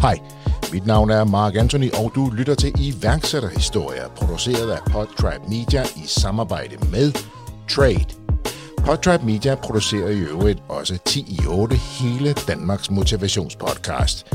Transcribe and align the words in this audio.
Hej, 0.00 0.18
mit 0.72 0.86
navn 0.86 1.10
er 1.10 1.24
Mark 1.24 1.56
Anthony, 1.56 1.90
og 1.92 2.12
du 2.14 2.30
lytter 2.30 2.54
til 2.54 2.72
iværksætterhistorier, 2.78 4.08
produceret 4.08 4.70
af 4.70 4.78
Podtribe 4.92 5.44
Media 5.48 5.82
i 5.82 6.02
samarbejde 6.06 6.76
med 6.90 7.12
Trade. 7.68 8.04
Podtribe 8.78 9.26
Media 9.26 9.54
producerer 9.54 10.08
i 10.08 10.18
øvrigt 10.18 10.62
også 10.68 10.98
10 11.04 11.20
i 11.20 11.46
8 11.48 11.76
hele 11.76 12.32
Danmarks 12.32 12.90
motivationspodcast. 12.90 14.26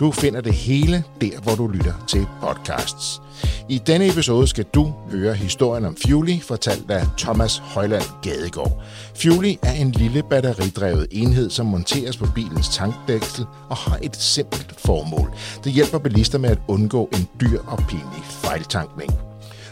Du 0.00 0.10
finder 0.10 0.40
det 0.40 0.54
hele 0.54 1.04
der, 1.20 1.40
hvor 1.40 1.54
du 1.54 1.66
lytter 1.66 1.94
til 2.08 2.26
podcasts. 2.42 3.22
I 3.68 3.78
denne 3.78 4.08
episode 4.08 4.46
skal 4.46 4.64
du 4.64 4.94
høre 5.10 5.34
historien 5.34 5.84
om 5.84 5.96
Fuely, 6.06 6.40
fortalt 6.42 6.90
af 6.90 7.06
Thomas 7.18 7.58
Højland 7.58 8.02
Gadegaard. 8.22 8.82
Fuely 9.22 9.54
er 9.62 9.72
en 9.72 9.90
lille 9.90 10.22
batteridrevet 10.22 11.06
enhed, 11.10 11.50
som 11.50 11.66
monteres 11.66 12.16
på 12.16 12.26
bilens 12.34 12.68
tankdæksel 12.68 13.44
og 13.70 13.76
har 13.76 13.98
et 14.02 14.16
simpelt 14.16 14.80
formål. 14.80 15.32
Det 15.64 15.72
hjælper 15.72 15.98
bilister 15.98 16.38
med 16.38 16.50
at 16.50 16.58
undgå 16.68 17.08
en 17.12 17.28
dyr 17.40 17.60
og 17.66 17.78
pinlig 17.88 18.24
fejltankning. 18.24 19.29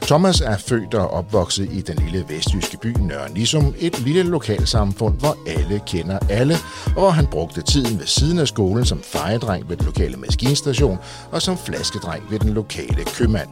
Thomas 0.09 0.41
er 0.41 0.57
født 0.57 0.95
og 0.95 1.11
opvokset 1.11 1.69
i 1.73 1.81
den 1.81 1.97
lille 1.97 2.25
vestjyske 2.29 2.77
by 2.77 2.87
Nørre 2.87 3.33
Nissum, 3.33 3.75
et 3.79 4.01
lille 4.01 4.23
lokalsamfund, 4.23 5.19
hvor 5.19 5.37
alle 5.47 5.81
kender 5.87 6.19
alle, 6.31 6.55
og 6.87 6.93
hvor 6.93 7.11
han 7.11 7.27
brugte 7.27 7.63
tiden 7.63 7.99
ved 7.99 8.07
siden 8.07 8.39
af 8.39 8.49
skolen 8.49 8.85
som 8.85 9.03
fejedreng 9.03 9.69
ved 9.69 9.77
den 9.77 9.87
lokale 9.87 10.17
maskinstation 10.17 10.99
og 11.33 11.43
som 11.43 11.59
flaskedreng 11.59 12.31
ved 12.31 12.39
den 12.39 12.51
lokale 12.51 13.05
købmand. 13.05 13.49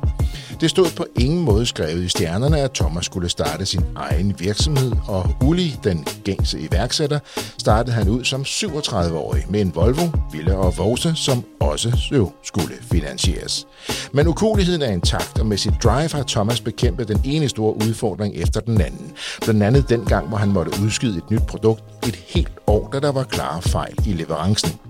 Det 0.60 0.70
stod 0.70 0.86
på 0.96 1.06
ingen 1.20 1.44
måde 1.44 1.66
skrevet 1.66 2.02
i 2.02 2.08
stjernerne, 2.08 2.60
at 2.60 2.72
Thomas 2.72 3.04
skulle 3.04 3.28
starte 3.28 3.66
sin 3.66 3.84
egen 3.96 4.34
virksomhed, 4.38 4.92
og 5.08 5.30
Uli, 5.44 5.76
den 5.84 6.06
gængse 6.24 6.60
iværksætter, 6.60 7.18
startede 7.58 7.96
han 7.96 8.08
ud 8.08 8.24
som 8.24 8.40
37-årig 8.42 9.44
med 9.48 9.60
en 9.60 9.74
Volvo, 9.74 10.08
Villa 10.32 10.54
og 10.54 10.78
Vose, 10.78 11.14
som 11.14 11.44
også 11.60 11.98
jo 12.12 12.32
skulle 12.42 12.74
finansieres. 12.80 13.66
Men 14.12 14.26
ukuligheden 14.26 14.82
er 14.82 14.90
intakt, 14.90 15.38
og 15.38 15.46
med 15.46 15.56
sit 15.56 15.74
drive 15.82 16.08
har 16.12 16.24
Thomas 16.28 16.60
bekæmpet 16.60 17.08
den 17.08 17.20
ene 17.24 17.48
store 17.48 17.74
udfordring 17.76 18.34
efter 18.34 18.60
den 18.60 18.80
anden. 18.80 19.12
Blandt 19.42 19.62
andet 19.62 19.88
den 19.88 20.04
gang, 20.04 20.28
hvor 20.28 20.36
han 20.36 20.52
måtte 20.52 20.72
udskyde 20.82 21.18
et 21.18 21.30
nyt 21.30 21.46
produkt 21.46 21.84
et 22.08 22.16
helt 22.16 22.52
år, 22.66 22.88
da 22.92 23.00
der 23.00 23.12
var 23.12 23.24
klare 23.24 23.62
fejl 23.62 23.94
i 24.06 24.12
leverancen. 24.12 24.85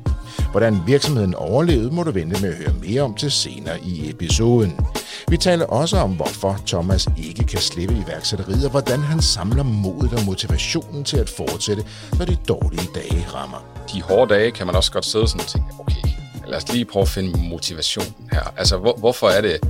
Hvordan 0.51 0.83
virksomheden 0.87 1.35
overlevede, 1.35 1.91
må 1.91 2.03
du 2.03 2.11
vente 2.11 2.43
med 2.43 2.49
at 2.51 2.57
høre 2.57 2.75
mere 2.83 3.03
om 3.03 3.15
til 3.15 3.31
senere 3.31 3.81
i 3.81 4.11
episoden. 4.11 4.81
Vi 5.29 5.37
taler 5.37 5.67
også 5.67 5.97
om, 5.97 6.11
hvorfor 6.11 6.61
Thomas 6.67 7.09
ikke 7.17 7.45
kan 7.45 7.59
slippe 7.59 7.95
iværksætteriet, 8.07 8.65
og 8.65 8.71
hvordan 8.71 9.01
han 9.01 9.23
samler 9.23 9.63
modet 9.63 10.13
og 10.13 10.25
motivationen 10.25 11.05
til 11.05 11.17
at 11.17 11.29
fortsætte, 11.29 11.85
når 12.19 12.25
de 12.25 12.37
dårlige 12.49 12.89
dage 12.95 13.27
rammer. 13.35 13.65
De 13.93 14.03
hårde 14.03 14.35
dage 14.35 14.51
kan 14.51 14.67
man 14.67 14.77
også 14.77 14.93
godt 14.93 15.05
sidde 15.05 15.29
sådan 15.29 15.41
og 15.41 15.47
tænke, 15.47 15.69
okay, 15.79 16.09
lad 16.47 16.57
os 16.57 16.73
lige 16.73 16.85
prøve 16.85 17.03
at 17.03 17.09
finde 17.09 17.49
motivationen 17.49 18.29
her. 18.33 18.55
Altså, 18.57 18.77
hvor, 18.77 18.97
hvorfor 18.99 19.29
er 19.29 19.41
det, 19.41 19.61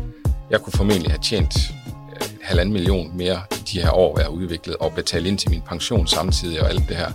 jeg 0.50 0.60
kunne 0.60 0.72
formentlig 0.72 1.10
have 1.10 1.22
tjent 1.22 1.56
øh, 2.12 2.28
halvanden 2.42 2.72
million 2.72 3.16
mere 3.16 3.40
i 3.50 3.62
de 3.72 3.80
her 3.80 3.90
år, 3.90 4.18
jeg 4.18 4.26
har 4.26 4.32
udviklet, 4.32 4.76
og 4.76 4.92
betale 4.92 5.28
ind 5.28 5.38
til 5.38 5.50
min 5.50 5.62
pension 5.68 6.06
samtidig 6.06 6.62
og 6.62 6.68
alt 6.68 6.88
det 6.88 6.96
her. 6.96 7.10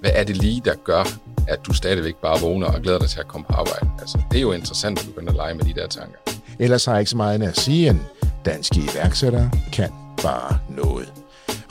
Hvad 0.00 0.10
er 0.14 0.24
det 0.24 0.36
lige, 0.36 0.62
der 0.64 0.74
gør, 0.84 1.04
at 1.48 1.66
du 1.66 1.72
stadigvæk 1.72 2.16
bare 2.16 2.40
vågner 2.40 2.66
og 2.66 2.82
glæder 2.82 2.98
dig 2.98 3.08
til 3.08 3.20
at 3.20 3.28
komme 3.28 3.44
på 3.48 3.52
arbejde? 3.52 3.90
Altså, 4.00 4.18
det 4.30 4.36
er 4.38 4.42
jo 4.42 4.52
interessant 4.52 5.00
at 5.00 5.06
begynde 5.06 5.28
at 5.28 5.36
lege 5.36 5.54
med 5.54 5.64
de 5.64 5.74
der 5.74 5.86
tanker. 5.86 6.18
Ellers 6.58 6.84
har 6.84 6.92
jeg 6.92 7.00
ikke 7.00 7.10
så 7.10 7.16
meget 7.16 7.42
at 7.42 7.56
sige, 7.56 7.88
end 7.90 8.00
danske 8.44 8.80
iværksættere 8.80 9.50
kan 9.72 9.90
bare 10.22 10.58
noget. 10.68 11.12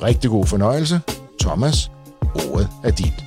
Rigtig 0.02 0.30
god 0.30 0.46
fornøjelse. 0.46 1.02
Thomas, 1.40 1.92
ordet 2.36 2.70
er 2.84 2.92
dit. 2.92 3.27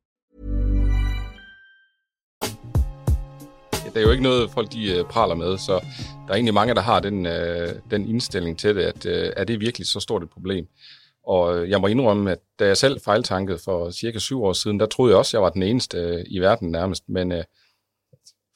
Det 3.93 3.97
er 3.97 4.01
jo 4.01 4.11
ikke 4.11 4.23
noget, 4.23 4.51
folk 4.51 4.71
de 4.71 4.97
øh, 4.97 5.05
praler 5.05 5.35
med, 5.35 5.57
så 5.57 5.73
der 6.27 6.29
er 6.29 6.33
egentlig 6.33 6.53
mange, 6.53 6.75
der 6.75 6.81
har 6.81 6.99
den, 6.99 7.25
øh, 7.25 7.75
den 7.91 8.09
indstilling 8.09 8.59
til 8.59 8.75
det, 8.75 8.81
at 8.81 9.05
øh, 9.05 9.33
er 9.37 9.43
det 9.43 9.59
virkelig 9.59 9.87
så 9.87 9.99
stort 9.99 10.23
et 10.23 10.29
problem? 10.29 10.67
Og 11.27 11.57
øh, 11.57 11.69
jeg 11.69 11.81
må 11.81 11.87
indrømme, 11.87 12.31
at 12.31 12.39
da 12.59 12.65
jeg 12.65 12.77
selv 12.77 13.01
fejltankede 13.01 13.59
for 13.65 13.91
cirka 13.91 14.19
syv 14.19 14.43
år 14.43 14.53
siden, 14.53 14.79
der 14.79 14.85
troede 14.85 15.11
jeg 15.11 15.17
også, 15.17 15.29
at 15.29 15.33
jeg 15.33 15.43
var 15.43 15.49
den 15.49 15.63
eneste 15.63 15.97
øh, 15.97 16.25
i 16.27 16.39
verden 16.39 16.71
nærmest. 16.71 17.03
Men 17.09 17.31
øh, 17.31 17.43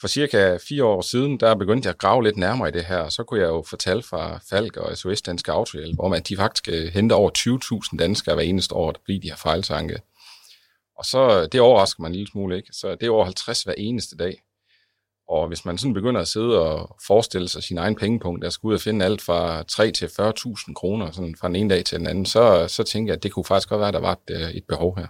for 0.01 0.07
cirka 0.07 0.57
fire 0.69 0.83
år 0.85 1.01
siden, 1.01 1.39
der 1.39 1.55
begyndte 1.55 1.87
jeg 1.87 1.93
at 1.93 1.99
grave 1.99 2.23
lidt 2.23 2.37
nærmere 2.37 2.69
i 2.69 2.71
det 2.71 2.85
her. 2.85 3.09
Så 3.09 3.23
kunne 3.23 3.39
jeg 3.39 3.47
jo 3.47 3.63
fortælle 3.67 4.03
fra 4.03 4.39
Falk 4.49 4.77
og 4.77 4.97
SOS 4.97 5.21
Danske 5.21 5.51
Autohjælp 5.51 5.99
om, 5.99 6.13
at 6.13 6.29
de 6.29 6.35
faktisk 6.35 6.69
henter 6.93 7.15
over 7.15 7.31
20.000 7.91 7.97
danskere 7.97 8.35
hver 8.35 8.43
eneste 8.43 8.75
år, 8.75 8.91
der 8.91 8.99
bliver 9.03 9.21
de 9.21 9.29
her 9.29 9.37
fejltanke. 9.37 9.99
Og 10.97 11.05
så, 11.05 11.47
det 11.51 11.61
overrasker 11.61 12.01
mig 12.01 12.07
en 12.07 12.13
lille 12.13 12.31
smule, 12.31 12.57
ikke? 12.57 12.69
Så 12.71 12.95
det 12.95 13.03
er 13.03 13.09
over 13.09 13.25
50 13.25 13.63
hver 13.63 13.73
eneste 13.77 14.17
dag. 14.17 14.41
Og 15.29 15.47
hvis 15.47 15.65
man 15.65 15.77
sådan 15.77 15.93
begynder 15.93 16.21
at 16.21 16.27
sidde 16.27 16.59
og 16.59 16.95
forestille 17.07 17.47
sig 17.47 17.63
sin 17.63 17.77
egen 17.77 17.95
pengepunkt, 17.95 18.43
der 18.43 18.49
skal 18.49 18.67
ud 18.67 18.73
og 18.73 18.81
finde 18.81 19.05
alt 19.05 19.21
fra 19.21 19.63
3 19.63 19.91
til 19.91 20.05
40.000 20.05 20.73
kroner 20.73 21.11
sådan 21.11 21.35
fra 21.39 21.47
den 21.47 21.55
ene 21.55 21.69
dag 21.69 21.85
til 21.85 21.99
den 21.99 22.07
anden, 22.07 22.25
så, 22.25 22.65
så 22.67 22.83
tænker 22.83 23.11
jeg, 23.11 23.17
at 23.17 23.23
det 23.23 23.31
kunne 23.31 23.45
faktisk 23.45 23.69
godt 23.69 23.79
være, 23.79 23.87
at 23.87 23.93
der 23.93 23.99
var 23.99 24.11
et, 24.11 24.35
øh, 24.41 24.49
et 24.49 24.63
behov 24.67 24.97
her. 24.97 25.07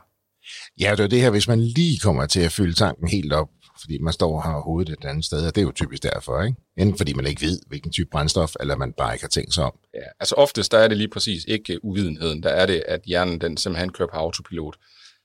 Ja, 0.80 0.92
det 0.92 1.04
er 1.04 1.08
det 1.08 1.22
her, 1.22 1.30
hvis 1.30 1.48
man 1.48 1.60
lige 1.60 2.00
kommer 2.00 2.26
til 2.26 2.40
at 2.40 2.52
fylde 2.52 2.74
tanken 2.74 3.08
helt 3.08 3.34
op, 3.34 3.50
fordi 3.80 3.98
man 3.98 4.14
står 4.14 4.36
og 4.36 4.44
har 4.44 4.60
hovedet 4.60 4.94
et 4.94 5.06
andet 5.06 5.26
sted, 5.26 5.48
og 5.48 5.56
det 5.56 5.62
er 5.62 5.66
jo 5.66 5.72
typisk 5.72 6.04
derfor, 6.04 6.44
ikke? 6.44 6.58
Enten 6.78 6.98
fordi 6.98 7.14
man 7.14 7.28
ikke 7.28 7.42
ved, 7.42 7.60
hvilken 7.68 7.92
type 7.92 8.10
brændstof, 8.12 8.56
eller 8.60 8.76
man 8.76 8.94
bare 8.94 9.14
ikke 9.14 9.24
har 9.24 9.30
tænkt 9.30 9.54
sig 9.54 9.64
om. 9.64 9.74
Ja, 9.94 10.08
altså 10.20 10.36
oftest 10.36 10.72
der 10.72 10.78
er 10.78 10.88
det 10.88 10.98
lige 10.98 11.08
præcis 11.08 11.46
ikke 11.48 11.86
uvidenheden. 11.86 12.44
Der 12.44 12.50
er 12.50 12.66
det, 12.66 12.84
at 12.88 13.02
hjernen 13.06 13.42
den 13.42 13.58
simpelthen 13.58 13.92
kører 13.92 14.10
på 14.10 14.18
autopilot. 14.18 14.76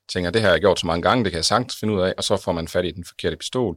Tænker, 0.08 0.30
det 0.30 0.42
har 0.42 0.50
jeg 0.50 0.60
gjort 0.60 0.80
så 0.80 0.86
mange 0.86 1.02
gange, 1.02 1.24
det 1.24 1.32
kan 1.32 1.36
jeg 1.36 1.44
sagtens 1.44 1.76
finde 1.76 1.94
ud 1.94 2.00
af, 2.00 2.14
og 2.16 2.24
så 2.24 2.36
får 2.36 2.52
man 2.52 2.68
fat 2.68 2.84
i 2.84 2.90
den 2.90 3.04
forkerte 3.04 3.36
pistol, 3.36 3.76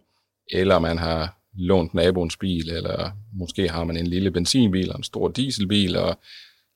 eller 0.52 0.80
man 0.80 0.98
har 0.98 1.38
lånt 1.58 1.94
naboens 1.94 2.38
bil, 2.38 2.70
eller 2.70 3.12
måske 3.34 3.70
har 3.70 3.84
man 3.84 3.98
en 3.98 4.08
lille 4.08 4.32
benzinbil 4.32 4.92
og 4.92 4.98
en 4.98 5.04
stor 5.04 5.28
dieselbil, 5.28 5.96
og 5.98 6.18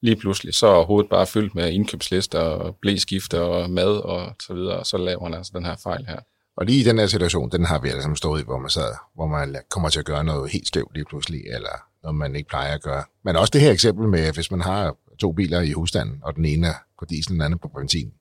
lige 0.01 0.15
pludselig 0.15 0.53
så 0.53 0.67
er 0.67 0.85
hovedet 0.85 1.09
bare 1.09 1.27
fyldt 1.27 1.55
med 1.55 1.71
indkøbslister 1.71 2.39
og 2.39 2.75
blæskifter 2.81 3.39
og 3.39 3.69
mad 3.69 3.97
og 3.97 4.35
så 4.41 4.53
videre, 4.53 4.79
og 4.79 4.85
så 4.85 4.97
laver 4.97 5.23
man 5.23 5.33
altså 5.33 5.51
den 5.55 5.65
her 5.65 5.75
fejl 5.83 6.05
her. 6.05 6.19
Og 6.57 6.65
lige 6.65 6.79
i 6.79 6.83
den 6.83 6.99
her 6.99 7.07
situation, 7.07 7.51
den 7.51 7.65
har 7.65 7.79
vi 7.79 7.89
alle 7.89 8.01
sammen 8.01 8.15
stået 8.15 8.41
i, 8.41 8.43
hvor 8.43 8.59
man, 8.59 8.69
sad, 8.69 8.93
hvor 9.15 9.27
man 9.27 9.55
kommer 9.69 9.89
til 9.89 9.99
at 9.99 10.05
gøre 10.05 10.23
noget 10.23 10.51
helt 10.51 10.67
skævt 10.67 10.93
lige 10.93 11.05
pludselig, 11.05 11.41
eller 11.45 11.83
noget, 12.03 12.15
man 12.15 12.35
ikke 12.35 12.49
plejer 12.49 12.73
at 12.73 12.81
gøre. 12.81 13.03
Men 13.23 13.35
også 13.35 13.51
det 13.51 13.61
her 13.61 13.71
eksempel 13.71 14.07
med, 14.07 14.33
hvis 14.33 14.51
man 14.51 14.61
har 14.61 14.95
to 15.19 15.31
biler 15.31 15.61
i 15.61 15.71
husstanden, 15.71 16.19
og 16.23 16.35
den 16.35 16.45
ene 16.45 16.67
er 16.67 16.73
på 16.99 17.05
diesel, 17.05 17.33
den 17.33 17.41
anden 17.41 17.59
på 17.59 17.67
benzin. 17.67 18.13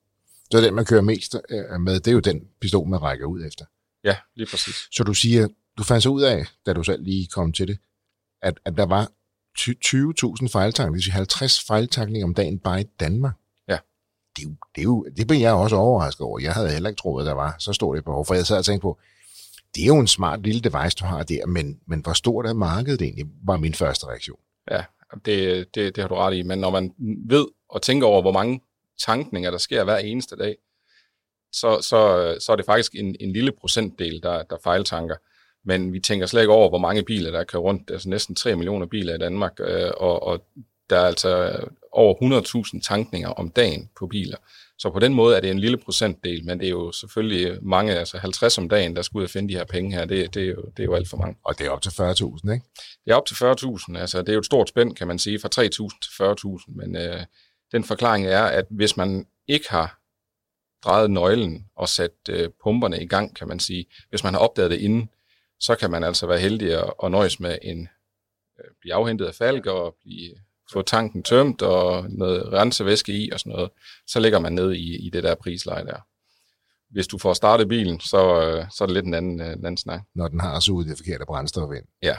Så 0.51 0.61
den, 0.61 0.73
man 0.75 0.85
kører 0.85 1.01
mest 1.01 1.35
øh, 1.49 1.81
med, 1.81 1.93
det 1.93 2.07
er 2.07 2.11
jo 2.11 2.19
den 2.19 2.41
pistol, 2.61 2.87
man 2.87 3.01
rækker 3.01 3.25
ud 3.25 3.45
efter. 3.45 3.65
Ja, 4.07 4.15
lige 4.35 4.47
præcis. 4.51 4.75
Så 4.91 5.03
du 5.03 5.13
siger, 5.13 5.47
du 5.77 5.83
fandt 5.83 6.03
så 6.03 6.09
ud 6.09 6.21
af, 6.21 6.45
da 6.65 6.73
du 6.73 6.83
selv 6.83 7.03
lige 7.03 7.27
kom 7.27 7.53
til 7.53 7.67
det, 7.67 7.77
at, 8.41 8.59
at 8.65 8.77
der 8.77 8.85
var 8.85 9.11
20.000 9.59 10.47
fejltankninger, 10.47 10.91
det 10.91 10.93
vil 10.93 11.03
sige 11.03 11.13
50 11.13 11.63
fejltankninger 11.63 12.27
om 12.27 12.33
dagen 12.33 12.59
bare 12.59 12.81
i 12.81 12.83
Danmark. 12.99 13.33
Ja. 13.67 13.77
Det, 14.35 14.41
er 14.41 14.47
jo, 14.47 14.55
det, 14.75 14.81
er 14.81 14.83
jo, 14.83 15.05
det 15.17 15.27
blev 15.27 15.39
jeg 15.39 15.53
også 15.53 15.75
overrasket 15.75 16.21
over. 16.21 16.39
Jeg 16.39 16.53
havde 16.53 16.71
heller 16.71 16.89
ikke 16.89 16.99
troet, 16.99 17.23
at 17.23 17.27
der 17.27 17.33
var 17.33 17.55
så 17.59 17.73
stort 17.73 17.97
et 17.97 18.03
behov, 18.03 18.25
for 18.25 18.33
jeg 18.33 18.45
sad 18.45 18.57
og 18.57 18.65
tænkte 18.65 18.81
på, 18.81 18.99
det 19.75 19.83
er 19.83 19.87
jo 19.87 19.99
en 19.99 20.07
smart 20.07 20.43
lille 20.43 20.61
device, 20.61 20.95
du 20.99 21.05
har 21.05 21.23
der, 21.23 21.45
men, 21.45 21.79
men 21.87 21.99
hvor 21.99 22.13
stort 22.13 22.45
er 22.45 22.53
markedet 22.53 23.01
egentlig, 23.01 23.25
var 23.43 23.57
min 23.57 23.73
første 23.73 24.07
reaktion. 24.07 24.39
Ja, 24.71 24.83
det, 25.25 25.67
det, 25.75 25.95
det 25.95 26.01
har 26.01 26.07
du 26.07 26.15
ret 26.15 26.35
i, 26.35 26.41
men 26.41 26.59
når 26.59 26.69
man 26.69 26.93
ved 27.29 27.45
og 27.69 27.81
tænker 27.81 28.07
over, 28.07 28.21
hvor 28.21 28.31
mange 28.31 28.61
tankninger, 29.05 29.51
der 29.51 29.57
sker 29.57 29.83
hver 29.83 29.97
eneste 29.97 30.35
dag, 30.35 30.55
så, 31.59 31.81
så, 31.81 32.35
så 32.39 32.51
er 32.51 32.55
det 32.55 32.65
faktisk 32.65 32.95
en, 32.95 33.15
en 33.19 33.33
lille 33.33 33.51
procentdel, 33.51 34.23
der, 34.23 34.43
der 34.43 34.57
fejltanker. 34.63 35.15
Men 35.65 35.93
vi 35.93 35.99
tænker 35.99 36.25
slet 36.25 36.41
ikke 36.41 36.53
over, 36.53 36.69
hvor 36.69 36.77
mange 36.77 37.03
biler, 37.03 37.31
der 37.31 37.43
kører 37.43 37.61
rundt. 37.61 37.89
Er 37.89 37.93
altså 37.93 38.09
næsten 38.09 38.35
3 38.35 38.55
millioner 38.55 38.85
biler 38.85 39.15
i 39.15 39.17
Danmark, 39.17 39.53
øh, 39.59 39.91
og, 39.97 40.23
og 40.23 40.45
der 40.89 40.97
er 40.97 41.05
altså 41.05 41.59
over 41.91 42.73
100.000 42.75 42.81
tankninger 42.81 43.29
om 43.29 43.49
dagen 43.49 43.89
på 43.99 44.07
biler. 44.07 44.37
Så 44.79 44.89
på 44.89 44.99
den 44.99 45.13
måde 45.13 45.35
er 45.35 45.39
det 45.39 45.51
en 45.51 45.59
lille 45.59 45.77
procentdel, 45.77 46.45
men 46.45 46.59
det 46.59 46.65
er 46.65 46.69
jo 46.69 46.91
selvfølgelig 46.91 47.63
mange, 47.63 47.95
altså 47.95 48.17
50 48.17 48.57
om 48.57 48.69
dagen, 48.69 48.95
der 48.95 49.01
skal 49.01 49.17
ud 49.17 49.23
og 49.23 49.29
finde 49.29 49.53
de 49.53 49.57
her 49.57 49.65
penge 49.65 49.95
her. 49.95 50.05
Det, 50.05 50.33
det, 50.33 50.43
er, 50.43 50.47
jo, 50.47 50.61
det 50.77 50.79
er 50.79 50.83
jo 50.83 50.95
alt 50.95 51.09
for 51.09 51.17
mange. 51.17 51.35
Og 51.43 51.59
det 51.59 51.67
er 51.67 51.69
op 51.69 51.81
til 51.81 51.89
40.000, 51.89 52.51
ikke? 52.53 52.65
Det 53.05 53.11
er 53.11 53.15
op 53.15 53.25
til 53.25 53.35
40.000. 53.35 53.97
Altså, 53.97 54.21
det 54.21 54.29
er 54.29 54.33
jo 54.33 54.39
et 54.39 54.45
stort 54.45 54.69
spænd, 54.69 54.95
kan 54.95 55.07
man 55.07 55.19
sige, 55.19 55.39
fra 55.39 55.49
3.000 55.55 55.69
til 55.69 56.11
40.000. 56.63 56.77
Men 56.77 56.95
øh, 56.95 57.25
den 57.71 57.83
forklaring 57.83 58.25
er, 58.25 58.43
at 58.43 58.65
hvis 58.69 58.97
man 58.97 59.25
ikke 59.47 59.69
har 59.69 59.99
drejet 60.83 61.11
nøglen 61.11 61.65
og 61.75 61.89
sat 61.89 62.11
øh, 62.29 62.49
pumperne 62.63 63.03
i 63.03 63.07
gang, 63.07 63.35
kan 63.35 63.47
man 63.47 63.59
sige. 63.59 63.85
Hvis 64.09 64.23
man 64.23 64.33
har 64.33 64.41
opdaget 64.41 64.71
det 64.71 64.79
inden, 64.79 65.09
så 65.59 65.75
kan 65.75 65.91
man 65.91 66.03
altså 66.03 66.27
være 66.27 66.39
heldig 66.39 66.73
at, 66.83 66.93
at 67.03 67.11
nøjes 67.11 67.39
med 67.39 67.57
en 67.61 67.87
øh, 68.59 68.71
blive 68.81 68.93
afhentet 68.93 69.25
af 69.25 69.35
falk 69.35 69.65
og 69.65 69.95
blive, 70.01 70.31
få 70.71 70.81
tanken 70.81 71.23
tømt 71.23 71.61
og 71.61 72.05
noget 72.09 72.53
rensevæske 72.53 73.13
i 73.13 73.31
og 73.31 73.39
sådan 73.39 73.51
noget. 73.53 73.69
Så 74.07 74.19
ligger 74.19 74.39
man 74.39 74.53
ned 74.53 74.73
i, 74.73 75.07
i 75.07 75.09
det 75.09 75.23
der 75.23 75.35
prisleje 75.35 75.85
der. 75.85 75.99
Hvis 76.89 77.07
du 77.07 77.17
får 77.17 77.33
startet 77.33 77.67
bilen, 77.67 77.99
så, 77.99 78.41
øh, 78.41 78.65
så 78.71 78.83
er 78.83 78.85
det 78.85 78.93
lidt 78.93 79.05
en 79.05 79.13
anden, 79.13 79.41
øh, 79.41 79.47
en 79.47 79.65
anden 79.65 79.77
snak. 79.77 80.01
Når 80.15 80.27
den 80.27 80.39
har 80.39 80.59
suget 80.59 80.87
det 80.87 80.97
forkerte 80.97 81.25
brændstof 81.25 81.73
ind. 81.75 81.85
Ja. 82.03 82.15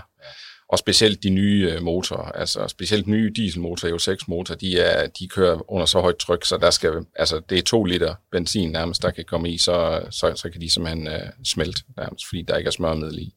Og 0.68 0.78
specielt 0.78 1.22
de 1.22 1.30
nye 1.30 1.70
øh, 1.72 1.82
motorer, 1.82 2.32
altså 2.32 2.68
specielt 2.68 3.06
nye 3.06 3.32
dieselmotorer, 3.36 3.90
jo 3.90 3.98
6 3.98 4.28
motor, 4.28 4.54
de, 4.54 4.80
er, 4.80 5.06
de 5.06 5.28
kører 5.28 5.70
under 5.72 5.86
så 5.86 6.00
højt 6.00 6.16
tryk, 6.16 6.44
så 6.44 6.56
der 6.56 6.70
skal, 6.70 7.06
altså 7.14 7.40
det 7.48 7.58
er 7.58 7.62
to 7.62 7.84
liter 7.84 8.14
benzin 8.30 8.70
nærmest, 8.70 9.02
der 9.02 9.10
kan 9.10 9.24
komme 9.24 9.50
i, 9.50 9.58
så, 9.58 10.06
så, 10.10 10.32
så 10.36 10.50
kan 10.50 10.60
de 10.60 10.70
simpelthen 10.70 11.06
uh, 11.06 11.44
smelte 11.44 11.82
nærmest, 11.96 12.28
fordi 12.28 12.42
der 12.42 12.56
ikke 12.56 12.68
er 12.68 12.72
smørmiddel 12.72 13.18
i. 13.18 13.34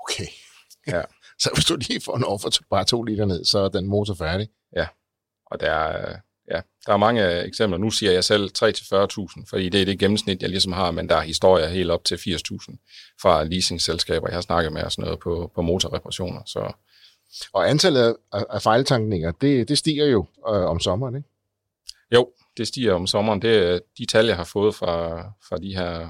Okay. 0.00 0.26
Ja. 0.86 1.02
så 1.42 1.50
hvis 1.54 1.64
du 1.64 1.76
lige 1.76 2.00
får 2.00 2.16
en 2.16 2.24
over 2.24 2.38
for 2.38 2.50
bare 2.70 2.84
to 2.84 3.02
liter 3.02 3.24
ned, 3.24 3.44
så 3.44 3.58
er 3.58 3.68
den 3.68 3.86
motor 3.86 4.14
færdig. 4.14 4.48
Ja, 4.76 4.86
og 5.46 5.60
der 5.60 5.72
er, 5.72 6.16
ja, 6.50 6.60
der 6.86 6.92
er 6.92 6.96
mange 6.96 7.42
eksempler. 7.42 7.78
Nu 7.78 7.90
siger 7.90 8.12
jeg 8.12 8.24
selv 8.24 8.50
3-40.000, 8.58 9.44
fordi 9.50 9.68
det 9.68 9.80
er 9.80 9.84
det 9.84 9.98
gennemsnit, 9.98 10.42
jeg 10.42 10.50
ligesom 10.50 10.72
har, 10.72 10.90
men 10.90 11.08
der 11.08 11.16
er 11.16 11.20
historier 11.20 11.68
helt 11.68 11.90
op 11.90 12.04
til 12.04 12.16
80.000 12.16 13.16
fra 13.22 13.44
leasingselskaber, 13.44 14.28
jeg 14.28 14.36
har 14.36 14.40
snakket 14.40 14.72
med 14.72 14.82
og 14.82 14.92
sådan 14.92 15.04
noget 15.04 15.18
på, 15.18 15.52
på 15.54 15.62
motorreparationer. 15.62 16.40
Så. 16.46 16.72
Og 17.52 17.70
antallet 17.70 18.16
af, 18.32 18.44
af 18.50 18.62
fejltankninger, 18.62 19.32
det, 19.32 19.68
det 19.68 19.78
stiger 19.78 20.06
jo 20.06 20.26
øh, 20.48 20.64
om 20.64 20.80
sommeren, 20.80 21.16
ikke? 21.16 21.28
Jo, 22.12 22.28
det 22.56 22.68
stiger 22.68 22.94
om 22.94 23.06
sommeren. 23.06 23.42
Det 23.42 23.56
er 23.56 23.78
de 23.98 24.06
tal, 24.06 24.26
jeg 24.26 24.36
har 24.36 24.44
fået 24.44 24.74
fra, 24.74 25.22
fra 25.48 25.56
de 25.56 25.76
her, 25.76 26.08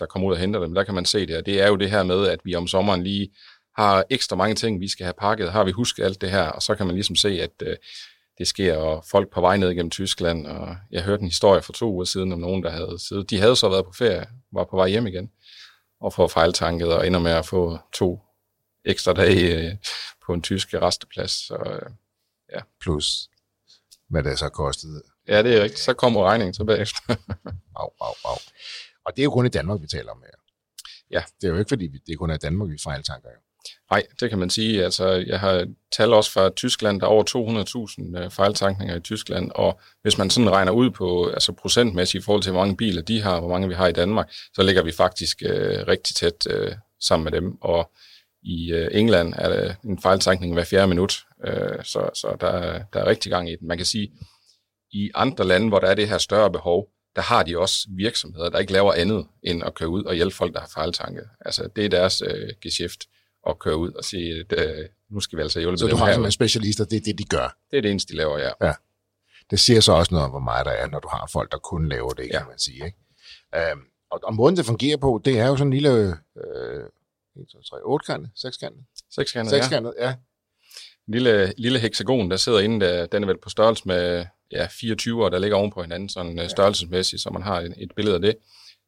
der 0.00 0.06
kommer 0.06 0.28
ud 0.28 0.32
og 0.32 0.38
henter 0.38 0.60
dem. 0.60 0.74
Der 0.74 0.84
kan 0.84 0.94
man 0.94 1.04
se 1.04 1.26
det, 1.26 1.36
og 1.36 1.46
det 1.46 1.62
er 1.62 1.68
jo 1.68 1.76
det 1.76 1.90
her 1.90 2.02
med, 2.02 2.26
at 2.26 2.40
vi 2.44 2.54
om 2.54 2.66
sommeren 2.66 3.02
lige 3.02 3.30
har 3.76 4.04
ekstra 4.10 4.36
mange 4.36 4.54
ting, 4.54 4.80
vi 4.80 4.88
skal 4.88 5.04
have 5.04 5.14
pakket. 5.18 5.52
Har 5.52 5.64
vi 5.64 5.70
husket 5.70 6.04
alt 6.04 6.20
det 6.20 6.30
her, 6.30 6.46
og 6.46 6.62
så 6.62 6.74
kan 6.74 6.86
man 6.86 6.94
ligesom 6.94 7.16
se, 7.16 7.28
at 7.42 7.50
øh, 7.62 7.76
det 8.38 8.48
sker, 8.48 8.76
og 8.76 9.04
folk 9.10 9.32
på 9.32 9.40
vej 9.40 9.56
ned 9.56 9.74
gennem 9.74 9.90
Tyskland, 9.90 10.46
og 10.46 10.76
jeg 10.90 11.02
hørte 11.02 11.20
en 11.20 11.28
historie 11.28 11.62
for 11.62 11.72
to 11.72 11.92
uger 11.92 12.04
siden 12.04 12.32
om 12.32 12.38
nogen, 12.38 12.62
der 12.62 12.70
havde 12.70 12.98
siddet. 12.98 13.30
De 13.30 13.40
havde 13.40 13.56
så 13.56 13.68
været 13.68 13.84
på 13.84 13.92
ferie, 13.92 14.26
var 14.52 14.64
på 14.64 14.76
vej 14.76 14.88
hjem 14.88 15.06
igen, 15.06 15.30
og 16.00 16.12
få 16.12 16.28
fejltanket, 16.28 16.92
og 16.92 17.06
ender 17.06 17.20
med 17.20 17.32
at 17.32 17.46
få 17.46 17.78
to 17.92 18.20
ekstra 18.84 19.12
dage 19.12 19.70
øh, 19.70 19.76
på 20.26 20.32
en 20.32 20.42
tysk 20.42 20.74
resteplads. 20.74 21.46
Så, 21.46 21.54
øh, 21.54 21.90
ja. 22.52 22.60
Plus, 22.80 23.28
hvad 24.08 24.22
det 24.22 24.38
så 24.38 24.48
kostede. 24.48 25.02
Ja, 25.28 25.42
det 25.42 25.56
er 25.56 25.62
rigtigt. 25.62 25.80
Så 25.80 25.94
kommer 25.94 26.24
regningen 26.24 26.52
tilbage 26.52 26.78
efter. 26.78 27.00
au, 27.80 27.90
au, 28.00 28.14
au. 28.24 28.36
Og 29.04 29.16
det 29.16 29.22
er 29.22 29.24
jo 29.24 29.30
kun 29.30 29.46
i 29.46 29.48
Danmark, 29.48 29.80
vi 29.80 29.86
taler 29.86 30.12
om 30.12 30.22
her. 30.22 30.38
Ja. 31.10 31.24
Det 31.40 31.46
er 31.46 31.52
jo 31.52 31.58
ikke, 31.58 31.68
fordi 31.68 31.88
det 31.88 32.12
er 32.12 32.16
kun 32.16 32.30
i 32.30 32.36
Danmark, 32.36 32.70
vi 32.70 32.78
fejltanker 32.84 33.28
jo. 33.30 33.40
Nej, 33.90 34.02
det 34.20 34.30
kan 34.30 34.38
man 34.38 34.50
sige. 34.50 34.84
Altså, 34.84 35.08
jeg 35.08 35.40
har 35.40 35.66
tal 35.96 36.12
også 36.12 36.32
fra 36.32 36.50
Tyskland, 36.50 37.00
der 37.00 37.06
er 37.06 37.10
over 37.10 37.24
200.000 38.14 38.18
øh, 38.18 38.30
fejltankninger 38.30 38.96
i 38.96 39.00
Tyskland, 39.00 39.50
og 39.54 39.80
hvis 40.02 40.18
man 40.18 40.30
sådan 40.30 40.50
regner 40.50 40.72
ud 40.72 40.90
på 40.90 41.26
altså 41.26 41.52
procentmæssigt 41.52 42.22
i 42.22 42.24
forhold 42.24 42.42
til, 42.42 42.52
hvor 42.52 42.60
mange 42.60 42.76
biler 42.76 43.02
de 43.02 43.20
har, 43.20 43.40
hvor 43.40 43.48
mange 43.48 43.68
vi 43.68 43.74
har 43.74 43.86
i 43.86 43.92
Danmark, 43.92 44.32
så 44.54 44.62
ligger 44.62 44.82
vi 44.82 44.92
faktisk 44.92 45.42
øh, 45.42 45.84
rigtig 45.88 46.16
tæt 46.16 46.46
øh, 46.50 46.72
sammen 47.00 47.24
med 47.24 47.32
dem, 47.32 47.62
og 47.62 47.90
i 48.42 48.72
øh, 48.72 48.88
England 48.92 49.34
er 49.36 49.48
der 49.48 49.74
en 49.84 50.02
fejltankning 50.02 50.54
hver 50.54 50.64
fjerde 50.64 50.88
minut, 50.88 51.14
øh, 51.46 51.84
så, 51.84 52.10
så 52.14 52.36
der, 52.40 52.80
der 52.92 53.00
er 53.00 53.06
rigtig 53.06 53.30
gang 53.30 53.50
i 53.50 53.56
den. 53.56 53.68
Man 53.68 53.76
kan 53.76 53.86
sige, 53.86 54.10
i 54.92 55.10
andre 55.14 55.44
lande, 55.44 55.68
hvor 55.68 55.78
der 55.78 55.86
er 55.86 55.94
det 55.94 56.08
her 56.08 56.18
større 56.18 56.52
behov, 56.52 56.88
der 57.16 57.22
har 57.22 57.42
de 57.42 57.58
også 57.58 57.88
virksomheder, 57.96 58.48
der 58.48 58.58
ikke 58.58 58.72
laver 58.72 58.92
andet 58.92 59.26
end 59.42 59.62
at 59.64 59.74
køre 59.74 59.88
ud 59.88 60.04
og 60.04 60.14
hjælpe 60.14 60.34
folk, 60.34 60.54
der 60.54 60.60
har 60.60 60.70
fejltanket. 60.74 61.24
Altså, 61.40 61.68
det 61.76 61.84
er 61.84 61.88
deres 61.88 62.22
øh, 62.26 62.48
geschæft 62.62 63.04
at 63.48 63.58
køre 63.58 63.76
ud 63.76 63.92
og 63.92 64.04
sige, 64.04 64.40
at 64.40 64.52
øh, 64.58 64.88
nu 65.10 65.20
skal 65.20 65.36
vi 65.36 65.42
altså 65.42 65.60
hjælpe 65.60 65.78
Så 65.78 65.86
du 65.86 65.96
har 65.96 66.14
som 66.14 66.30
specialister, 66.30 66.84
det 66.84 66.96
er 66.96 67.00
det, 67.00 67.18
de 67.18 67.24
gør? 67.24 67.56
Det 67.70 67.76
er 67.76 67.82
det 67.82 67.90
eneste, 67.90 68.12
de 68.12 68.16
laver, 68.16 68.38
ja. 68.38 68.50
ja. 68.60 68.72
Det 69.50 69.60
siger 69.60 69.80
så 69.80 69.92
også 69.92 70.14
noget 70.14 70.24
om, 70.24 70.30
hvor 70.30 70.40
meget 70.40 70.66
der 70.66 70.72
er, 70.72 70.88
når 70.88 70.98
du 70.98 71.08
har 71.08 71.28
folk, 71.32 71.52
der 71.52 71.58
kun 71.58 71.88
laver 71.88 72.10
det, 72.12 72.28
ja. 72.32 72.38
kan 72.38 72.48
man 72.48 72.58
sige. 72.58 72.84
Ikke? 72.84 72.98
Øhm, 73.56 73.80
og, 74.10 74.20
og 74.22 74.34
måden, 74.34 74.56
det 74.56 74.66
fungerer 74.66 74.96
på, 74.96 75.20
det 75.24 75.38
er 75.38 75.46
jo 75.46 75.56
sådan 75.56 75.66
en 75.66 75.72
lille... 75.72 76.16
Øh, 76.36 76.84
1, 77.36 77.48
2, 77.52 77.62
3, 77.62 77.76
8 77.82 78.06
kantet, 78.06 78.30
6 78.34 78.56
kantet. 78.56 78.84
6 79.10 79.32
kantet, 79.32 79.50
6 79.50 79.68
kantet, 79.68 79.94
ja. 79.98 80.06
ja. 80.06 80.14
En 81.08 81.14
lille, 81.14 81.54
lille 81.56 81.78
hexagon, 81.78 82.30
der 82.30 82.36
sidder 82.36 82.60
inde, 82.60 82.86
der, 82.86 83.06
den 83.06 83.22
er 83.22 83.26
vel 83.26 83.38
på 83.38 83.50
størrelse 83.50 83.82
med 83.86 84.26
ja, 84.52 84.66
24, 84.70 85.30
der 85.30 85.38
ligger 85.38 85.56
oven 85.56 85.70
på 85.70 85.82
hinanden, 85.82 86.08
sådan 86.08 86.38
ja. 86.38 86.48
størrelsesmæssigt, 86.48 87.22
så 87.22 87.30
man 87.30 87.42
har 87.42 87.60
et, 87.60 87.74
et 87.76 87.92
billede 87.96 88.14
af 88.14 88.20
det. 88.20 88.36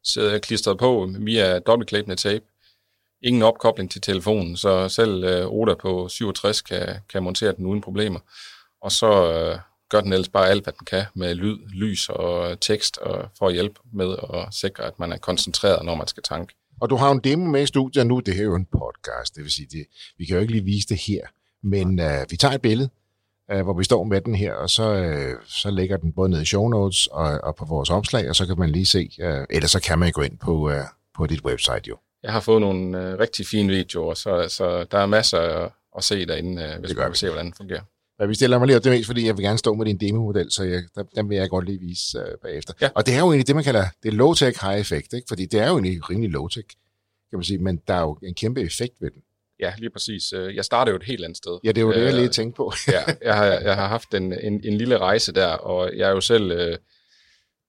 Sidder 0.03 0.39
klistret 0.39 0.77
på 0.77 1.09
via 1.19 1.59
dobbeltklæbende 1.59 2.15
tape 2.15 2.45
ingen 3.21 3.43
opkobling 3.43 3.91
til 3.91 4.01
telefonen, 4.01 4.57
så 4.57 4.89
selv 4.89 5.23
øh, 5.23 5.47
Oda 5.47 5.73
på 5.73 6.07
67 6.09 6.61
kan, 6.61 6.95
kan 7.09 7.23
montere 7.23 7.53
den 7.57 7.65
uden 7.65 7.81
problemer. 7.81 8.19
Og 8.81 8.91
så 8.91 9.33
øh, 9.33 9.59
gør 9.89 10.01
den 10.01 10.13
ellers 10.13 10.29
bare 10.29 10.49
alt, 10.49 10.63
hvad 10.63 10.73
den 10.79 10.85
kan 10.85 11.05
med 11.15 11.35
lyd, 11.35 11.57
lys 11.73 12.09
og 12.09 12.59
tekst, 12.61 12.97
og 12.97 13.29
for 13.39 13.47
at 13.47 13.53
hjælpe 13.53 13.79
med 13.93 14.15
at 14.33 14.53
sikre, 14.53 14.83
at 14.83 14.99
man 14.99 15.11
er 15.11 15.17
koncentreret, 15.17 15.85
når 15.85 15.95
man 15.95 16.07
skal 16.07 16.23
tanke. 16.23 16.55
Og 16.81 16.89
du 16.89 16.95
har 16.95 17.11
en 17.11 17.19
demo 17.19 17.45
med 17.45 17.63
i 17.63 17.65
studiet 17.65 18.07
nu, 18.07 18.19
det 18.19 18.33
her 18.33 18.41
er 18.41 18.45
jo 18.45 18.55
en 18.55 18.65
podcast, 18.65 19.35
det 19.35 19.43
vil 19.43 19.51
sige, 19.51 19.67
det, 19.71 19.85
vi 20.17 20.25
kan 20.25 20.35
jo 20.35 20.41
ikke 20.41 20.53
lige 20.53 20.65
vise 20.65 20.87
det 20.87 20.97
her, 20.97 21.21
men 21.63 21.99
øh, 21.99 22.25
vi 22.29 22.37
tager 22.37 22.53
et 22.53 22.61
billede, 22.61 22.89
øh, 23.51 23.61
hvor 23.61 23.73
vi 23.73 23.83
står 23.83 24.03
med 24.03 24.21
den 24.21 24.35
her, 24.35 24.53
og 24.53 24.69
så, 24.69 24.93
øh, 24.93 25.35
så 25.45 25.71
lægger 25.71 25.97
den 25.97 26.13
både 26.13 26.29
ned 26.29 26.41
i 26.41 26.45
show 26.45 26.67
notes 26.67 27.07
og, 27.07 27.39
og 27.43 27.55
på 27.55 27.65
vores 27.65 27.89
opslag, 27.89 28.29
og 28.29 28.35
så 28.35 28.45
kan 28.45 28.59
man 28.59 28.69
lige 28.69 28.85
se, 28.85 29.11
øh, 29.19 29.45
eller 29.49 29.67
så 29.67 29.81
kan 29.81 29.99
man 29.99 30.11
gå 30.11 30.21
ind 30.21 30.37
på, 30.37 30.69
øh, 30.69 30.83
på 31.17 31.25
dit 31.25 31.45
website 31.45 31.81
jo 31.87 31.97
jeg 32.23 32.31
har 32.31 32.39
fået 32.39 32.61
nogle 32.61 33.01
øh, 33.01 33.19
rigtig 33.19 33.45
fine 33.45 33.69
videoer, 33.73 34.13
så, 34.13 34.45
så 34.49 34.83
der 34.83 34.97
er 34.97 35.05
masser 35.05 35.39
at, 35.39 35.71
at 35.97 36.03
se 36.03 36.25
derinde, 36.25 36.63
øh, 36.63 36.79
hvis 36.79 36.95
man 36.95 37.07
vil 37.07 37.15
se, 37.15 37.27
hvordan 37.27 37.45
det 37.45 37.57
fungerer. 37.57 37.81
Ja, 38.19 38.25
vi 38.25 38.35
stiller 38.35 38.57
mig 38.57 38.67
lige 38.67 38.77
op 38.77 38.83
det 38.83 38.91
mest, 38.91 39.07
fordi 39.07 39.25
jeg 39.25 39.37
vil 39.37 39.45
gerne 39.45 39.57
stå 39.57 39.73
med 39.73 39.85
din 39.85 39.97
demo-model, 39.97 40.51
så 40.51 40.63
jeg, 40.63 40.83
der, 40.95 41.03
den 41.03 41.29
vil 41.29 41.37
jeg 41.37 41.49
godt 41.49 41.65
lige 41.65 41.79
vise 41.79 42.19
øh, 42.19 42.37
bagefter. 42.41 42.73
Ja. 42.81 42.89
Og 42.95 43.05
det 43.05 43.13
er 43.13 43.19
jo 43.19 43.25
egentlig 43.25 43.47
det, 43.47 43.55
man 43.55 43.63
kalder 43.63 43.85
det 44.03 44.13
low-tech 44.13 44.67
high-effekt, 44.67 45.13
ikke? 45.13 45.25
fordi 45.27 45.45
det 45.45 45.59
er 45.59 45.67
jo 45.67 45.73
egentlig 45.73 46.09
rimelig 46.09 46.29
low-tech, 46.29 46.67
kan 47.29 47.37
man 47.37 47.43
sige, 47.43 47.57
men 47.57 47.81
der 47.87 47.93
er 47.93 48.01
jo 48.01 48.17
en 48.23 48.33
kæmpe 48.33 48.61
effekt 48.61 48.93
ved 49.01 49.11
den. 49.11 49.21
Ja, 49.59 49.73
lige 49.77 49.89
præcis. 49.89 50.33
Øh, 50.33 50.55
jeg 50.55 50.65
startede 50.65 50.93
jo 50.93 50.97
et 50.97 51.03
helt 51.03 51.23
andet 51.23 51.37
sted. 51.37 51.59
Ja, 51.63 51.69
det 51.69 51.77
er 51.77 51.81
jo 51.81 51.93
det, 51.93 52.03
jeg 52.03 52.13
lige 52.13 52.29
tænkte 52.29 52.57
på. 52.57 52.73
ja, 52.87 53.03
jeg 53.21 53.35
har, 53.35 53.45
jeg 53.45 53.75
har 53.75 53.87
haft 53.87 54.13
en, 54.13 54.33
en, 54.33 54.61
en 54.63 54.77
lille 54.77 54.97
rejse 54.97 55.33
der, 55.33 55.47
og 55.47 55.97
jeg 55.97 56.09
er 56.09 56.11
jo 56.11 56.21
selv 56.21 56.51
øh, 56.51 56.77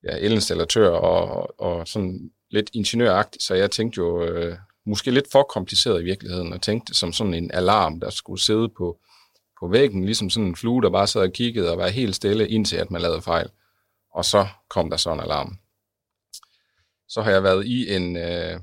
ja, 0.03 0.17
elinstallatør 0.17 0.89
og, 0.89 1.59
og 1.59 1.87
sådan 1.87 2.31
lidt 2.49 2.69
ingeniøragtigt, 2.73 3.43
så 3.43 3.53
jeg 3.55 3.71
tænkte 3.71 3.97
jo, 3.97 4.23
øh, 4.23 4.57
måske 4.85 5.11
lidt 5.11 5.31
for 5.31 5.43
kompliceret 5.43 6.01
i 6.01 6.03
virkeligheden, 6.03 6.53
og 6.53 6.61
tænkte 6.61 6.93
som 6.93 7.13
sådan 7.13 7.33
en 7.33 7.51
alarm, 7.53 7.99
der 7.99 8.09
skulle 8.09 8.41
sidde 8.41 8.69
på, 8.69 8.99
på 9.59 9.67
væggen, 9.67 10.05
ligesom 10.05 10.29
sådan 10.29 10.47
en 10.47 10.55
flue, 10.55 10.81
der 10.81 10.89
bare 10.89 11.07
sad 11.07 11.21
og 11.21 11.33
kiggede 11.33 11.71
og 11.71 11.77
var 11.77 11.87
helt 11.87 12.15
stille, 12.15 12.49
indtil 12.49 12.77
at 12.77 12.91
man 12.91 13.01
lavede 13.01 13.21
fejl. 13.21 13.49
Og 14.13 14.25
så 14.25 14.47
kom 14.69 14.89
der 14.89 14.97
sådan 14.97 15.19
en 15.19 15.23
alarm. 15.23 15.57
Så 17.07 17.21
har 17.21 17.31
jeg 17.31 17.43
været 17.43 17.65
i 17.65 17.95
en, 17.95 18.17
øh, 18.17 18.59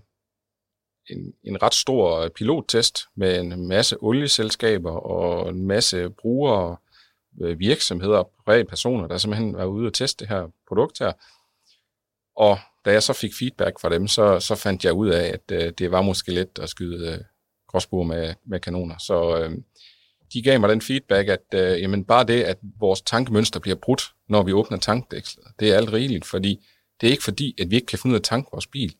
en, 1.10 1.34
en 1.44 1.62
ret 1.62 1.74
stor 1.74 2.28
pilottest 2.28 2.98
med 3.14 3.40
en 3.40 3.68
masse 3.68 3.96
olieselskaber 4.00 4.92
og 4.92 5.48
en 5.48 5.66
masse 5.66 6.10
brugere, 6.10 6.76
øh, 7.40 7.58
virksomheder 7.58 8.18
og 8.18 8.66
personer, 8.68 9.08
der 9.08 9.18
simpelthen 9.18 9.56
var 9.56 9.64
ude 9.64 9.86
og 9.86 9.94
teste 9.94 10.24
det 10.24 10.28
her 10.28 10.48
produkt 10.68 10.98
her. 10.98 11.12
Og 12.36 12.58
da 12.86 12.92
jeg 12.92 13.02
så 13.02 13.12
fik 13.12 13.34
feedback 13.34 13.80
fra 13.80 13.90
dem, 13.90 14.08
så, 14.08 14.40
så 14.40 14.54
fandt 14.54 14.84
jeg 14.84 14.92
ud 14.92 15.08
af, 15.08 15.26
at 15.26 15.52
øh, 15.52 15.72
det 15.78 15.90
var 15.90 16.02
måske 16.02 16.32
let 16.32 16.58
at 16.62 16.68
skyde 16.68 17.12
øh, 17.12 17.18
gråsbuer 17.68 18.04
med, 18.04 18.34
med 18.46 18.60
kanoner. 18.60 18.94
Så 18.98 19.38
øh, 19.38 19.50
de 20.32 20.42
gav 20.42 20.60
mig 20.60 20.68
den 20.68 20.80
feedback, 20.80 21.28
at 21.28 21.44
øh, 21.54 21.82
jamen 21.82 22.04
bare 22.04 22.24
det, 22.24 22.42
at 22.42 22.58
vores 22.80 23.00
tankemønster 23.02 23.60
bliver 23.60 23.76
brudt, 23.76 24.02
når 24.28 24.42
vi 24.42 24.52
åbner 24.52 24.78
tankdækslet, 24.78 25.46
det 25.60 25.72
er 25.72 25.76
alt 25.76 25.92
rigeligt, 25.92 26.24
fordi 26.24 26.66
det 27.00 27.06
er 27.06 27.10
ikke 27.10 27.24
fordi, 27.24 27.54
at 27.60 27.70
vi 27.70 27.76
ikke 27.76 27.86
kan 27.86 27.98
finde 27.98 28.12
ud 28.12 28.16
af 28.16 28.20
at 28.20 28.24
tanke 28.24 28.48
vores 28.52 28.66
bil, 28.66 28.94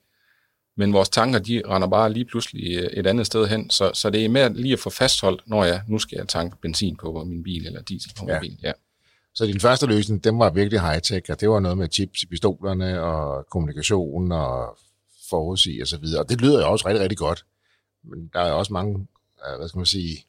men 0.77 0.93
vores 0.93 1.09
tanker, 1.09 1.39
de 1.39 1.63
render 1.69 1.89
bare 1.89 2.13
lige 2.13 2.25
pludselig 2.25 2.77
øh, 2.77 2.91
et 2.93 3.07
andet 3.07 3.27
sted 3.27 3.47
hen, 3.47 3.71
så, 3.71 3.91
så 3.95 4.11
det 4.11 4.25
er 4.25 4.29
mere 4.29 4.53
lige 4.53 4.73
at 4.73 4.79
få 4.79 4.91
fastholdt, 4.91 5.43
når 5.47 5.65
jeg 5.65 5.83
nu 5.89 5.99
skal 5.99 6.17
jeg 6.17 6.29
tanke 6.29 6.57
benzin 6.63 6.97
på 6.97 7.25
min 7.25 7.43
bil, 7.43 7.67
eller 7.67 7.83
diesel 7.83 8.13
på 8.19 8.25
min 8.25 8.35
ja. 8.35 8.41
bil. 8.41 8.59
Ja. 8.63 8.73
Så 9.37 9.47
din 9.47 9.61
første 9.61 9.87
løsning, 9.87 10.25
den 10.25 10.39
var 10.39 10.51
virkelig 10.51 10.81
high-tech, 10.81 11.31
og 11.31 11.41
det 11.41 11.51
var 11.51 11.61
noget 11.61 11.79
med 11.79 11.89
chips 11.93 12.23
i 12.23 12.27
pistolerne 12.27 13.03
og 13.03 13.47
kommunikation 13.51 14.33
og 14.33 14.79
forudsig 15.31 15.83
og 15.83 15.89
så 15.89 15.99
videre. 15.99 16.23
Og 16.23 16.29
det 16.29 16.41
lyder 16.41 16.61
jo 16.61 16.73
også 16.73 16.89
rigtig, 16.89 17.03
rigtig 17.03 17.19
godt. 17.19 17.45
Men 18.05 18.31
der 18.33 18.41
er 18.41 18.53
også 18.53 18.73
mange, 18.73 19.07
øh, 19.49 19.59
hvad 19.59 19.69
skal 19.69 19.79
man 19.79 19.87
sige, 19.87 20.27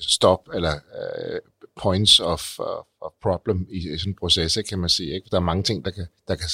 stop 0.00 0.48
eller 0.54 0.74
uh, 0.74 1.38
points 1.82 2.20
of, 2.20 2.58
uh, 2.58 2.66
of 3.00 3.12
problem 3.22 3.66
i, 3.70 3.94
i 3.94 3.98
sådan 3.98 4.10
en 4.10 4.16
proces, 4.20 4.58
kan 4.68 4.78
man 4.78 4.88
sige. 4.88 5.14
Ikke? 5.14 5.28
Der 5.30 5.36
er 5.36 5.40
mange 5.40 5.62
ting, 5.62 5.84
der 5.84 5.90
kan, 5.90 6.06
der 6.28 6.34
kan, 6.34 6.48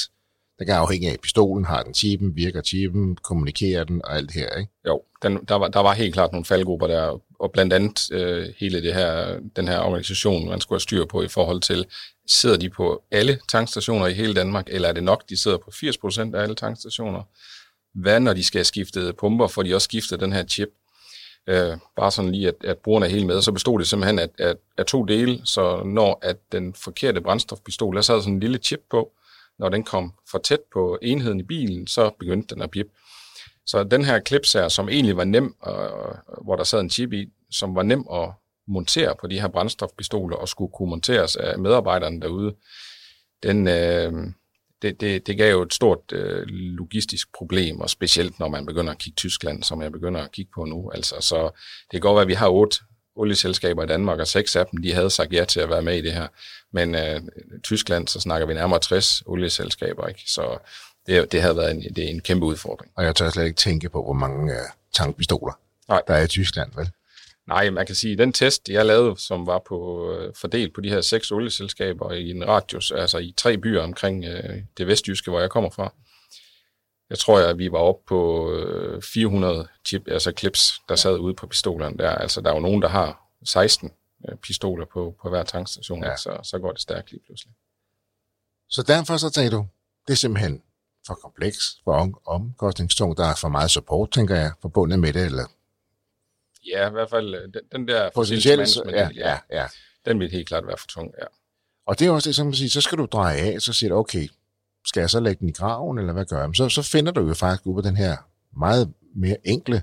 der 0.59 0.65
kan 0.65 0.75
afhænge 0.75 1.11
af 1.11 1.21
pistolen, 1.23 1.65
har 1.65 1.83
den 1.83 1.95
chipen, 1.95 2.37
virker 2.37 2.63
chipen, 2.63 3.17
kommunikerer 3.17 3.85
den 3.85 4.05
og 4.05 4.17
alt 4.17 4.29
det 4.29 4.41
her, 4.41 4.57
ikke? 4.57 4.73
Jo, 4.87 5.03
den, 5.23 5.45
der, 5.49 5.55
var, 5.55 5.69
der 5.69 5.81
var 5.81 5.93
helt 5.93 6.15
klart 6.15 6.33
nogle 6.33 6.45
faldgrupper 6.45 6.87
der, 6.87 7.21
og 7.45 7.53
blandt 7.53 7.73
andet 7.73 8.13
øh, 8.13 8.49
hele 8.59 8.83
det 8.83 8.95
her, 8.95 9.39
den 9.57 9.69
her 9.69 9.81
organisation, 9.81 10.49
man 10.49 10.61
skulle 10.61 10.77
have 10.77 10.81
styr 10.81 11.05
på 11.05 11.23
i 11.23 11.29
forhold 11.29 11.61
til, 11.61 11.87
sidder 12.27 12.57
de 12.57 12.71
på 12.71 13.03
alle 13.11 13.39
tankstationer 13.49 14.07
i 14.07 14.13
hele 14.13 14.35
Danmark, 14.35 14.65
eller 14.69 14.89
er 14.89 14.93
det 14.93 15.05
nok, 15.05 15.29
de 15.29 15.37
sidder 15.43 15.59
på 15.59 15.71
80% 15.71 16.37
af 16.37 16.43
alle 16.43 16.55
tankstationer? 16.55 17.23
Hvad 17.95 18.21
når 18.21 18.33
de 18.33 18.45
skal 18.45 18.59
have 18.59 18.65
skiftet 18.65 19.17
pumper, 19.17 19.47
får 19.47 19.63
de 19.63 19.75
også 19.75 19.85
skiftet 19.85 20.21
den 20.21 20.33
her 20.33 20.45
chip? 20.45 20.69
Øh, 21.47 21.77
bare 21.97 22.11
sådan 22.11 22.33
lige, 22.33 22.49
at, 22.49 22.55
at 22.65 22.79
brugerne 22.79 23.07
er 23.07 23.11
helt 23.11 23.27
med. 23.27 23.43
Så 23.43 23.53
bestod 23.53 23.79
det 23.79 23.89
simpelthen 23.89 24.19
af, 24.19 24.29
af, 24.39 24.55
af 24.79 24.87
to 24.87 25.05
dele, 25.05 25.41
så 25.45 25.83
når 25.85 26.19
at 26.23 26.37
den 26.53 26.75
forkerte 26.75 27.21
brændstofpistol, 27.21 27.97
der 27.97 28.03
sad 28.03 28.21
sådan 28.21 28.35
en 28.35 28.41
lille 28.41 28.59
chip 28.59 28.81
på, 28.91 29.13
når 29.59 29.69
den 29.69 29.85
kom 29.85 30.13
for 30.31 30.39
tæt 30.39 30.61
på 30.73 30.99
enheden 31.03 31.41
i 31.41 31.43
bilen, 31.43 31.87
så 31.87 32.11
begyndte 32.19 32.55
den 32.55 32.63
at 32.63 32.71
bippe. 32.71 32.93
Så 33.67 33.85
den 33.85 34.05
her 34.05 34.19
klips 34.19 34.53
her, 34.53 34.69
som 34.69 34.89
egentlig 34.89 35.17
var 35.17 35.25
nem, 35.25 35.57
øh, 35.67 36.45
hvor 36.45 36.57
der 36.57 36.65
sad 36.65 36.81
en 36.81 36.91
chip 36.91 37.13
i, 37.13 37.27
som 37.51 37.75
var 37.75 37.83
nem 37.83 38.05
at 38.13 38.31
montere 38.69 39.15
på 39.21 39.27
de 39.27 39.41
her 39.41 39.49
brændstofpistoler 39.49 40.37
og 40.37 40.49
skulle 40.49 40.73
kunne 40.73 40.91
monteres 40.91 41.37
af 41.37 41.59
medarbejderne 41.59 42.21
derude, 42.21 42.55
den, 43.43 43.69
øh, 43.69 44.13
det, 44.83 45.01
det, 45.01 45.27
det 45.27 45.37
gav 45.37 45.51
jo 45.51 45.63
et 45.63 45.75
stort 45.75 46.13
øh, 46.13 46.43
logistisk 46.47 47.29
problem, 47.39 47.81
og 47.81 47.91
specielt 47.91 48.39
når 48.39 48.49
man 48.49 48.67
begynder 48.67 48.93
at 48.93 48.99
kigge 48.99 49.17
Tyskland, 49.17 49.63
som 49.63 49.83
jeg 49.83 49.93
begynder 49.93 50.23
at 50.23 50.33
kigge 50.33 50.51
på 50.55 50.65
nu. 50.65 50.91
Altså, 50.91 51.15
så 51.21 51.45
det 51.45 51.91
kan 51.91 52.01
godt 52.01 52.15
være, 52.15 52.23
at 52.23 52.29
vi 52.29 52.35
har 52.35 52.49
otte 52.49 52.77
olieselskaber 53.17 53.83
i 53.83 53.87
Danmark, 53.87 54.19
og 54.19 54.27
seks 54.27 54.57
af 54.57 54.67
dem, 54.67 54.83
de 54.83 54.93
havde 54.93 55.11
sagt 55.11 55.33
ja 55.33 55.45
til 55.45 55.61
at 55.61 55.69
være 55.69 55.83
med 55.83 55.97
i 55.97 56.01
det 56.01 56.13
her. 56.13 56.29
Men 56.73 56.95
øh, 56.95 57.21
Tyskland, 57.63 58.09
så 58.09 58.21
snakker 58.21 58.47
vi 58.47 58.55
nærmere 58.55 58.79
60 58.79 59.23
olieselskaber, 59.27 60.07
ikke? 60.07 60.23
Så 60.27 60.59
det, 61.07 61.33
det 61.33 61.43
havde 61.43 61.57
været 61.57 61.71
en, 61.71 61.83
det 61.83 62.05
er 62.05 62.09
en 62.09 62.21
kæmpe 62.21 62.47
udfordring. 62.47 62.93
Og 62.95 63.05
jeg 63.05 63.17
tør 63.17 63.31
slet 63.31 63.45
ikke 63.45 63.57
tænke 63.57 63.89
på, 63.89 64.03
hvor 64.03 64.13
mange 64.13 64.53
uh, 64.53 64.59
tankpistoler 64.93 65.53
Nej. 65.89 66.03
der 66.09 66.15
er 66.15 66.25
i 66.25 66.29
Tyskland, 66.29 66.71
vel? 66.77 66.91
Nej, 67.47 67.71
man 67.71 67.87
kan 67.87 67.95
sige, 67.95 68.13
at 68.13 68.19
den 68.19 68.33
test, 68.33 68.69
jeg 68.69 68.87
lavede, 68.87 69.21
som 69.21 69.47
var 69.47 69.59
på, 69.69 70.11
øh, 70.13 70.35
fordelt 70.35 70.75
på 70.75 70.81
de 70.81 70.89
her 70.89 71.01
seks 71.01 71.31
olieselskaber 71.31 72.13
i 72.13 72.31
en 72.31 72.49
radius, 72.49 72.91
altså 72.91 73.19
i 73.19 73.35
tre 73.37 73.59
byer 73.59 73.83
omkring 73.83 74.25
øh, 74.25 74.63
det 74.79 74.87
vestjyske, 74.87 75.31
hvor 75.31 75.41
jeg 75.41 75.51
kommer 75.51 75.71
fra, 75.71 75.93
jeg 77.11 77.19
tror, 77.19 77.41
at 77.41 77.59
vi 77.59 77.73
var 77.73 77.79
oppe 77.79 78.03
på 78.09 78.51
øh, 78.53 79.03
400 79.03 79.69
chip, 79.87 80.09
altså 80.09 80.33
clips, 80.39 80.73
der 80.89 80.97
sad 80.97 81.19
ude 81.19 81.35
på 81.35 81.47
pistolerne 81.47 81.99
der. 81.99 82.11
Altså, 82.11 82.41
der 82.41 82.51
er 82.51 82.55
jo 82.55 82.61
nogen, 82.61 82.83
der 82.83 82.89
har 82.89 83.29
16 83.45 83.93
øh, 84.29 84.37
pistoler 84.37 84.87
på, 84.93 85.15
på 85.23 85.29
hver 85.29 85.43
tankstation, 85.43 86.05
ja. 86.05 86.17
så, 86.17 86.39
så 86.43 86.59
går 86.59 86.73
det 86.73 86.81
stærkt 86.81 87.11
lige 87.11 87.23
pludselig. 87.27 87.55
Så 88.69 88.83
derfor 88.83 89.17
så 89.17 89.31
tænker 89.31 89.51
du, 89.51 89.67
det 90.07 90.13
er 90.13 90.17
simpelthen 90.17 90.63
for 91.07 91.15
kompleks, 91.15 91.59
for 91.85 92.21
omkostningstung, 92.27 93.17
der 93.17 93.25
er 93.25 93.35
for 93.35 93.49
meget 93.49 93.71
support, 93.71 94.11
tænker 94.11 94.37
jeg, 94.37 94.53
forbundet 94.63 94.99
med 94.99 95.13
det, 95.13 95.27
eller 95.27 95.45
Ja, 96.67 96.89
i 96.89 96.91
hvert 96.91 97.11
fald 97.11 97.35
øh, 97.35 97.41
den, 97.55 97.63
den 97.73 97.89
der 97.89 98.11
potentielle 98.15 98.67
ja, 98.91 99.09
ja, 99.15 99.39
ja. 99.51 99.67
den 100.07 100.21
vil 100.21 100.31
helt 100.31 100.49
klart 100.49 100.67
være 100.67 100.77
for 100.79 100.87
tung, 100.87 101.15
ja. 101.21 101.27
Og 101.87 101.99
det 101.99 102.07
er 102.07 102.11
også 102.11 102.29
det, 102.29 102.35
som 102.35 102.47
man 102.47 102.55
siger, 102.55 102.69
så 102.69 102.81
skal 102.81 102.99
du 102.99 103.05
dreje 103.05 103.37
af, 103.37 103.61
så 103.61 103.73
siger 103.73 103.91
du, 103.91 103.97
okay, 103.97 104.29
skal 104.87 105.01
jeg 105.01 105.11
så 105.11 105.21
lægge 105.21 105.41
den 105.41 105.49
i 105.49 105.53
graven, 105.53 105.99
eller 105.99 106.13
hvad 106.13 106.25
gør 106.25 106.41
jeg? 106.41 106.51
Så, 106.55 106.69
så 106.69 106.83
finder 106.83 107.13
du 107.13 107.29
jo 107.29 107.35
faktisk 107.35 107.67
ud 107.67 107.75
på 107.75 107.81
den 107.81 107.97
her 107.97 108.17
meget 108.57 108.93
mere 109.15 109.37
enkle 109.45 109.83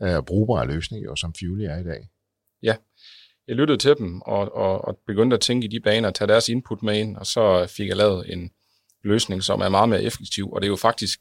og 0.00 0.18
uh, 0.18 0.24
brugbare 0.24 0.66
løsning, 0.66 1.04
jo, 1.04 1.16
som 1.16 1.34
Fuely 1.38 1.64
er 1.64 1.78
i 1.78 1.84
dag. 1.84 2.08
Ja, 2.62 2.76
jeg 3.48 3.56
lyttede 3.56 3.78
til 3.78 3.94
dem, 3.98 4.20
og, 4.20 4.54
og, 4.54 4.84
og 4.84 4.98
begyndte 5.06 5.34
at 5.34 5.40
tænke 5.40 5.64
i 5.64 5.68
de 5.68 5.80
baner, 5.80 6.10
tage 6.10 6.28
deres 6.28 6.48
input 6.48 6.82
med 6.82 6.98
ind, 6.98 7.16
og 7.16 7.26
så 7.26 7.66
fik 7.66 7.88
jeg 7.88 7.96
lavet 7.96 8.32
en 8.32 8.50
løsning, 9.04 9.42
som 9.42 9.60
er 9.60 9.68
meget 9.68 9.88
mere 9.88 10.02
effektiv, 10.02 10.52
og 10.52 10.60
det 10.60 10.66
er 10.66 10.70
jo 10.70 10.76
faktisk 10.76 11.20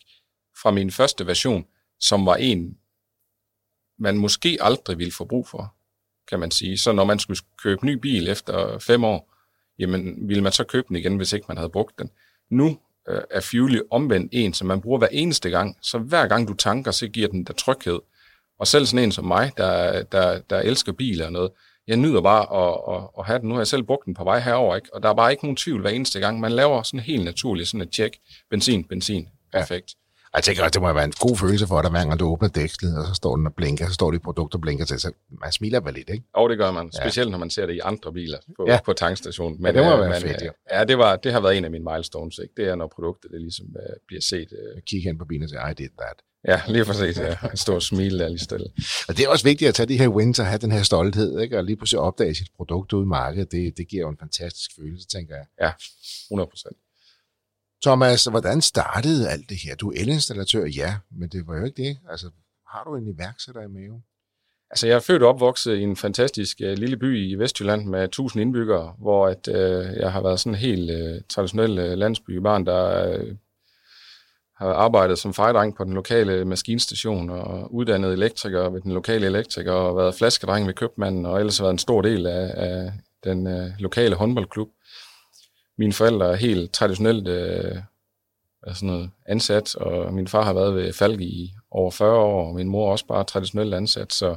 fra 0.61 0.71
min 0.71 0.91
første 0.91 1.27
version, 1.27 1.65
som 1.99 2.25
var 2.25 2.35
en, 2.35 2.77
man 3.99 4.17
måske 4.17 4.57
aldrig 4.61 4.97
ville 4.97 5.13
få 5.13 5.25
brug 5.25 5.47
for, 5.47 5.75
kan 6.29 6.39
man 6.39 6.51
sige. 6.51 6.77
Så 6.77 6.91
når 6.91 7.03
man 7.03 7.19
skulle 7.19 7.39
købe 7.63 7.85
ny 7.85 7.93
bil 7.93 8.27
efter 8.27 8.79
fem 8.79 9.03
år, 9.03 9.33
jamen 9.79 10.29
ville 10.29 10.43
man 10.43 10.51
så 10.51 10.63
købe 10.63 10.87
den 10.87 10.95
igen, 10.95 11.17
hvis 11.17 11.33
ikke 11.33 11.45
man 11.47 11.57
havde 11.57 11.69
brugt 11.69 11.99
den. 11.99 12.09
Nu 12.49 12.79
øh, 13.09 13.21
er 13.29 13.41
Fuely 13.41 13.79
omvendt 13.91 14.29
en, 14.31 14.53
som 14.53 14.67
man 14.67 14.81
bruger 14.81 14.97
hver 14.97 15.07
eneste 15.11 15.49
gang. 15.49 15.77
Så 15.81 15.97
hver 15.97 16.27
gang 16.27 16.47
du 16.47 16.53
tanker, 16.53 16.91
så 16.91 17.07
giver 17.07 17.27
den 17.27 17.43
der 17.43 17.53
tryghed. 17.53 17.99
Og 18.59 18.67
selv 18.67 18.85
sådan 18.85 19.03
en 19.03 19.11
som 19.11 19.25
mig, 19.25 19.51
der, 19.57 20.03
der, 20.03 20.39
der 20.39 20.59
elsker 20.59 20.91
biler 20.91 21.25
og 21.25 21.31
noget, 21.31 21.51
jeg 21.87 21.97
nyder 21.97 22.21
bare 22.21 22.43
at, 22.63 22.95
at, 22.95 23.09
at 23.19 23.25
have 23.25 23.39
den. 23.39 23.49
Nu 23.49 23.55
har 23.55 23.61
jeg 23.61 23.67
selv 23.67 23.83
brugt 23.83 24.05
den 24.05 24.13
på 24.13 24.23
vej 24.23 24.39
herover, 24.39 24.75
ikke? 24.75 24.93
og 24.93 25.03
der 25.03 25.09
er 25.09 25.13
bare 25.13 25.31
ikke 25.31 25.45
nogen 25.45 25.57
tvivl 25.57 25.81
hver 25.81 25.89
eneste 25.89 26.19
gang. 26.19 26.39
Man 26.39 26.51
laver 26.51 26.83
sådan 26.83 26.99
helt 26.99 27.25
naturligt 27.25 27.69
sådan 27.69 27.81
et 27.81 27.91
tjek. 27.91 28.17
Benzin, 28.49 28.83
benzin. 28.83 29.27
Perfekt. 29.51 29.89
Ja. 29.89 30.03
Jeg 30.35 30.43
tænker 30.43 30.63
også, 30.63 30.71
det 30.73 30.81
må 30.81 30.93
være 30.93 31.05
en 31.05 31.13
god 31.19 31.37
følelse 31.37 31.67
for 31.67 31.81
dig, 31.81 31.91
hver 31.91 32.05
gang 32.05 32.19
du 32.19 32.25
åbner 32.25 32.49
dækslet, 32.49 32.97
og 32.97 33.05
så 33.07 33.13
står 33.13 33.35
den 33.35 33.47
og 33.47 33.53
blinker, 33.53 33.87
så 33.87 33.93
står 33.93 34.11
det 34.11 34.21
produkter 34.21 34.57
og 34.57 34.61
blinker 34.61 34.85
til, 34.85 34.99
så 34.99 35.11
man 35.41 35.51
smiler 35.51 35.79
vel 35.79 35.93
lidt, 35.93 36.09
ikke? 36.09 36.23
Og 36.33 36.49
det 36.49 36.57
gør 36.57 36.71
man, 36.71 36.91
specielt 36.91 37.27
ja. 37.27 37.31
når 37.31 37.37
man 37.37 37.49
ser 37.49 37.65
det 37.65 37.73
i 37.73 37.79
andre 37.79 38.13
biler 38.13 38.37
på, 38.55 38.65
ja. 38.67 38.79
på 38.85 38.93
tankstationen. 38.93 39.61
Men, 39.61 39.75
ja, 39.75 39.81
det 39.81 39.89
må 39.89 39.93
øh, 39.93 40.09
være 40.09 40.21
fedt, 40.21 40.41
ja. 40.41 40.77
ja. 40.79 40.83
det, 40.83 40.97
var, 40.97 41.15
det 41.15 41.33
har 41.33 41.39
været 41.39 41.57
en 41.57 41.65
af 41.65 41.71
mine 41.71 41.85
milestones, 41.91 42.37
ikke? 42.37 42.53
Det 42.57 42.67
er, 42.67 42.75
når 42.75 42.87
produktet 42.95 43.31
det 43.31 43.41
ligesom 43.41 43.65
uh, 43.65 43.95
bliver 44.07 44.21
set. 44.21 44.47
Uh... 44.51 44.81
Kig 44.87 45.03
hen 45.03 45.17
på 45.17 45.25
bilen 45.25 45.43
og 45.43 45.49
sige, 45.49 45.61
I 45.71 45.73
did 45.73 45.89
that. 45.99 46.17
Ja, 46.47 46.61
lige 46.67 46.85
præcis, 46.85 47.17
ja. 47.17 47.37
En 47.51 47.57
stor 47.57 47.79
smil 47.79 48.19
der 48.19 48.27
lige 48.27 48.39
stille. 48.39 48.65
Og 49.07 49.17
det 49.17 49.25
er 49.25 49.29
også 49.29 49.43
vigtigt 49.43 49.69
at 49.69 49.75
tage 49.75 49.87
de 49.87 49.97
her 49.97 50.07
wins 50.07 50.39
og 50.39 50.45
have 50.45 50.57
den 50.57 50.71
her 50.71 50.83
stolthed, 50.83 51.39
ikke? 51.39 51.57
Og 51.57 51.63
lige 51.63 51.75
pludselig 51.75 51.99
opdage 51.99 52.35
sit 52.35 52.47
produkt 52.55 52.93
ude 52.93 53.03
i 53.03 53.07
markedet, 53.07 53.51
det, 53.51 53.77
det 53.77 53.87
giver 53.87 54.01
jo 54.01 54.09
en 54.09 54.17
fantastisk 54.17 54.71
følelse, 54.75 55.07
tænker 55.07 55.35
jeg. 55.35 55.45
Ja, 55.61 55.71
100 56.31 56.49
procent. 56.49 56.77
Thomas, 57.83 58.23
hvordan 58.23 58.61
startede 58.61 59.29
alt 59.29 59.49
det 59.49 59.57
her? 59.63 59.75
Du 59.75 59.91
er 59.91 60.01
elinstallatør, 60.01 60.65
ja, 60.65 60.95
men 61.11 61.29
det 61.29 61.47
var 61.47 61.57
jo 61.57 61.65
ikke 61.65 61.83
det. 61.83 61.97
Altså, 62.09 62.29
har 62.67 62.83
du 62.83 62.95
en 62.95 63.07
iværksætter 63.07 63.61
i 63.61 63.67
maven? 63.67 64.03
Altså, 64.69 64.87
jeg 64.87 64.95
er 64.95 64.99
født 64.99 65.23
og 65.23 65.29
opvokset 65.29 65.75
i 65.75 65.81
en 65.81 65.95
fantastisk 65.95 66.61
uh, 66.63 66.71
lille 66.71 66.97
by 66.97 67.29
i 67.31 67.35
Vestjylland 67.35 67.85
med 67.85 68.03
1000 68.03 68.41
indbyggere, 68.41 68.95
hvor 68.99 69.27
at, 69.27 69.47
uh, 69.47 69.97
jeg 69.97 70.11
har 70.11 70.21
været 70.21 70.39
sådan 70.39 70.53
en 70.53 70.59
helt 70.59 70.91
uh, 70.91 71.21
traditionel 71.29 71.79
uh, 71.79 71.97
landsbybarn, 71.97 72.65
der 72.65 73.09
uh, 73.19 73.27
har 74.55 74.73
arbejdet 74.73 75.19
som 75.19 75.33
fejdreng 75.33 75.75
på 75.75 75.83
den 75.83 75.93
lokale 75.93 76.45
maskinstation 76.45 77.29
og 77.29 77.73
uddannet 77.73 78.13
elektriker 78.13 78.69
ved 78.69 78.81
den 78.81 78.91
lokale 78.91 79.25
elektriker 79.25 79.71
og 79.71 79.97
været 79.97 80.15
flaskedreng 80.15 80.67
ved 80.67 80.73
købmanden 80.73 81.25
og 81.25 81.39
ellers 81.39 81.61
været 81.61 81.71
en 81.71 81.79
stor 81.79 82.01
del 82.01 82.27
af, 82.27 82.51
af 82.55 82.91
den 83.23 83.47
øh, 83.47 83.69
lokale 83.79 84.15
håndboldklub. 84.15 84.69
Mine 85.77 85.93
forældre 85.93 86.31
er 86.31 86.35
helt 86.35 86.73
traditionelt 86.73 87.27
øh, 87.27 87.75
sådan 88.67 88.87
noget 88.87 89.09
ansat, 89.25 89.75
og 89.75 90.13
min 90.13 90.27
far 90.27 90.43
har 90.43 90.53
været 90.53 90.75
ved 90.75 90.93
Falk 90.93 91.21
i 91.21 91.53
over 91.71 91.91
40 91.91 92.17
år, 92.17 92.47
og 92.47 92.55
min 92.55 92.69
mor 92.69 92.87
er 92.87 92.91
også 92.91 93.05
bare 93.05 93.23
traditionelt 93.23 93.73
ansat, 93.73 94.13
så 94.13 94.35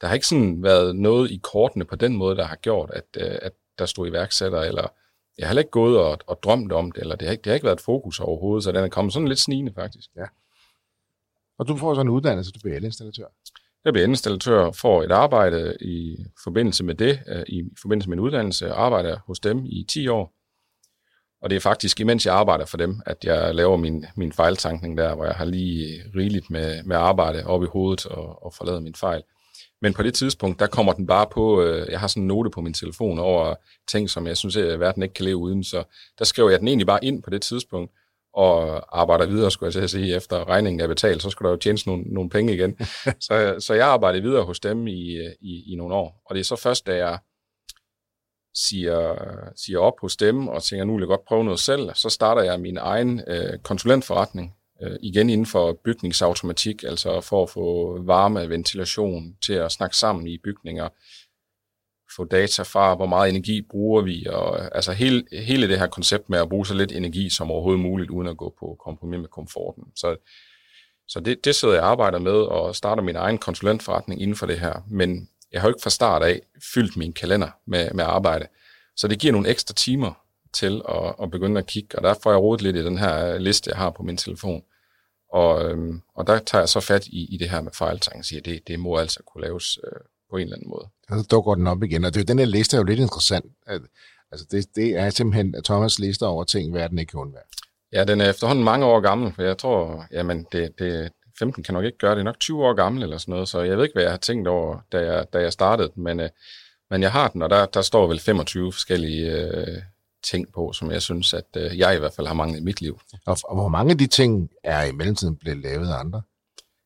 der 0.00 0.06
har 0.06 0.14
ikke 0.14 0.26
sådan 0.26 0.62
været 0.62 0.96
noget 0.96 1.30
i 1.30 1.40
kortene 1.42 1.84
på 1.84 1.96
den 1.96 2.16
måde, 2.16 2.36
der 2.36 2.44
har 2.44 2.56
gjort, 2.56 2.90
at, 2.92 3.04
øh, 3.16 3.38
at 3.42 3.52
der 3.78 3.86
stod 3.86 4.08
iværksætter, 4.08 4.60
eller 4.60 4.88
jeg 5.38 5.46
har 5.46 5.48
heller 5.48 5.62
ikke 5.62 5.70
gået 5.70 5.98
og, 5.98 6.18
og 6.26 6.42
drømt 6.42 6.72
om 6.72 6.92
det, 6.92 7.00
eller 7.00 7.16
det 7.16 7.28
har, 7.28 7.32
ikke, 7.32 7.42
det 7.42 7.50
har 7.50 7.54
ikke 7.54 7.64
været 7.64 7.76
et 7.76 7.84
fokus 7.84 8.20
overhovedet, 8.20 8.64
så 8.64 8.72
den 8.72 8.84
er 8.84 8.88
kommet 8.88 9.12
sådan 9.12 9.28
lidt 9.28 9.38
snigende 9.38 9.72
faktisk. 9.74 10.10
Ja. 10.16 10.24
Og 11.58 11.68
du 11.68 11.76
får 11.76 11.94
så 11.94 12.00
en 12.00 12.08
uddannelse, 12.08 12.52
du 12.52 12.60
bliver 12.62 12.76
elinstallatør? 12.76 13.26
Jeg 13.84 13.92
bliver 13.92 14.04
elinstallatør, 14.04 14.70
får 14.70 15.02
et 15.02 15.12
arbejde 15.12 15.76
i 15.80 16.16
forbindelse 16.44 16.84
med 16.84 16.94
det, 16.94 17.20
øh, 17.26 17.42
i 17.48 17.62
forbindelse 17.82 18.08
med 18.08 18.16
en 18.16 18.24
uddannelse, 18.24 18.72
arbejder 18.72 19.18
hos 19.26 19.40
dem 19.40 19.64
i 19.66 19.86
10 19.88 20.08
år, 20.08 20.34
og 21.44 21.50
det 21.50 21.56
er 21.56 21.60
faktisk, 21.60 22.00
imens 22.00 22.26
jeg 22.26 22.34
arbejder 22.34 22.64
for 22.64 22.76
dem, 22.76 23.00
at 23.06 23.24
jeg 23.24 23.54
laver 23.54 23.76
min, 23.76 24.06
min 24.16 24.32
fejltankning 24.32 24.98
der, 24.98 25.14
hvor 25.14 25.24
jeg 25.24 25.34
har 25.34 25.44
lige 25.44 26.02
rigeligt 26.16 26.50
med, 26.50 26.82
med 26.82 26.96
arbejde 26.96 27.46
op 27.46 27.62
i 27.62 27.66
hovedet 27.66 28.06
og, 28.06 28.42
og 28.44 28.54
forladet 28.54 28.82
min 28.82 28.94
fejl. 28.94 29.22
Men 29.82 29.94
på 29.94 30.02
det 30.02 30.14
tidspunkt, 30.14 30.60
der 30.60 30.66
kommer 30.66 30.92
den 30.92 31.06
bare 31.06 31.26
på, 31.32 31.62
øh, 31.62 31.86
jeg 31.90 32.00
har 32.00 32.06
sådan 32.06 32.22
en 32.22 32.26
note 32.26 32.50
på 32.50 32.60
min 32.60 32.74
telefon 32.74 33.18
over 33.18 33.54
ting, 33.88 34.10
som 34.10 34.26
jeg 34.26 34.36
synes, 34.36 34.56
at 34.56 34.80
verden 34.80 35.02
ikke 35.02 35.14
kan 35.14 35.24
leve 35.24 35.36
uden, 35.36 35.64
så 35.64 35.84
der 36.18 36.24
skriver 36.24 36.50
jeg 36.50 36.60
den 36.60 36.68
egentlig 36.68 36.86
bare 36.86 37.04
ind 37.04 37.22
på 37.22 37.30
det 37.30 37.42
tidspunkt, 37.42 37.92
og 38.34 38.82
arbejder 39.00 39.26
videre, 39.26 39.50
skulle 39.50 39.80
jeg 39.80 39.90
sige, 39.90 40.16
efter 40.16 40.48
regningen 40.48 40.80
er 40.80 40.88
betalt, 40.88 41.22
så 41.22 41.30
skulle 41.30 41.46
der 41.46 41.54
jo 41.54 41.58
tjenes 41.58 41.86
nogle, 41.86 42.02
nogle 42.02 42.30
penge 42.30 42.54
igen. 42.54 42.76
så, 43.26 43.56
så 43.58 43.74
jeg 43.74 43.86
arbejder 43.86 44.20
videre 44.20 44.44
hos 44.44 44.60
dem 44.60 44.86
i, 44.86 45.18
i, 45.40 45.72
i 45.72 45.74
nogle 45.76 45.94
år, 45.94 46.22
og 46.26 46.34
det 46.34 46.40
er 46.40 46.44
så 46.44 46.56
først, 46.56 46.86
da 46.86 46.96
jeg 46.96 47.18
siger, 48.54 49.14
siger 49.56 49.78
op 49.78 50.00
hos 50.00 50.16
dem 50.16 50.48
og 50.48 50.62
tænker, 50.62 50.84
nu 50.84 50.92
vil 50.92 51.00
jeg 51.00 51.08
godt 51.08 51.24
prøve 51.24 51.44
noget 51.44 51.60
selv, 51.60 51.90
så 51.94 52.08
starter 52.08 52.42
jeg 52.42 52.60
min 52.60 52.76
egen 52.76 53.22
øh, 53.26 53.58
konsulentforretning, 53.58 54.54
øh, 54.82 54.96
igen 55.02 55.30
inden 55.30 55.46
for 55.46 55.80
bygningsautomatik, 55.84 56.82
altså 56.82 57.20
for 57.20 57.42
at 57.42 57.50
få 57.50 57.98
varme 58.02 58.40
og 58.40 58.48
ventilation 58.48 59.36
til 59.46 59.52
at 59.52 59.72
snakke 59.72 59.96
sammen 59.96 60.26
i 60.28 60.38
bygninger, 60.38 60.88
få 62.16 62.24
data 62.24 62.62
fra, 62.62 62.94
hvor 62.94 63.06
meget 63.06 63.30
energi 63.30 63.62
bruger 63.62 64.02
vi, 64.02 64.26
og 64.26 64.76
altså 64.76 64.92
hele, 64.92 65.24
hele 65.32 65.68
det 65.68 65.78
her 65.78 65.86
koncept 65.86 66.30
med 66.30 66.38
at 66.38 66.48
bruge 66.48 66.66
så 66.66 66.74
lidt 66.74 66.92
energi 66.92 67.30
som 67.30 67.50
overhovedet 67.50 67.82
muligt, 67.82 68.10
uden 68.10 68.28
at 68.28 68.36
gå 68.36 68.54
på 68.60 68.76
kompromis 68.84 69.18
med 69.18 69.28
komforten. 69.28 69.84
Så, 69.96 70.16
så 71.08 71.20
det, 71.20 71.44
det 71.44 71.54
sidder 71.54 71.74
jeg 71.74 71.82
og 71.82 71.90
arbejder 71.90 72.18
med, 72.18 72.32
og 72.32 72.76
starter 72.76 73.02
min 73.02 73.16
egen 73.16 73.38
konsulentforretning 73.38 74.22
inden 74.22 74.36
for 74.36 74.46
det 74.46 74.60
her. 74.60 74.74
Men 74.90 75.28
jeg 75.52 75.60
har 75.60 75.68
jo 75.68 75.74
ikke 75.74 75.82
fra 75.82 75.90
start 75.90 76.22
af 76.22 76.40
fyldt 76.74 76.96
min 76.96 77.12
kalender 77.12 77.50
med, 77.66 77.90
med 77.94 78.04
arbejde. 78.04 78.46
Så 78.96 79.08
det 79.08 79.18
giver 79.18 79.32
nogle 79.32 79.48
ekstra 79.48 79.74
timer 79.74 80.23
til 80.54 80.82
at, 80.88 81.14
at 81.22 81.30
begynde 81.30 81.58
at 81.58 81.66
kigge, 81.66 81.98
og 81.98 82.02
der 82.02 82.14
får 82.22 82.30
jeg 82.30 82.40
rodet 82.40 82.62
lidt 82.62 82.76
i 82.76 82.84
den 82.84 82.98
her 82.98 83.38
liste, 83.38 83.70
jeg 83.70 83.78
har 83.78 83.90
på 83.90 84.02
min 84.02 84.16
telefon. 84.16 84.62
Og, 85.32 85.70
øhm, 85.70 86.00
og 86.14 86.26
der 86.26 86.38
tager 86.38 86.62
jeg 86.62 86.68
så 86.68 86.80
fat 86.80 87.06
i, 87.06 87.34
i 87.34 87.36
det 87.36 87.50
her 87.50 87.60
med 87.60 87.72
fejltang 87.72 88.18
og 88.18 88.24
siger, 88.24 88.40
at 88.40 88.44
det, 88.44 88.68
det 88.68 88.80
må 88.80 88.96
altså 88.96 89.22
kunne 89.26 89.42
laves 89.42 89.78
øh, 89.84 90.00
på 90.30 90.36
en 90.36 90.42
eller 90.42 90.56
anden 90.56 90.68
måde. 90.68 90.88
Og 91.08 91.18
så 91.18 91.26
dukker 91.30 91.54
den 91.54 91.66
op 91.66 91.82
igen, 91.82 92.04
og 92.04 92.14
det, 92.14 92.28
den 92.28 92.38
her 92.38 92.46
liste 92.46 92.76
er 92.76 92.80
jo 92.80 92.84
lidt 92.84 93.00
interessant. 93.00 93.52
At, 93.66 93.80
altså 94.32 94.46
det, 94.50 94.66
det 94.76 94.96
er 94.96 95.10
simpelthen 95.10 95.54
Thomas' 95.68 95.96
liste 95.98 96.26
over 96.26 96.44
ting, 96.44 96.74
verden 96.74 96.98
ikke 96.98 97.10
kan 97.10 97.20
undvære. 97.20 97.42
Ja, 97.92 98.04
den 98.04 98.20
er 98.20 98.30
efterhånden 98.30 98.64
mange 98.64 98.86
år 98.86 99.00
gammel, 99.00 99.32
for 99.32 99.42
jeg 99.42 99.58
tror, 99.58 100.06
jamen 100.12 100.46
det, 100.52 100.78
det, 100.78 101.12
15 101.38 101.64
kan 101.64 101.74
nok 101.74 101.84
ikke 101.84 101.98
gøre 101.98 102.14
det, 102.14 102.20
er 102.20 102.24
nok 102.24 102.40
20 102.40 102.64
år 102.64 102.74
gammel 102.74 103.02
eller 103.02 103.18
sådan 103.18 103.32
noget, 103.32 103.48
så 103.48 103.60
jeg 103.60 103.76
ved 103.76 103.84
ikke, 103.84 103.94
hvad 103.94 104.02
jeg 104.02 104.12
har 104.12 104.18
tænkt 104.18 104.48
over, 104.48 104.78
da 104.92 104.98
jeg, 104.98 105.26
da 105.32 105.38
jeg 105.38 105.52
startede 105.52 105.92
men, 105.94 106.20
øh, 106.20 106.28
men 106.90 107.02
jeg 107.02 107.12
har 107.12 107.28
den, 107.28 107.42
og 107.42 107.50
der, 107.50 107.66
der 107.66 107.82
står 107.82 108.06
vel 108.06 108.20
25 108.20 108.72
forskellige 108.72 109.32
øh, 109.32 109.82
ting 110.24 110.52
på, 110.52 110.72
som 110.72 110.90
jeg 110.90 111.02
synes, 111.02 111.34
at 111.34 111.44
øh, 111.56 111.78
jeg 111.78 111.96
i 111.96 111.98
hvert 111.98 112.14
fald 112.14 112.26
har 112.26 112.34
manglet 112.34 112.58
i 112.60 112.62
mit 112.62 112.80
liv. 112.80 113.00
Og, 113.26 113.36
og 113.44 113.54
hvor 113.54 113.68
mange 113.68 113.90
af 113.90 113.98
de 113.98 114.06
ting 114.06 114.50
er 114.64 114.84
i 114.84 114.92
mellemtiden 114.92 115.36
blevet 115.36 115.62
lavet 115.62 115.88
af 115.88 115.98
andre? 115.98 116.22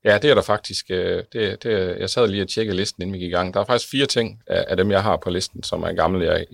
Ja, 0.04 0.18
det 0.18 0.30
er 0.30 0.35
der 0.35 0.42
faktisk. 0.42 0.90
Øh, 0.90 1.25
det, 1.33 1.62
det, 1.62 1.99
jeg 1.99 2.11
sad 2.11 2.28
lige 2.28 2.42
og 2.42 2.49
tjekkede 2.49 2.76
listen, 2.76 3.02
inden 3.02 3.14
vi 3.14 3.18
gik 3.18 3.28
i 3.28 3.30
gang. 3.30 3.54
Der 3.54 3.61
er 3.61 3.64
faktisk 3.64 3.90
fire 3.90 4.07
ting 4.07 4.42
af, 4.47 4.64
af 4.68 4.76
dem, 4.76 4.90
jeg 4.90 5.02
har 5.02 5.16
på 5.16 5.30
listen, 5.30 5.62
som 5.62 5.83
er 5.83 5.92
gamle, 5.92 6.25
jeg 6.26 6.47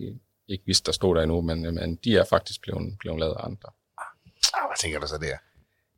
ikke 0.49 0.64
vidste, 0.67 0.87
der 0.87 0.93
stod 0.93 1.14
der 1.14 1.23
endnu, 1.23 1.41
men, 1.41 1.62
men 1.62 1.99
de 2.05 2.17
er 2.17 2.25
faktisk 2.25 2.62
blevet, 2.62 2.99
blevet 2.99 3.21
lavet 3.21 3.35
af 3.38 3.45
andre. 3.45 3.69
Ah, 3.99 4.69
hvad 4.69 4.76
tænker 4.81 5.00
du 5.00 5.07
så 5.07 5.19
der? 5.19 5.37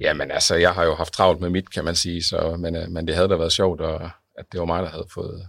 Jamen 0.01 0.31
altså, 0.31 0.55
jeg 0.55 0.75
har 0.75 0.85
jo 0.85 0.95
haft 0.95 1.13
travlt 1.13 1.41
med 1.41 1.51
mit, 1.51 1.71
kan 1.71 1.85
man 1.85 1.97
sige, 1.97 2.23
så, 2.23 2.57
men, 2.59 2.77
øh, 2.77 2.89
men 2.89 3.07
det 3.07 3.15
havde 3.15 3.29
da 3.29 3.37
været 3.37 3.53
sjovt, 3.53 3.81
og, 3.81 4.11
at 4.39 4.47
det 4.53 4.61
var 4.61 4.67
mig, 4.67 4.83
der 4.83 4.89
havde 4.89 5.07
fået, 5.15 5.49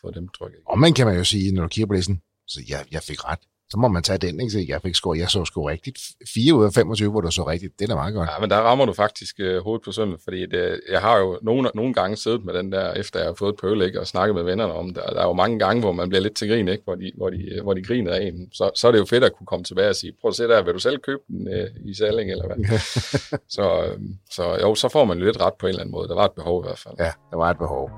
fået 0.00 0.14
dem 0.14 0.28
trykket. 0.28 0.60
Og 0.66 0.78
man 0.78 0.94
kan 0.94 1.06
man 1.06 1.16
jo 1.16 1.24
sige, 1.24 1.54
når 1.54 1.62
du 1.62 1.68
kigger 1.68 1.86
på 1.86 1.92
listen, 1.92 2.22
så 2.46 2.60
jeg, 2.68 2.84
jeg 2.90 3.02
fik 3.02 3.24
ret 3.24 3.38
så 3.70 3.78
må 3.78 3.88
man 3.88 4.02
tage 4.02 4.18
den, 4.18 4.40
ikke? 4.40 4.50
Så 4.50 4.64
jeg 4.68 4.82
fik 4.82 4.94
score, 4.94 5.18
jeg 5.18 5.30
så 5.30 5.44
sgu 5.44 5.64
rigtigt. 5.64 5.98
4 6.34 6.54
ud 6.54 6.64
af 6.64 6.72
25, 6.72 7.10
hvor 7.10 7.20
du 7.20 7.30
så 7.30 7.48
rigtigt. 7.48 7.78
Det 7.78 7.90
er 7.90 7.94
meget 7.94 8.14
godt. 8.14 8.28
Ja, 8.34 8.40
men 8.40 8.50
der 8.50 8.56
rammer 8.56 8.86
du 8.86 8.92
faktisk 8.92 9.40
øh, 9.40 9.62
hovedet 9.62 9.84
på 9.84 9.92
sømmet, 9.92 10.20
fordi 10.24 10.46
det, 10.46 10.80
jeg 10.90 11.00
har 11.00 11.18
jo 11.18 11.38
nogle, 11.42 11.70
nogle 11.74 11.94
gange 11.94 12.16
siddet 12.16 12.44
med 12.44 12.54
den 12.54 12.72
der, 12.72 12.92
efter 12.92 13.18
jeg 13.18 13.28
har 13.28 13.34
fået 13.34 13.52
et 13.52 13.60
pøl, 13.60 13.82
ikke? 13.82 14.00
Og 14.00 14.06
snakket 14.06 14.34
med 14.34 14.42
vennerne 14.42 14.72
om 14.72 14.86
det. 14.86 14.96
Der 14.96 15.20
er 15.20 15.26
jo 15.26 15.32
mange 15.32 15.58
gange, 15.58 15.80
hvor 15.80 15.92
man 15.92 16.08
bliver 16.08 16.22
lidt 16.22 16.34
til 16.34 16.48
grin, 16.48 16.68
ikke? 16.68 16.84
Hvor 16.84 16.94
de, 16.94 17.12
hvor 17.16 17.30
de, 17.30 17.60
hvor 17.62 17.74
de 17.74 17.82
griner 17.82 18.12
af 18.14 18.22
en. 18.22 18.48
Så, 18.52 18.70
så 18.74 18.88
er 18.88 18.92
det 18.92 18.98
jo 18.98 19.04
fedt 19.04 19.24
at 19.24 19.32
kunne 19.36 19.46
komme 19.46 19.64
tilbage 19.64 19.88
og 19.88 19.96
sige, 19.96 20.12
prøv 20.20 20.28
at 20.28 20.34
se 20.34 20.44
der, 20.44 20.62
vil 20.62 20.74
du 20.74 20.78
selv 20.78 20.98
købe 20.98 21.22
den 21.28 21.48
øh, 21.48 21.70
i 21.84 21.94
Salling, 21.94 22.30
eller 22.30 22.46
hvad? 22.46 22.78
så, 23.56 23.84
øh, 23.84 24.00
så 24.30 24.58
jo, 24.62 24.74
så 24.74 24.88
får 24.88 25.04
man 25.04 25.18
lidt 25.18 25.40
ret 25.40 25.54
på 25.54 25.66
en 25.66 25.68
eller 25.68 25.80
anden 25.80 25.92
måde. 25.92 26.08
Der 26.08 26.14
var 26.14 26.24
et 26.24 26.32
behov 26.32 26.64
i 26.64 26.66
hvert 26.66 26.78
fald. 26.78 26.94
Ja, 26.98 27.12
der 27.30 27.36
var 27.36 27.50
et 27.50 27.58
behov. 27.58 27.90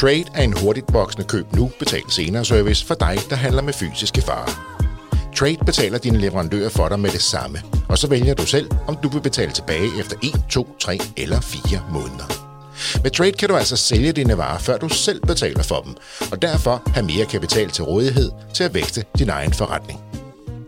Trade 0.00 0.24
er 0.34 0.42
en 0.42 0.52
hurtigt 0.52 0.92
voksende 0.92 1.26
køb 1.26 1.52
nu, 1.52 1.70
betal 1.78 2.02
senere 2.10 2.44
service 2.44 2.86
for 2.86 2.94
dig, 2.94 3.18
der 3.30 3.36
handler 3.36 3.62
med 3.62 3.72
fysiske 3.72 4.22
varer. 4.26 4.78
Trade 5.36 5.64
betaler 5.66 5.98
dine 5.98 6.18
leverandører 6.18 6.68
for 6.68 6.88
dig 6.88 7.00
med 7.00 7.10
det 7.10 7.22
samme, 7.22 7.62
og 7.88 7.98
så 7.98 8.08
vælger 8.08 8.34
du 8.34 8.46
selv, 8.46 8.70
om 8.86 8.96
du 9.02 9.08
vil 9.08 9.20
betale 9.20 9.52
tilbage 9.52 9.88
efter 10.00 10.16
1, 10.22 10.44
2, 10.50 10.76
3 10.80 10.98
eller 11.16 11.40
4 11.40 11.84
måneder. 11.92 12.24
Med 13.02 13.10
Trade 13.10 13.32
kan 13.32 13.48
du 13.48 13.56
altså 13.56 13.76
sælge 13.76 14.12
dine 14.12 14.38
varer, 14.38 14.58
før 14.58 14.78
du 14.78 14.88
selv 14.88 15.20
betaler 15.20 15.62
for 15.62 15.80
dem, 15.80 15.96
og 16.32 16.42
derfor 16.42 16.82
have 16.86 17.06
mere 17.06 17.26
kapital 17.26 17.70
til 17.70 17.84
rådighed 17.84 18.30
til 18.54 18.64
at 18.64 18.74
vækste 18.74 19.04
din 19.18 19.28
egen 19.28 19.52
forretning. 19.52 20.00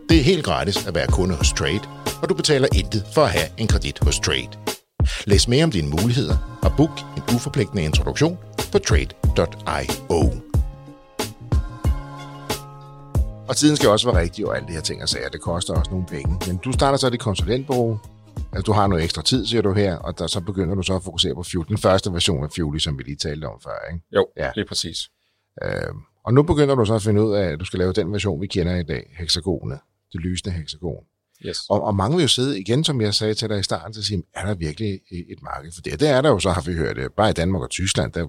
Det 0.09 0.19
er 0.19 0.23
helt 0.23 0.45
gratis 0.45 0.87
at 0.87 0.95
være 0.95 1.07
kunde 1.07 1.35
hos 1.35 1.53
Trade, 1.53 1.81
og 2.21 2.29
du 2.29 2.33
betaler 2.33 2.67
intet 2.75 3.05
for 3.13 3.23
at 3.23 3.31
have 3.31 3.47
en 3.57 3.67
kredit 3.67 3.99
hos 4.01 4.19
Trade. 4.19 4.80
Læs 5.25 5.47
mere 5.47 5.63
om 5.63 5.71
dine 5.71 5.89
muligheder 5.89 6.59
og 6.63 6.71
book 6.77 6.99
en 7.17 7.23
uforpligtende 7.35 7.83
introduktion 7.83 8.37
på 8.71 8.79
trade.io. 8.79 10.41
Og 13.49 13.55
tiden 13.57 13.75
skal 13.75 13.89
også 13.89 14.11
være 14.11 14.21
rigtig, 14.21 14.47
og 14.47 14.55
alle 14.55 14.67
de 14.67 14.73
her 14.73 14.81
ting 14.81 15.01
og 15.01 15.09
sager, 15.09 15.29
det 15.29 15.41
koster 15.41 15.73
også 15.73 15.91
nogle 15.91 16.05
penge. 16.05 16.39
Men 16.47 16.57
du 16.57 16.71
starter 16.71 16.97
så 16.97 17.09
dit 17.09 17.19
konsulentbureau, 17.19 17.99
altså 18.53 18.63
du 18.65 18.71
har 18.71 18.87
noget 18.87 19.03
ekstra 19.03 19.21
tid, 19.21 19.45
siger 19.45 19.61
du 19.61 19.73
her, 19.73 19.95
og 19.95 20.19
der, 20.19 20.27
så 20.27 20.41
begynder 20.41 20.75
du 20.75 20.81
så 20.81 20.95
at 20.95 21.03
fokusere 21.03 21.35
på 21.35 21.43
Fuel, 21.43 21.67
den 21.67 21.77
første 21.77 22.13
version 22.13 22.43
af 22.43 22.49
Fuel, 22.55 22.81
som 22.81 22.97
vi 22.97 23.03
lige 23.03 23.15
talte 23.15 23.45
om 23.45 23.61
før, 23.63 23.91
ikke? 23.93 24.05
Jo, 24.15 24.27
ja. 24.37 24.51
det 24.55 24.61
er 24.61 24.67
præcis. 24.67 24.97
Øh, 25.63 25.93
og 26.25 26.33
nu 26.33 26.43
begynder 26.43 26.75
du 26.75 26.85
så 26.85 26.93
at 26.93 27.01
finde 27.01 27.23
ud 27.23 27.33
af, 27.33 27.43
at 27.43 27.59
du 27.59 27.65
skal 27.65 27.79
lave 27.79 27.93
den 27.93 28.11
version, 28.11 28.41
vi 28.41 28.47
kender 28.47 28.75
i 28.75 28.83
dag, 28.83 29.15
hexagonet, 29.19 29.79
det 30.13 30.21
lysende 30.21 30.55
hexagon. 30.57 31.03
Yes. 31.45 31.57
Og, 31.69 31.83
og 31.83 31.95
mange 31.95 32.15
vil 32.15 32.21
jo 32.21 32.27
sidde 32.27 32.59
igen, 32.59 32.83
som 32.83 33.01
jeg 33.01 33.13
sagde 33.13 33.33
til 33.33 33.49
dig 33.49 33.59
i 33.59 33.63
starten, 33.63 33.93
til 33.93 34.01
at 34.01 34.05
sige, 34.05 34.23
er 34.33 34.45
der 34.45 34.55
virkelig 34.55 35.01
et 35.11 35.41
marked 35.41 35.71
for 35.71 35.81
det? 35.81 35.99
Det 35.99 36.09
er 36.09 36.21
der 36.21 36.29
jo, 36.29 36.39
så 36.39 36.51
har 36.51 36.61
vi 36.61 36.73
hørt 36.73 36.95
det. 36.95 37.13
Bare 37.13 37.29
i 37.29 37.33
Danmark 37.33 37.61
og 37.63 37.69
Tyskland, 37.69 38.11
der 38.13 38.23
er 38.23 38.27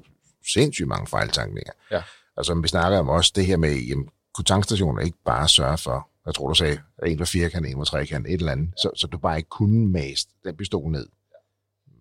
sindssygt 0.52 0.88
mange 0.88 1.06
fejltankninger. 1.06 1.72
Ja. 1.90 2.02
Altså, 2.36 2.54
vi 2.54 2.68
snakker 2.68 2.98
om 2.98 3.08
også 3.08 3.32
det 3.34 3.46
her 3.46 3.56
med, 3.56 3.74
jamen, 3.74 4.08
kunne 4.34 4.44
tankstationer 4.44 5.02
ikke 5.02 5.18
bare 5.24 5.48
sørge 5.48 5.78
for, 5.78 6.08
jeg 6.26 6.34
tror, 6.34 6.48
du 6.48 6.54
sagde, 6.54 6.78
at 6.98 7.12
en 7.12 7.18
var 7.18 7.24
firkant, 7.24 7.66
en 7.66 7.78
var 7.78 7.84
trekant, 7.84 8.26
et 8.26 8.32
eller 8.32 8.52
andet, 8.52 8.66
ja. 8.66 8.80
så, 8.82 8.90
så 8.96 9.06
du 9.06 9.18
bare 9.18 9.36
ikke 9.36 9.48
kunne 9.48 9.86
mast 9.92 10.28
den 10.44 10.56
pistol 10.56 10.90
ned. 10.90 11.06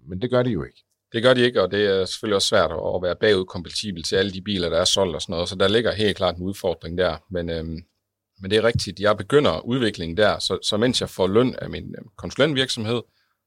Men 0.08 0.22
det 0.22 0.30
gør 0.30 0.44
de 0.44 0.50
jo 0.50 0.64
ikke. 0.64 0.84
Det 1.14 1.24
gør 1.24 1.34
de 1.34 1.42
ikke, 1.42 1.62
og 1.62 1.72
det 1.72 1.86
er 1.86 2.06
selvfølgelig 2.06 2.36
også 2.36 2.48
svært 2.48 2.72
at 2.72 3.02
være 3.02 3.16
bagudkompatibel 3.16 4.04
til 4.04 4.16
alle 4.16 4.32
de 4.32 4.42
biler, 4.42 4.70
der 4.70 4.78
er 4.78 4.86
solgt 4.86 5.16
og 5.16 5.22
sådan 5.22 5.34
noget, 5.34 5.50
så 5.50 5.56
der 5.56 5.68
ligger 5.68 5.92
helt 5.94 6.18
klart 6.18 6.36
en 6.36 6.44
udfordring 6.44 6.98
der. 6.98 7.18
Men, 7.30 7.50
øhm, 7.50 7.80
men 8.42 8.52
det 8.52 8.58
er 8.58 8.64
rigtigt, 8.64 9.00
jeg 9.00 9.18
begynder 9.18 9.60
udviklingen 9.60 10.18
der, 10.18 10.40
så, 10.40 10.60
så 10.64 10.78
mens 10.78 11.02
jeg 11.02 11.10
får 11.10 11.28
løn 11.28 11.56
af 11.56 11.70
min 11.70 11.96
øh, 11.98 12.06
konsulentvirksomhed, 12.18 13.02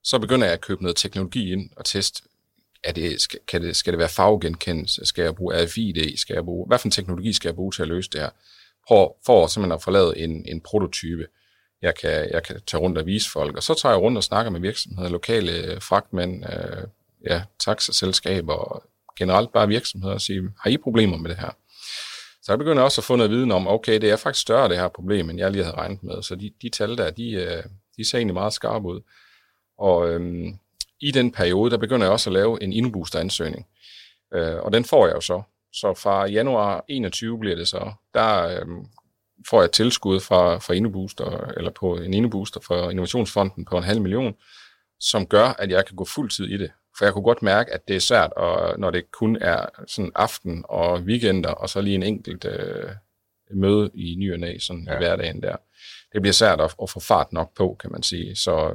så 0.04 0.18
begynder 0.18 0.46
jeg 0.46 0.54
at 0.54 0.61
købe 0.61 0.83
noget 0.83 0.96
teknologi 0.96 1.52
ind 1.52 1.70
og 1.76 1.85
teste, 1.85 2.22
er 2.85 2.92
det, 2.92 3.20
skal, 3.20 3.40
kan 3.48 3.62
det, 3.62 3.76
skal 3.76 3.92
det 3.92 3.98
være 3.98 4.09
farvegenkendelse, 4.09 5.07
skal 5.07 5.22
jeg 5.22 5.35
bruge 5.35 5.64
RFID, 5.64 6.16
skal 6.16 6.35
jeg 6.35 6.44
bruge, 6.44 6.66
hvad 6.66 6.78
for 6.78 6.87
en 6.87 6.92
teknologi 6.92 7.33
skal 7.33 7.48
jeg 7.48 7.54
bruge 7.54 7.72
til 7.72 7.83
at 7.83 7.88
løse 7.88 8.11
det 8.11 8.20
her? 8.20 8.30
for, 8.88 9.16
for 9.26 9.46
simpelthen 9.46 9.72
at 9.72 9.83
få 9.83 9.90
lavet 9.90 10.24
en, 10.24 10.44
en 10.48 10.61
prototype, 10.61 11.26
jeg 11.83 11.94
kan, 11.94 12.30
jeg 12.30 12.42
kan 12.42 12.61
tage 12.66 12.80
rundt 12.80 12.98
og 12.98 13.07
vise 13.07 13.30
folk, 13.30 13.57
og 13.57 13.62
så 13.62 13.74
tager 13.74 13.92
jeg 13.92 14.02
rundt 14.02 14.18
og 14.18 14.24
snakker 14.24 14.50
med 14.50 14.61
virksomheder, 14.61 15.11
lokale 15.11 15.52
øh, 15.52 15.83
fragtmænd, 15.83 16.44
øh, 16.44 16.85
ja, 17.26 17.42
taxaselskaber 17.59 18.54
og 18.54 18.83
generelt 19.18 19.52
bare 19.52 19.68
virksomheder 19.68 20.14
og 20.14 20.20
sige, 20.20 20.42
har 20.61 20.70
I 20.70 20.76
problemer 20.76 21.16
med 21.16 21.30
det 21.30 21.38
her? 21.38 21.50
Så 22.44 22.52
jeg 22.52 22.59
begynder 22.59 22.83
også 22.83 23.00
at 23.00 23.04
få 23.04 23.16
noget 23.16 23.30
viden 23.30 23.52
om, 23.52 23.68
okay, 23.68 24.00
det 24.00 24.11
er 24.11 24.16
faktisk 24.16 24.42
større 24.42 24.68
det 24.68 24.76
her 24.76 24.88
problem, 24.88 25.30
end 25.30 25.38
jeg 25.38 25.50
lige 25.50 25.64
havde 25.64 25.76
regnet 25.76 26.02
med. 26.02 26.22
Så 26.22 26.35
de, 26.35 26.52
de 26.62 26.68
tal 26.68 26.98
der, 26.98 27.11
de, 27.11 27.30
øh, 27.30 27.62
de 27.96 28.09
ser 28.09 28.18
egentlig 28.18 28.35
meget 28.35 28.52
skarpe 28.52 28.88
ud. 28.88 29.00
Og 29.78 30.11
øhm, 30.11 30.59
i 31.00 31.11
den 31.11 31.33
periode, 31.33 31.70
der 31.70 31.76
begynder 31.76 32.07
jeg 32.07 32.12
også 32.12 32.30
at 32.30 32.35
lave 32.35 32.62
en 32.62 32.72
InnoBooster-ansøgning. 32.72 33.66
Øh, 34.35 34.57
og 34.57 34.72
den 34.72 34.85
får 34.85 35.07
jeg 35.07 35.14
jo 35.14 35.20
så. 35.20 35.42
Så 35.72 35.94
fra 35.94 36.26
januar 36.26 36.85
21 36.88 37.38
bliver 37.38 37.57
det 37.57 37.68
så, 37.68 37.92
der 38.14 38.61
øhm, 38.61 38.87
får 39.48 39.61
jeg 39.61 39.72
tilskud 39.72 40.20
fra, 40.20 40.59
fra 40.59 40.74
InnoBooster, 40.74 41.52
eller 41.57 41.70
på 41.70 41.96
en 41.96 42.14
InnoBooster 42.14 42.61
fra 42.61 42.90
Innovationsfonden 42.90 43.64
på 43.64 43.78
en 43.78 43.85
halv 43.85 44.00
million, 44.00 44.35
som 45.00 45.26
gør, 45.26 45.48
at 45.48 45.70
jeg 45.70 45.87
kan 45.87 45.96
gå 45.96 46.04
fuld 46.04 46.30
tid 46.30 46.46
i 46.46 46.57
det. 46.57 46.70
For 46.98 47.04
jeg 47.04 47.12
kunne 47.12 47.24
godt 47.24 47.42
mærke, 47.42 47.72
at 47.72 47.88
det 47.88 47.96
er 47.96 48.00
svært, 48.00 48.33
og 48.33 48.78
når 48.78 48.90
det 48.90 49.11
kun 49.11 49.37
er 49.40 49.66
sådan 49.87 50.12
aften 50.14 50.64
og 50.68 51.00
weekender, 51.00 51.50
og 51.50 51.68
så 51.68 51.80
lige 51.80 51.94
en 51.94 52.02
enkelt 52.02 52.44
øh, 52.44 52.90
møde 53.50 53.90
i 53.94 54.14
ny 54.18 54.33
og 54.33 54.40
næ, 54.40 54.59
sådan 54.59 54.87
ja. 54.88 54.94
i 54.94 54.96
hverdagen 54.96 55.42
der. 55.42 55.57
Det 56.12 56.22
bliver 56.22 56.33
svært 56.33 56.61
at, 56.61 56.74
at 56.83 56.90
få 56.90 57.00
fart 57.00 57.33
nok 57.33 57.54
på, 57.57 57.76
kan 57.80 57.92
man 57.92 58.02
sige. 58.02 58.37
Så, 58.37 58.74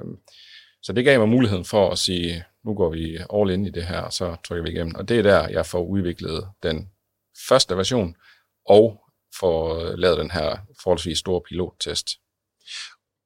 så 0.81 0.93
det 0.93 1.05
gav 1.05 1.19
mig 1.19 1.29
muligheden 1.29 1.65
for 1.65 1.89
at 1.89 1.97
sige, 1.97 2.43
nu 2.65 2.73
går 2.73 2.89
vi 2.89 3.17
all 3.33 3.51
in 3.51 3.65
i 3.65 3.69
det 3.69 3.83
her, 3.83 4.01
og 4.01 4.13
så 4.13 4.35
trykker 4.43 4.63
vi 4.63 4.69
igennem. 4.69 4.95
Og 4.95 5.09
det 5.09 5.19
er 5.19 5.23
der, 5.23 5.47
jeg 5.47 5.65
får 5.65 5.83
udviklet 5.83 6.47
den 6.63 6.89
første 7.49 7.77
version, 7.77 8.15
og 8.65 9.01
får 9.39 9.83
lavet 9.95 10.17
den 10.17 10.31
her 10.31 10.57
forholdsvis 10.83 11.17
store 11.17 11.41
pilottest. 11.41 12.07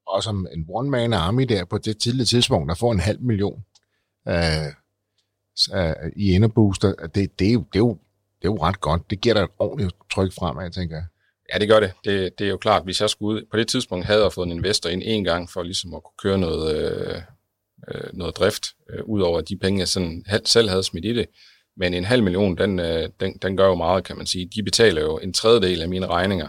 Og 0.07 0.23
som 0.23 0.47
en 0.51 0.65
one-man 0.69 1.13
army 1.13 1.43
der 1.43 1.65
på 1.65 1.77
det 1.77 1.97
tidlige 1.97 2.25
tidspunkt, 2.25 2.69
der 2.69 2.75
får 2.75 2.91
en 2.91 2.99
halv 2.99 3.21
million 3.21 3.65
øh, 4.27 4.73
i 6.15 6.33
Inderbooster, 6.33 6.93
det, 7.15 7.39
det, 7.39 7.47
er 7.47 7.53
jo, 7.53 7.59
det, 7.59 7.75
er 7.75 7.79
jo, 7.79 7.97
det 8.41 8.47
er 8.47 8.51
jo 8.51 8.57
ret 8.63 8.81
godt. 8.81 9.09
Det 9.09 9.21
giver 9.21 9.35
dig 9.35 9.41
et 9.41 9.49
ordentligt 9.59 9.95
tryk 10.11 10.33
fremad, 10.33 10.71
tænker 10.71 10.95
jeg. 10.95 11.05
Ja, 11.53 11.59
det 11.59 11.67
gør 11.67 11.79
det. 11.79 11.91
det. 12.05 12.39
Det 12.39 12.45
er 12.45 12.49
jo 12.49 12.57
klart, 12.57 12.83
hvis 12.83 13.01
jeg 13.01 13.09
skulle 13.09 13.37
ud... 13.37 13.45
På 13.51 13.57
det 13.57 13.67
tidspunkt 13.67 14.05
havde 14.05 14.23
jeg 14.23 14.33
fået 14.33 14.45
en 14.45 14.51
investor 14.51 14.89
ind 14.89 15.01
en 15.05 15.23
gang 15.23 15.49
for 15.49 15.63
ligesom 15.63 15.93
at 15.93 16.03
kunne 16.03 16.17
køre 16.23 16.37
noget, 16.37 16.75
øh, 16.75 17.21
øh 17.87 18.13
noget 18.13 18.37
drift, 18.37 18.63
øh, 18.89 19.03
ud 19.05 19.21
over 19.21 19.41
de 19.41 19.57
penge, 19.57 19.79
jeg 19.79 19.87
sådan 19.87 20.25
selv 20.45 20.69
havde 20.69 20.83
smidt 20.83 21.05
i 21.05 21.13
det. 21.13 21.25
Men 21.77 21.93
en 21.93 22.05
halv 22.05 22.23
million, 22.23 22.57
den, 22.57 22.79
øh, 22.79 23.09
den, 23.19 23.37
den 23.37 23.57
gør 23.57 23.67
jo 23.67 23.75
meget, 23.75 24.03
kan 24.03 24.17
man 24.17 24.25
sige. 24.25 24.49
De 24.55 24.63
betaler 24.63 25.01
jo 25.01 25.17
en 25.17 25.33
tredjedel 25.33 25.81
af 25.81 25.89
mine 25.89 26.07
regninger, 26.07 26.47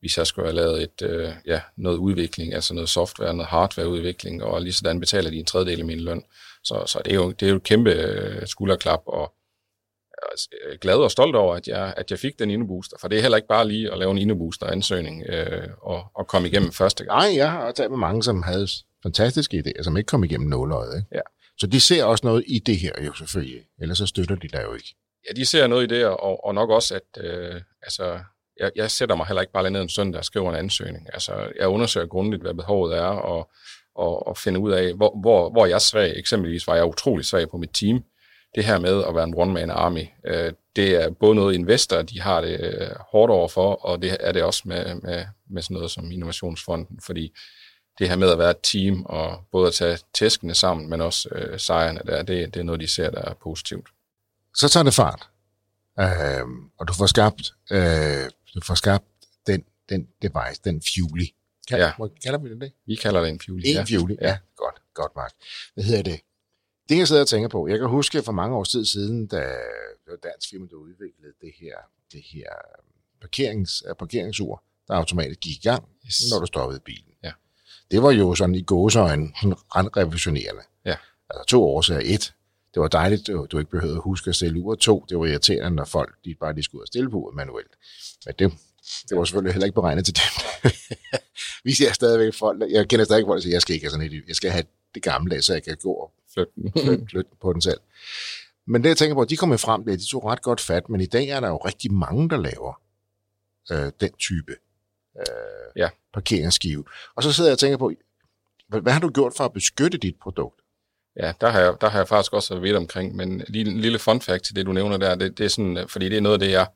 hvis 0.00 0.18
jeg 0.18 0.26
skulle 0.26 0.46
have 0.48 0.56
lavet 0.56 0.82
et, 0.82 1.02
øh, 1.02 1.32
ja, 1.46 1.60
noget 1.76 1.96
udvikling, 1.96 2.54
altså 2.54 2.74
noget 2.74 2.88
software, 2.88 3.34
noget 3.34 3.48
hardwareudvikling, 3.48 4.42
og 4.42 4.62
lige 4.62 4.72
sådan 4.72 5.00
betaler 5.00 5.30
de 5.30 5.36
en 5.36 5.44
tredjedel 5.44 5.80
af 5.80 5.86
min 5.86 6.00
løn. 6.00 6.22
Så, 6.64 6.82
så 6.86 7.00
det, 7.04 7.10
er 7.10 7.16
jo, 7.16 7.30
det 7.30 7.46
er 7.46 7.50
jo 7.50 7.56
et 7.56 7.62
kæmpe 7.62 7.90
øh, 7.90 8.46
skulderklap, 8.46 9.00
og 9.06 9.34
jeg 10.22 10.72
er 10.72 10.76
glad 10.76 10.94
og 10.94 11.10
stolt 11.10 11.36
over, 11.36 11.54
at 11.54 11.68
jeg, 11.68 11.94
at 11.96 12.10
jeg 12.10 12.18
fik 12.18 12.38
den 12.38 12.50
indebooster, 12.50 12.96
for 13.00 13.08
det 13.08 13.18
er 13.18 13.22
heller 13.22 13.36
ikke 13.36 13.48
bare 13.48 13.68
lige 13.68 13.92
at 13.92 13.98
lave 13.98 14.10
en 14.10 14.18
indebooster-ansøgning 14.18 15.22
øh, 15.28 15.68
og, 15.82 16.04
og 16.14 16.26
komme 16.26 16.48
igennem 16.48 16.72
første 16.72 17.04
gang. 17.04 17.18
Nej, 17.18 17.36
jeg 17.36 17.50
har 17.50 17.72
talt 17.72 17.90
med 17.90 17.98
mange, 17.98 18.22
som 18.22 18.42
havde 18.42 18.68
fantastiske 19.02 19.62
idéer, 19.66 19.82
som 19.82 19.96
ikke 19.96 20.08
kom 20.08 20.24
igennem 20.24 20.48
nåløjet. 20.48 20.96
Ikke? 20.96 21.08
Ja. 21.12 21.20
Så 21.58 21.66
de 21.66 21.80
ser 21.80 22.04
også 22.04 22.26
noget 22.26 22.44
i 22.46 22.58
det 22.58 22.76
her 22.76 22.92
jo 23.06 23.14
selvfølgelig, 23.14 23.62
ellers 23.80 23.98
så 23.98 24.06
støtter 24.06 24.34
de 24.34 24.48
der 24.48 24.62
jo 24.62 24.74
ikke. 24.74 24.94
Ja, 25.28 25.32
de 25.40 25.46
ser 25.46 25.66
noget 25.66 25.92
i 25.92 25.94
det, 25.94 26.06
og, 26.06 26.44
og 26.44 26.54
nok 26.54 26.70
også, 26.70 26.94
at 26.94 27.24
øh, 27.24 27.60
altså, 27.82 28.18
jeg, 28.60 28.70
jeg 28.76 28.90
sætter 28.90 29.16
mig 29.16 29.26
heller 29.26 29.40
ikke 29.40 29.52
bare 29.52 29.70
ned 29.70 29.82
en 29.82 29.88
søndag 29.88 30.18
og 30.18 30.24
skriver 30.24 30.50
en 30.50 30.56
ansøgning. 30.56 31.06
Altså, 31.12 31.52
jeg 31.58 31.68
undersøger 31.68 32.06
grundigt, 32.06 32.42
hvad 32.42 32.54
behovet 32.54 32.96
er, 32.96 33.02
og, 33.02 33.50
og, 33.94 34.26
og 34.26 34.36
finde 34.36 34.60
ud 34.60 34.72
af, 34.72 34.94
hvor, 34.94 35.20
hvor, 35.20 35.50
hvor 35.50 35.66
jeg 35.66 35.74
er 35.74 35.78
svag. 35.78 36.18
Eksempelvis 36.18 36.66
var 36.66 36.74
jeg 36.74 36.84
utrolig 36.84 37.26
svag 37.26 37.50
på 37.50 37.56
mit 37.56 37.70
team. 37.74 38.04
det 38.54 38.64
her 38.64 38.78
med 38.78 39.04
at 39.04 39.14
være 39.14 39.24
en 39.24 39.34
one-man 39.36 39.70
army, 39.70 40.06
øh, 40.26 40.52
det 40.76 41.04
er 41.04 41.10
både 41.10 41.34
noget 41.34 41.54
investorer, 41.54 42.02
de 42.02 42.20
har 42.20 42.40
det 42.40 42.60
øh, 42.60 42.88
hårdt 43.12 43.32
over 43.32 43.48
for, 43.48 43.74
og 43.74 44.02
det 44.02 44.16
er 44.20 44.32
det 44.32 44.42
også 44.42 44.62
med, 44.64 44.94
med, 44.94 45.24
med 45.50 45.62
sådan 45.62 45.74
noget 45.74 45.90
som 45.90 46.10
Innovationsfonden, 46.10 47.00
fordi 47.06 47.32
det 47.98 48.08
her 48.08 48.16
med 48.16 48.30
at 48.30 48.38
være 48.38 48.50
et 48.50 48.56
team 48.62 49.04
og 49.06 49.44
både 49.52 49.66
at 49.66 49.74
tage 49.74 49.98
tæskene 50.14 50.54
sammen, 50.54 50.90
men 50.90 51.00
også 51.00 51.28
øh, 51.32 51.58
sejrene 51.58 52.00
der, 52.06 52.22
det, 52.22 52.54
det 52.54 52.60
er 52.60 52.64
noget, 52.64 52.80
de 52.80 52.88
ser, 52.88 53.10
der 53.10 53.22
er 53.22 53.34
positivt. 53.34 53.88
Så 54.56 54.68
tager 54.68 54.84
det 54.84 54.94
fart, 54.94 55.28
øh, 56.00 56.46
og 56.78 56.88
du 56.88 56.92
får 56.92 57.06
skabt, 57.06 57.54
øh, 57.70 58.30
du 58.54 58.60
får 58.66 58.74
skabt 58.74 59.04
den, 59.46 59.64
den 59.88 60.08
device, 60.22 60.60
den 60.64 60.82
Fuely. 60.82 61.26
Kan, 61.70 61.78
Ja. 61.78 61.92
må- 61.98 62.10
Kalder 62.24 62.38
vi 62.38 62.50
det 62.50 62.60
det? 62.60 62.72
Vi 62.86 62.94
kalder 62.94 63.20
det 63.20 63.28
en 63.30 63.40
Fuely. 63.44 63.62
En 63.66 63.86
Fuely, 63.86 64.16
ja. 64.20 64.28
ja. 64.28 64.38
Godt, 64.56 64.82
godt, 64.94 65.12
Mark. 65.16 65.32
Hvad 65.74 65.84
hedder 65.84 66.02
det? 66.02 66.20
Det, 66.88 66.98
jeg 66.98 67.08
sidder 67.08 67.22
og 67.22 67.28
tænker 67.28 67.48
på, 67.48 67.68
jeg 67.68 67.78
kan 67.78 67.88
huske 67.88 68.22
for 68.22 68.32
mange 68.32 68.56
år 68.56 68.64
tid 68.64 68.84
siden, 68.84 69.26
da 69.26 69.36
det 70.06 70.22
dansk 70.22 70.50
firma, 70.50 70.66
der 70.70 70.76
udviklede 70.76 71.32
det 71.40 71.52
her, 71.60 71.76
det 72.12 72.20
her 72.32 72.48
parkerings, 73.20 73.82
øh, 73.88 73.94
parkeringsur, 73.94 74.62
der 74.88 74.94
automatisk 74.94 75.40
gik 75.40 75.56
i 75.56 75.68
gang, 75.68 75.84
Yes. 76.06 76.22
når 76.32 76.40
du 76.40 76.46
stoppede 76.46 76.80
bilen. 76.80 77.14
Ja. 77.22 77.32
Det 77.90 78.02
var 78.02 78.10
jo 78.10 78.34
sådan 78.34 78.54
i 78.54 78.62
gåseøjne 78.62 79.32
ret 79.76 79.96
revolutionerende. 79.96 80.62
Ja. 80.84 80.96
Altså 81.30 81.44
to 81.48 81.64
årsager. 81.64 82.00
Et, 82.04 82.34
det 82.74 82.80
var 82.82 82.88
dejligt, 82.88 83.26
du, 83.26 83.46
du 83.52 83.58
ikke 83.58 83.70
behøvede 83.70 83.96
at 83.96 84.02
huske 84.02 84.28
at 84.28 84.34
stille 84.36 84.60
uret. 84.60 84.78
To, 84.78 85.04
det 85.08 85.18
var 85.18 85.26
irriterende, 85.26 85.70
når 85.76 85.84
folk 85.84 86.14
de 86.24 86.34
bare 86.34 86.52
lige 86.54 86.64
skulle 86.64 86.80
ud 86.80 86.82
og 86.84 86.86
stille 86.88 87.10
på 87.10 87.16
uret 87.16 87.34
manuelt. 87.36 87.70
Men 88.26 88.34
det, 88.38 88.52
det 89.08 89.18
var 89.18 89.24
selvfølgelig 89.24 89.52
heller 89.54 89.66
ikke 89.66 89.74
beregnet 89.74 90.04
til 90.04 90.14
dem. 90.14 90.70
Vi 91.64 91.72
ser 91.74 91.92
stadigvæk 91.92 92.34
folk, 92.34 92.62
jeg 92.70 92.88
kender 92.88 93.04
stadig 93.04 93.24
folk, 93.26 93.36
der 93.36 93.42
siger, 93.42 93.54
jeg 93.54 93.62
skal 93.62 93.74
ikke 93.74 93.84
have 93.84 93.90
sådan 93.90 94.06
et, 94.06 94.22
jeg 94.28 94.36
skal 94.36 94.50
have 94.50 94.64
det 94.94 95.02
gamle, 95.02 95.42
så 95.42 95.52
jeg 95.52 95.62
kan 95.62 95.76
gå 95.82 95.92
og 95.92 96.12
flytte, 96.34 96.52
flytte 97.10 97.30
på 97.42 97.52
den 97.52 97.62
selv. 97.62 97.80
Men 98.66 98.82
det, 98.82 98.88
jeg 98.88 98.96
tænker 98.96 99.14
på, 99.14 99.24
de 99.24 99.36
kommer 99.36 99.56
frem 99.56 99.84
der, 99.84 99.96
de 99.96 100.06
tog 100.10 100.24
ret 100.24 100.42
godt 100.42 100.60
fat, 100.60 100.88
men 100.88 101.00
i 101.00 101.06
dag 101.06 101.28
er 101.28 101.40
der 101.40 101.48
jo 101.48 101.56
rigtig 101.56 101.92
mange, 101.92 102.28
der 102.30 102.36
laver 102.36 102.80
øh, 103.72 103.92
den 104.00 104.12
type 104.18 104.52
øh, 105.18 105.26
Ja. 105.76 105.88
parkeringsskive. 106.14 106.84
Og 107.16 107.22
så 107.22 107.32
sidder 107.32 107.50
jeg 107.50 107.54
og 107.54 107.58
tænker 107.58 107.76
på, 107.76 107.92
hvad, 108.68 108.80
hvad 108.80 108.92
har 108.92 109.00
du 109.00 109.08
gjort 109.10 109.32
for 109.36 109.44
at 109.44 109.52
beskytte 109.52 109.98
dit 109.98 110.14
produkt? 110.22 110.60
Ja, 111.16 111.32
der 111.40 111.48
har, 111.48 111.60
jeg, 111.60 111.74
der 111.80 111.88
har 111.88 111.98
jeg 111.98 112.08
faktisk 112.08 112.32
også 112.32 112.54
været 112.54 112.62
vidt 112.62 112.76
omkring, 112.76 113.16
men 113.16 113.44
lige 113.48 113.70
en 113.70 113.80
lille 113.80 113.98
fun 113.98 114.20
fact 114.20 114.44
til 114.44 114.56
det, 114.56 114.66
du 114.66 114.72
nævner 114.72 114.96
der, 114.96 115.14
det, 115.14 115.38
det 115.38 115.44
er 115.44 115.48
sådan, 115.48 115.88
fordi 115.88 116.08
det 116.08 116.16
er 116.16 116.20
noget 116.20 116.34
af 116.34 116.38
det, 116.38 116.50
jeg 116.50 116.66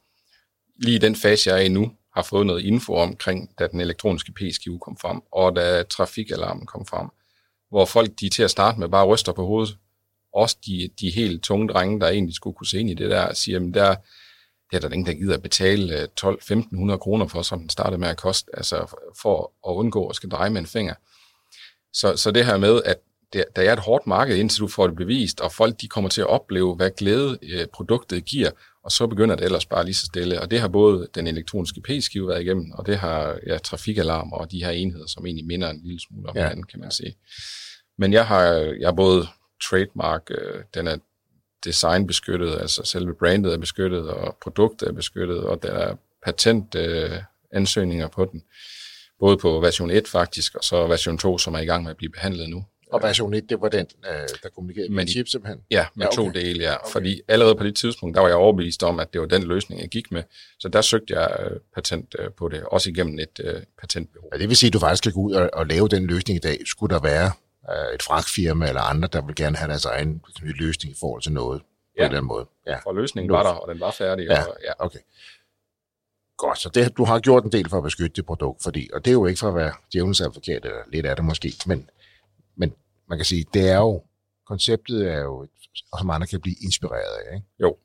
lige 0.77 0.94
i 0.94 0.98
den 0.98 1.16
fase, 1.16 1.50
jeg 1.50 1.59
er 1.59 1.62
i 1.62 1.68
nu, 1.68 1.92
har 2.14 2.22
fået 2.22 2.46
noget 2.46 2.64
info 2.64 2.94
omkring, 2.94 3.59
da 3.59 3.66
den 3.66 3.81
elektroniske 3.81 4.33
P-skive 4.33 4.79
kom 4.79 4.96
frem, 4.96 5.20
og 5.33 5.57
da 5.57 5.83
trafikalarmen 5.83 6.66
kom 6.66 6.87
frem, 6.87 7.09
hvor 7.70 7.85
folk 7.85 8.11
de 8.20 8.29
til 8.29 8.42
at 8.42 8.50
starte 8.50 8.81
med 8.81 8.88
bare 8.88 9.07
ryster 9.07 9.33
på 9.33 9.46
hovedet. 9.46 9.77
Også 10.33 10.57
de, 10.66 10.90
de 11.00 11.11
helt 11.11 11.42
tunge 11.42 11.68
drenge, 11.68 12.00
der 12.00 12.09
egentlig 12.09 12.35
skulle 12.35 12.57
kunne 12.57 12.66
se 12.66 12.81
ind 12.81 12.90
i 12.90 12.94
det 12.94 13.11
der, 13.11 13.35
siger, 13.35 13.61
at 13.68 13.74
der, 13.74 13.94
det 14.70 14.77
er 14.77 14.81
der 14.81 14.90
ingen, 14.90 15.07
der 15.07 15.12
gider 15.12 15.35
at 15.35 15.42
betale 15.42 16.00
øh, 16.00 16.09
12-1500 16.20 16.96
kroner 16.96 17.27
for, 17.27 17.42
som 17.42 17.61
den 17.61 17.70
startede 17.70 17.98
med 17.98 18.09
at 18.09 18.16
koste, 18.16 18.50
altså 18.57 18.96
for 19.22 19.53
at 19.68 19.72
undgå 19.72 20.07
at 20.07 20.16
skal 20.16 20.29
dreje 20.31 20.50
med 20.50 20.61
en 20.61 20.66
finger. 20.66 20.94
Så, 21.92 22.16
så 22.16 22.31
det 22.31 22.46
her 22.46 22.57
med, 22.57 22.83
at 22.85 22.96
det, 23.33 23.44
der 23.57 23.62
er 23.62 23.72
et 23.72 23.79
hårdt 23.79 24.07
marked, 24.07 24.37
indtil 24.37 24.61
du 24.61 24.68
får 24.68 24.87
det 24.87 24.96
bevist, 24.96 25.40
og 25.40 25.53
folk 25.53 25.81
de 25.81 25.88
kommer 25.88 26.11
til 26.11 26.20
at 26.20 26.27
opleve, 26.27 26.74
hvad 26.74 26.90
glæde 26.90 27.38
øh, 27.42 27.66
produktet 27.66 28.24
giver, 28.24 28.50
og 28.85 28.92
så 28.92 29.07
begynder 29.07 29.37
det 29.37 29.44
ellers 29.44 29.66
bare 29.66 29.85
lige 29.85 29.94
så 29.94 30.07
stille. 30.07 30.40
Og 30.40 30.51
det 30.51 30.61
har 30.61 30.68
både 30.68 31.09
den 31.14 31.27
elektroniske 31.27 31.81
P-skive 31.81 32.29
været 32.29 32.42
igennem, 32.42 32.73
og 32.73 32.87
det 32.87 32.97
har 32.97 33.38
ja, 33.47 33.59
trafikalarm 33.59 34.33
og 34.33 34.51
de 34.51 34.64
her 34.64 34.70
enheder, 34.70 35.07
som 35.07 35.27
egentlig 35.27 35.47
minder 35.47 35.70
en 35.70 35.81
lille 35.85 36.01
smule 36.01 36.29
om 36.29 36.37
Ja. 36.37 36.42
hinanden, 36.42 36.64
kan 36.64 36.81
man 36.81 36.90
sige. 36.90 37.14
Men 37.99 38.12
jeg 38.12 38.27
har, 38.27 38.44
jeg 38.81 38.87
har 38.87 38.92
både 38.92 39.27
trademark, 39.68 40.23
øh, 40.31 40.62
den 40.75 40.87
er 40.87 40.97
designbeskyttet, 41.64 42.59
altså 42.61 42.83
selve 42.85 43.14
brandet 43.14 43.53
er 43.53 43.59
beskyttet, 43.59 44.11
og 44.11 44.37
produktet 44.42 44.88
er 44.88 44.92
beskyttet, 44.92 45.38
og 45.40 45.62
der 45.62 45.73
er 45.73 45.97
patent 46.25 46.75
øh, 46.75 47.11
på 48.12 48.25
den. 48.25 48.42
Både 49.20 49.37
på 49.37 49.61
version 49.61 49.90
1 49.90 50.09
faktisk, 50.09 50.55
og 50.55 50.64
så 50.64 50.87
version 50.87 51.18
2, 51.18 51.38
som 51.38 51.55
er 51.55 51.59
i 51.59 51.64
gang 51.64 51.83
med 51.83 51.90
at 51.90 51.97
blive 51.97 52.12
behandlet 52.12 52.51
nu. 52.51 52.64
Og 52.94 53.02
version 53.02 53.35
1, 53.35 53.50
det 53.50 53.61
var 53.61 53.68
den, 53.68 53.87
øh, 54.07 54.28
der 54.42 54.48
kommunikerede 54.54 54.92
med 54.92 55.07
chip 55.07 55.28
simpelthen. 55.28 55.61
Ja, 55.70 55.87
med 55.94 56.07
Ja, 56.07 56.09
okay. 56.20 56.33
to 56.33 56.38
dele, 56.40 56.62
ja. 56.64 56.74
Okay. 56.74 56.92
Fordi 56.92 57.20
allerede 57.28 57.54
på 57.54 57.64
det 57.64 57.76
tidspunkt, 57.76 58.14
der 58.14 58.20
var 58.20 58.28
jeg 58.28 58.37
overbevist 58.37 58.83
om, 58.83 59.00
at 59.00 59.12
det 59.12 59.20
var 59.20 59.26
den 59.26 59.42
løsning, 59.42 59.80
jeg 59.80 59.88
gik 59.88 60.12
med. 60.12 60.22
Så 60.59 60.68
der 60.68 60.80
søgte 60.80 61.14
jeg 61.18 61.37
øh, 61.40 61.61
patent 61.74 62.16
øh, 62.18 62.30
på 62.33 62.48
det, 62.48 62.62
også 62.64 62.90
igennem 62.90 63.18
et 63.18 63.40
øh, 63.44 63.62
patentbureau. 63.80 64.28
Ja, 64.33 64.38
det 64.38 64.48
vil 64.48 64.57
sige, 64.57 64.68
at 64.68 64.72
du 64.72 64.78
faktisk 64.78 65.02
kan 65.02 65.12
gå 65.12 65.20
ud 65.20 65.33
og, 65.33 65.50
og 65.52 65.66
lave 65.66 65.88
den 65.88 66.07
løsning 66.07 66.37
i 66.37 66.40
dag. 66.40 66.59
Skulle 66.66 66.94
der 66.94 67.00
være 67.02 67.30
øh, 67.70 67.94
et 67.94 68.02
fragtfirma 68.02 68.68
eller 68.68 68.80
andre, 68.80 69.09
der 69.12 69.22
vil 69.26 69.35
gerne 69.35 69.57
have 69.57 69.68
deres 69.68 69.85
egen 69.85 70.22
løsning 70.42 70.94
i 70.94 70.96
forhold 71.00 71.22
til 71.22 71.33
noget 71.33 71.61
på 71.61 71.66
Ja. 71.98 72.02
en 72.02 72.04
eller 72.07 72.18
anden 72.18 72.28
måde. 72.28 72.46
Ja, 72.66 72.76
For 72.83 72.92
løsningen 72.92 73.33
var 73.33 73.42
der, 73.42 73.50
og 73.50 73.72
den 73.72 73.80
var 73.80 73.90
færdig. 73.90 74.26
Ja. 74.26 74.42
Og, 74.44 74.57
ja. 74.64 74.72
okay. 74.78 74.98
Godt, 76.37 76.59
så 76.59 76.68
det, 76.74 76.96
du 76.96 77.04
har 77.04 77.18
gjort 77.20 77.44
en 77.44 77.52
del 77.52 77.68
for 77.70 77.76
at 77.76 77.83
beskytte 77.83 78.16
det 78.16 78.26
produkt, 78.26 78.62
fordi, 78.62 78.90
og 78.92 79.04
det 79.04 79.11
er 79.11 79.12
jo 79.12 79.26
ikke 79.26 79.38
for 79.38 79.48
at 79.48 79.54
være 79.54 79.72
djævelens 79.92 80.20
advokat, 80.20 80.64
eller 80.64 80.78
lidt 80.92 81.07
af 81.07 81.16
det 81.16 81.24
måske, 81.24 81.52
men 81.66 81.88
man 83.09 83.19
kan 83.19 83.25
sige, 83.25 83.45
det 83.55 83.69
er 83.69 83.77
jo, 83.79 84.03
konceptet 84.47 85.11
er 85.11 85.19
jo, 85.21 85.47
og 85.93 85.99
som 85.99 86.11
andre 86.11 86.27
kan 86.27 86.40
blive 86.40 86.57
inspireret 86.64 87.19
af, 87.27 87.35
ikke? 87.35 87.47
Jo. 87.61 87.77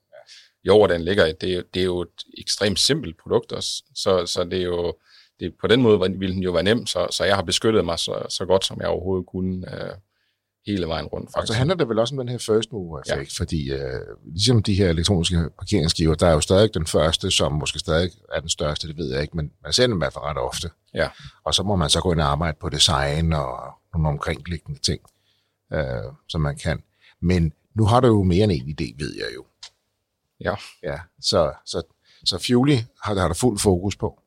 Jo, 0.63 0.79
og 0.79 0.89
den 0.89 1.01
ligger, 1.01 1.33
det, 1.41 1.51
er, 1.51 1.55
jo- 1.55 1.63
det 1.73 1.79
er 1.79 1.85
jo 1.85 2.01
et 2.01 2.23
ekstremt 2.37 2.79
simpelt 2.79 3.15
produkt 3.23 3.51
også. 3.51 3.83
Så, 3.95 4.25
så 4.25 4.43
det 4.43 4.59
er 4.59 4.63
jo, 4.63 4.93
det, 5.39 5.53
på 5.61 5.67
den 5.67 5.81
måde 5.81 5.99
ville 6.19 6.35
den 6.35 6.43
jo 6.43 6.51
være 6.51 6.63
nem, 6.63 6.85
så, 6.85 7.07
så 7.11 7.23
jeg 7.23 7.35
har 7.35 7.43
beskyttet 7.43 7.85
mig 7.85 7.99
så, 7.99 8.25
så 8.29 8.45
godt, 8.45 8.65
som 8.65 8.79
jeg 8.81 8.87
overhovedet 8.87 9.25
kunne 9.27 9.73
øh, 9.83 9.91
hele 10.67 10.87
vejen 10.87 11.05
rundt. 11.05 11.25
Og 11.27 11.31
så 11.31 11.37
Faktisk. 11.39 11.57
handler 11.57 11.75
det 11.75 11.89
vel 11.89 11.99
også 11.99 12.13
om 12.15 12.17
den 12.19 12.29
her 12.29 12.37
first 12.37 12.71
mover 12.71 12.99
effekt, 12.99 13.39
ja. 13.39 13.43
fordi 13.43 13.71
øh, 13.71 14.01
ligesom 14.25 14.63
de 14.63 14.73
her 14.75 14.89
elektroniske 14.89 15.49
parkeringsskiver, 15.59 16.15
der 16.15 16.27
er 16.27 16.33
jo 16.33 16.41
stadig 16.41 16.73
den 16.73 16.87
første, 16.87 17.31
som 17.31 17.51
måske 17.53 17.79
stadig 17.79 18.11
er 18.33 18.39
den 18.39 18.49
største, 18.49 18.87
det 18.87 18.97
ved 18.97 19.11
jeg 19.13 19.21
ikke, 19.21 19.37
men 19.37 19.51
man 19.63 19.73
ser 19.73 19.87
dem 19.87 19.95
i 19.95 19.97
hvert 19.97 20.13
fald 20.13 20.23
ret 20.25 20.37
ofte. 20.37 20.69
Ja. 20.93 21.09
Og 21.43 21.53
så 21.53 21.63
må 21.63 21.75
man 21.75 21.89
så 21.89 22.01
gå 22.01 22.11
ind 22.11 22.21
og 22.21 22.27
arbejde 22.27 22.57
på 22.61 22.69
design 22.69 23.33
og 23.33 23.57
nogle 23.93 24.09
omkringliggende 24.09 24.79
ting, 24.79 25.01
øh, 25.73 26.13
som 26.29 26.41
man 26.41 26.57
kan. 26.57 26.83
Men 27.21 27.53
nu 27.73 27.85
har 27.85 27.99
du 27.99 28.07
jo 28.07 28.23
mere 28.23 28.43
end 28.43 28.51
en 28.51 28.75
idé, 28.79 28.95
ved 28.97 29.15
jeg 29.15 29.35
jo. 29.35 29.45
Ja. 30.39 30.55
Ja, 30.83 30.99
så, 31.21 31.53
så, 31.65 31.83
så 32.25 32.45
Fuely 32.47 32.77
har, 33.03 33.19
har 33.19 33.27
du 33.27 33.33
fuld 33.33 33.59
fokus 33.59 33.95
på. 33.95 34.21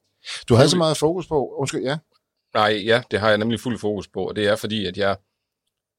Du 0.49 0.55
havde 0.55 0.69
så 0.69 0.77
meget 0.77 0.97
fokus 0.97 1.27
på, 1.27 1.55
undskyld, 1.59 1.83
ja, 1.83 1.99
Nej, 2.55 2.83
ja, 2.87 3.03
det 3.11 3.21
har 3.21 3.29
jeg 3.29 3.39
nemlig 3.39 3.61
fuld 3.61 3.79
fokus 3.79 4.09
på, 4.09 4.29
og 4.29 4.37
det 4.37 4.49
er 4.49 4.57
fordi, 4.57 4.87
at 4.87 4.97
jeg 4.97 5.17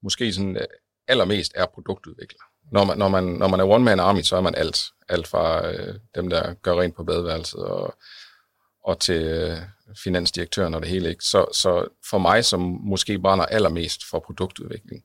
måske 0.02 0.32
sådan 0.32 0.56
øh, 0.56 0.66
allermest 1.08 1.52
er 1.54 1.66
produktudvikler. 1.66 2.40
Når 2.72 2.84
man, 2.84 2.98
når 2.98 3.08
man, 3.08 3.24
når 3.24 3.48
man 3.48 3.60
er 3.60 3.64
one-man 3.64 4.00
army, 4.00 4.22
så 4.22 4.36
er 4.36 4.40
man 4.40 4.54
alt. 4.54 4.78
Alt 5.08 5.26
fra 5.26 5.70
øh, 5.72 5.94
dem, 6.14 6.30
der 6.30 6.54
gør 6.54 6.80
rent 6.80 6.96
på 6.96 7.04
badeværelset, 7.04 7.64
og, 7.64 7.94
og 8.84 9.00
til 9.00 9.22
øh, 9.22 9.58
finansdirektøren 10.04 10.74
og 10.74 10.82
det 10.82 10.90
hele. 10.90 11.08
Ikke? 11.08 11.24
Så, 11.24 11.46
så 11.52 11.88
for 12.10 12.18
mig, 12.18 12.44
som 12.44 12.60
måske 12.60 13.18
brænder 13.18 13.46
allermest 13.46 14.04
for 14.10 14.18
produktudvikling, 14.18 15.04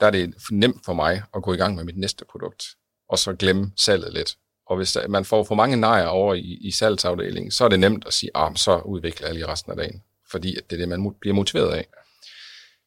der 0.00 0.06
er 0.06 0.10
det 0.10 0.34
nemt 0.50 0.84
for 0.84 0.92
mig 0.92 1.22
at 1.34 1.42
gå 1.42 1.52
i 1.52 1.56
gang 1.56 1.74
med 1.74 1.84
mit 1.84 1.98
næste 1.98 2.24
produkt, 2.24 2.64
og 3.08 3.18
så 3.18 3.34
glemme 3.34 3.72
salget 3.76 4.12
lidt. 4.12 4.36
Og 4.66 4.76
hvis 4.76 4.92
der, 4.92 5.08
man 5.08 5.24
får 5.24 5.44
for 5.44 5.54
mange 5.54 5.76
nejer 5.76 6.06
over 6.06 6.34
i, 6.34 6.58
i 6.60 6.70
salgsafdelingen, 6.70 7.50
så 7.50 7.64
er 7.64 7.68
det 7.68 7.80
nemt 7.80 8.06
at 8.06 8.12
sige, 8.12 8.30
ah, 8.34 8.56
så 8.56 8.78
udvikler 8.78 9.26
jeg 9.26 9.34
lige 9.34 9.46
resten 9.46 9.72
af 9.72 9.76
dagen. 9.76 10.02
Fordi 10.30 10.56
at 10.56 10.70
det 10.70 10.76
er 10.76 10.86
det, 10.86 10.88
man 10.88 11.14
bliver 11.20 11.34
motiveret 11.34 11.72
af. 11.72 11.86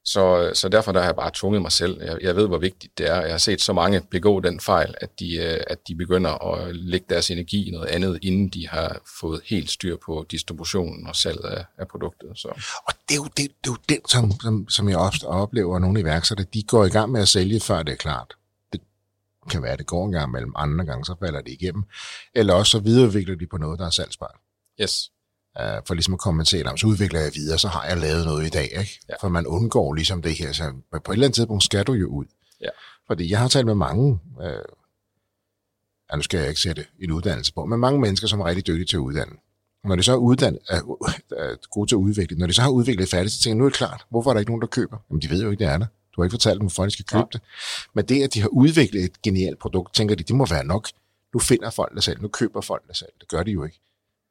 Så, 0.05 0.51
så 0.53 0.69
derfor 0.69 0.91
der 0.91 0.99
har 0.99 1.07
jeg 1.07 1.15
bare 1.15 1.31
tvunget 1.33 1.61
mig 1.61 1.71
selv. 1.71 2.01
Jeg, 2.01 2.17
jeg 2.21 2.35
ved, 2.35 2.47
hvor 2.47 2.57
vigtigt 2.57 2.97
det 2.97 3.09
er. 3.09 3.21
Jeg 3.21 3.31
har 3.31 3.37
set 3.37 3.61
så 3.61 3.73
mange 3.73 4.01
begå 4.01 4.39
den 4.39 4.59
fejl, 4.59 4.95
at 5.01 5.19
de, 5.19 5.35
øh, 5.35 5.63
at 5.67 5.87
de 5.87 5.95
begynder 5.95 6.53
at 6.53 6.75
lægge 6.75 7.05
deres 7.09 7.31
energi 7.31 7.67
i 7.67 7.71
noget 7.71 7.87
andet, 7.87 8.19
inden 8.21 8.49
de 8.49 8.67
har 8.67 9.01
fået 9.19 9.41
helt 9.45 9.69
styr 9.69 9.97
på 10.05 10.25
distributionen 10.31 11.07
og 11.07 11.15
salget 11.15 11.43
af, 11.43 11.65
af 11.77 11.87
produktet. 11.87 12.29
Så. 12.35 12.47
Og 12.87 12.93
det 13.09 13.15
er 13.15 13.15
jo, 13.15 13.23
det, 13.23 13.37
det 13.37 13.45
er 13.45 13.67
jo 13.67 13.77
den, 13.89 13.99
som, 14.07 14.31
som, 14.41 14.69
som 14.69 14.89
jeg 14.89 14.97
ofte 14.97 15.23
oplever, 15.23 15.75
at 15.75 15.81
nogle 15.81 15.99
iværksættere, 15.99 16.47
de 16.53 16.63
går 16.63 16.85
i 16.85 16.89
gang 16.89 17.11
med 17.11 17.21
at 17.21 17.27
sælge, 17.27 17.59
før 17.59 17.83
det 17.83 17.91
er 17.91 17.97
klart. 17.97 18.33
Det 18.73 18.81
kan 19.49 19.63
være, 19.63 19.71
at 19.71 19.79
det 19.79 19.87
går 19.87 20.05
en 20.05 20.11
gang 20.11 20.31
mellem 20.31 20.53
andre 20.55 20.85
gange, 20.85 21.05
så 21.05 21.15
falder 21.19 21.41
det 21.41 21.51
igennem. 21.51 21.83
Eller 22.35 22.53
også 22.53 22.71
så 22.71 22.79
videreudvikler 22.79 23.35
de 23.35 23.47
på 23.47 23.57
noget, 23.57 23.79
der 23.79 23.85
er 23.85 23.89
salgsbart. 23.89 24.35
Yes. 24.81 25.12
Uh, 25.59 25.65
for 25.87 25.93
ligesom 25.93 26.13
at 26.13 26.19
kommentere, 26.19 26.63
om 26.63 26.77
så 26.77 26.87
udvikler 26.87 27.19
jeg 27.19 27.31
videre, 27.35 27.57
så 27.59 27.67
har 27.67 27.85
jeg 27.85 27.97
lavet 27.97 28.25
noget 28.25 28.45
i 28.45 28.49
dag. 28.49 28.63
Ikke? 28.63 28.99
Ja. 29.09 29.13
For 29.21 29.29
man 29.29 29.47
undgår 29.47 29.93
ligesom 29.93 30.21
det 30.21 30.35
her. 30.35 30.51
Så 30.51 30.73
på 30.91 31.11
et 31.11 31.15
eller 31.15 31.25
andet 31.25 31.35
tidspunkt 31.35 31.63
skal 31.63 31.83
du 31.83 31.93
jo 31.93 32.07
ud. 32.07 32.25
Ja. 32.61 32.69
Fordi 33.07 33.31
jeg 33.31 33.39
har 33.39 33.47
talt 33.47 33.65
med 33.65 33.75
mange, 33.75 34.19
uh, 34.39 34.45
ja, 36.11 36.15
nu 36.15 36.21
skal 36.21 36.39
jeg 36.39 36.49
ikke 36.49 36.61
sætte 36.61 36.85
en 36.99 37.11
uddannelse 37.11 37.53
på, 37.53 37.65
men 37.65 37.79
mange 37.79 37.99
mennesker, 37.99 38.27
som 38.27 38.39
er 38.39 38.45
rigtig 38.45 38.67
dygtige 38.67 38.85
til 38.85 38.97
at 38.97 38.99
uddanne. 39.01 39.33
Når 39.83 39.95
de 39.95 40.03
så 40.03 40.11
er, 40.11 40.15
uddannet, 40.15 40.59
er, 40.69 40.75
er 41.37 41.69
gode 41.71 41.89
til 41.89 41.95
at 41.95 41.97
udvikle, 41.97 42.37
når 42.37 42.47
de 42.47 42.53
så 42.53 42.61
har 42.61 42.69
udviklet 42.69 43.09
færdigt, 43.09 43.33
så 43.33 43.41
tænker 43.41 43.55
jeg, 43.55 43.57
nu 43.57 43.65
er 43.65 43.69
det 43.69 43.77
klart, 43.77 44.05
hvorfor 44.09 44.29
er 44.29 44.33
der 44.33 44.39
ikke 44.39 44.51
nogen, 44.51 44.61
der 44.61 44.67
køber? 44.67 44.97
Jamen, 45.09 45.21
de 45.21 45.29
ved 45.29 45.43
jo 45.43 45.51
ikke, 45.51 45.63
det 45.63 45.71
er 45.73 45.77
der. 45.77 45.85
Du 46.15 46.21
har 46.21 46.25
ikke 46.25 46.33
fortalt 46.33 46.59
dem, 46.59 46.67
hvorfor 46.67 46.85
de 46.85 46.91
skal 46.91 47.05
købe 47.05 47.19
Ja. 47.19 47.25
det. 47.33 47.41
Men 47.93 48.05
det, 48.05 48.23
at 48.23 48.33
de 48.33 48.41
har 48.41 48.47
udviklet 48.47 49.03
et 49.03 49.21
genialt 49.21 49.59
produkt, 49.59 49.93
tænker 49.95 50.15
de, 50.15 50.23
det 50.23 50.35
må 50.35 50.45
være 50.45 50.63
nok. 50.63 50.87
Nu 51.33 51.39
finder 51.39 51.69
folk 51.69 51.95
det 51.95 52.03
selv, 52.03 52.21
nu 52.21 52.27
køber 52.27 52.61
folk 52.61 52.87
det 52.87 52.97
selv. 52.97 53.09
Det 53.19 53.27
gør 53.27 53.43
de 53.43 53.51
jo 53.51 53.63
ikke. 53.63 53.79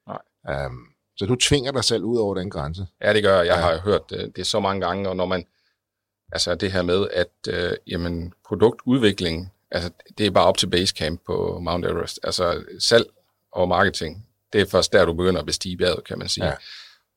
Nej. 0.07 0.67
Um, 0.67 0.87
så 1.23 1.27
du 1.27 1.37
tvinger 1.37 1.73
dig 1.73 1.85
selv 1.85 2.05
ud 2.05 2.19
over 2.19 2.35
den 2.35 2.51
grænse. 2.51 2.87
Ja, 3.03 3.13
det 3.15 3.23
gør 3.23 3.37
jeg. 3.37 3.47
Jeg 3.47 3.55
Ja. 3.57 3.61
har 3.61 3.81
hørt 3.81 4.11
det, 4.11 4.37
det 4.37 4.47
så 4.47 4.61
mange 4.61 4.87
gange, 4.87 5.09
og 5.09 5.17
når 5.17 5.27
man, 5.27 5.45
altså 6.33 6.55
det 6.55 6.73
her 6.73 6.83
med, 6.83 7.07
at 7.13 7.29
øh, 7.49 7.73
jamen, 7.87 8.33
produktudvikling 8.49 9.53
Altså, 9.75 9.91
det 10.19 10.27
er 10.27 10.31
bare 10.31 10.47
op 10.47 10.59
til 10.59 10.67
basecamp 10.67 11.21
på 11.27 11.59
Mount 11.63 11.85
Everest. 11.87 12.21
Altså, 12.23 12.65
salg 12.79 13.07
og 13.53 13.69
marketing, 13.69 14.27
det 14.53 14.61
er 14.61 14.67
først 14.67 14.93
der, 14.93 15.05
du 15.05 15.13
begynder 15.13 15.41
at 15.41 15.47
bestige 15.47 15.77
bjerget, 15.77 16.05
kan 16.05 16.19
man 16.19 16.29
sige. 16.29 16.47
Ja. 16.47 16.53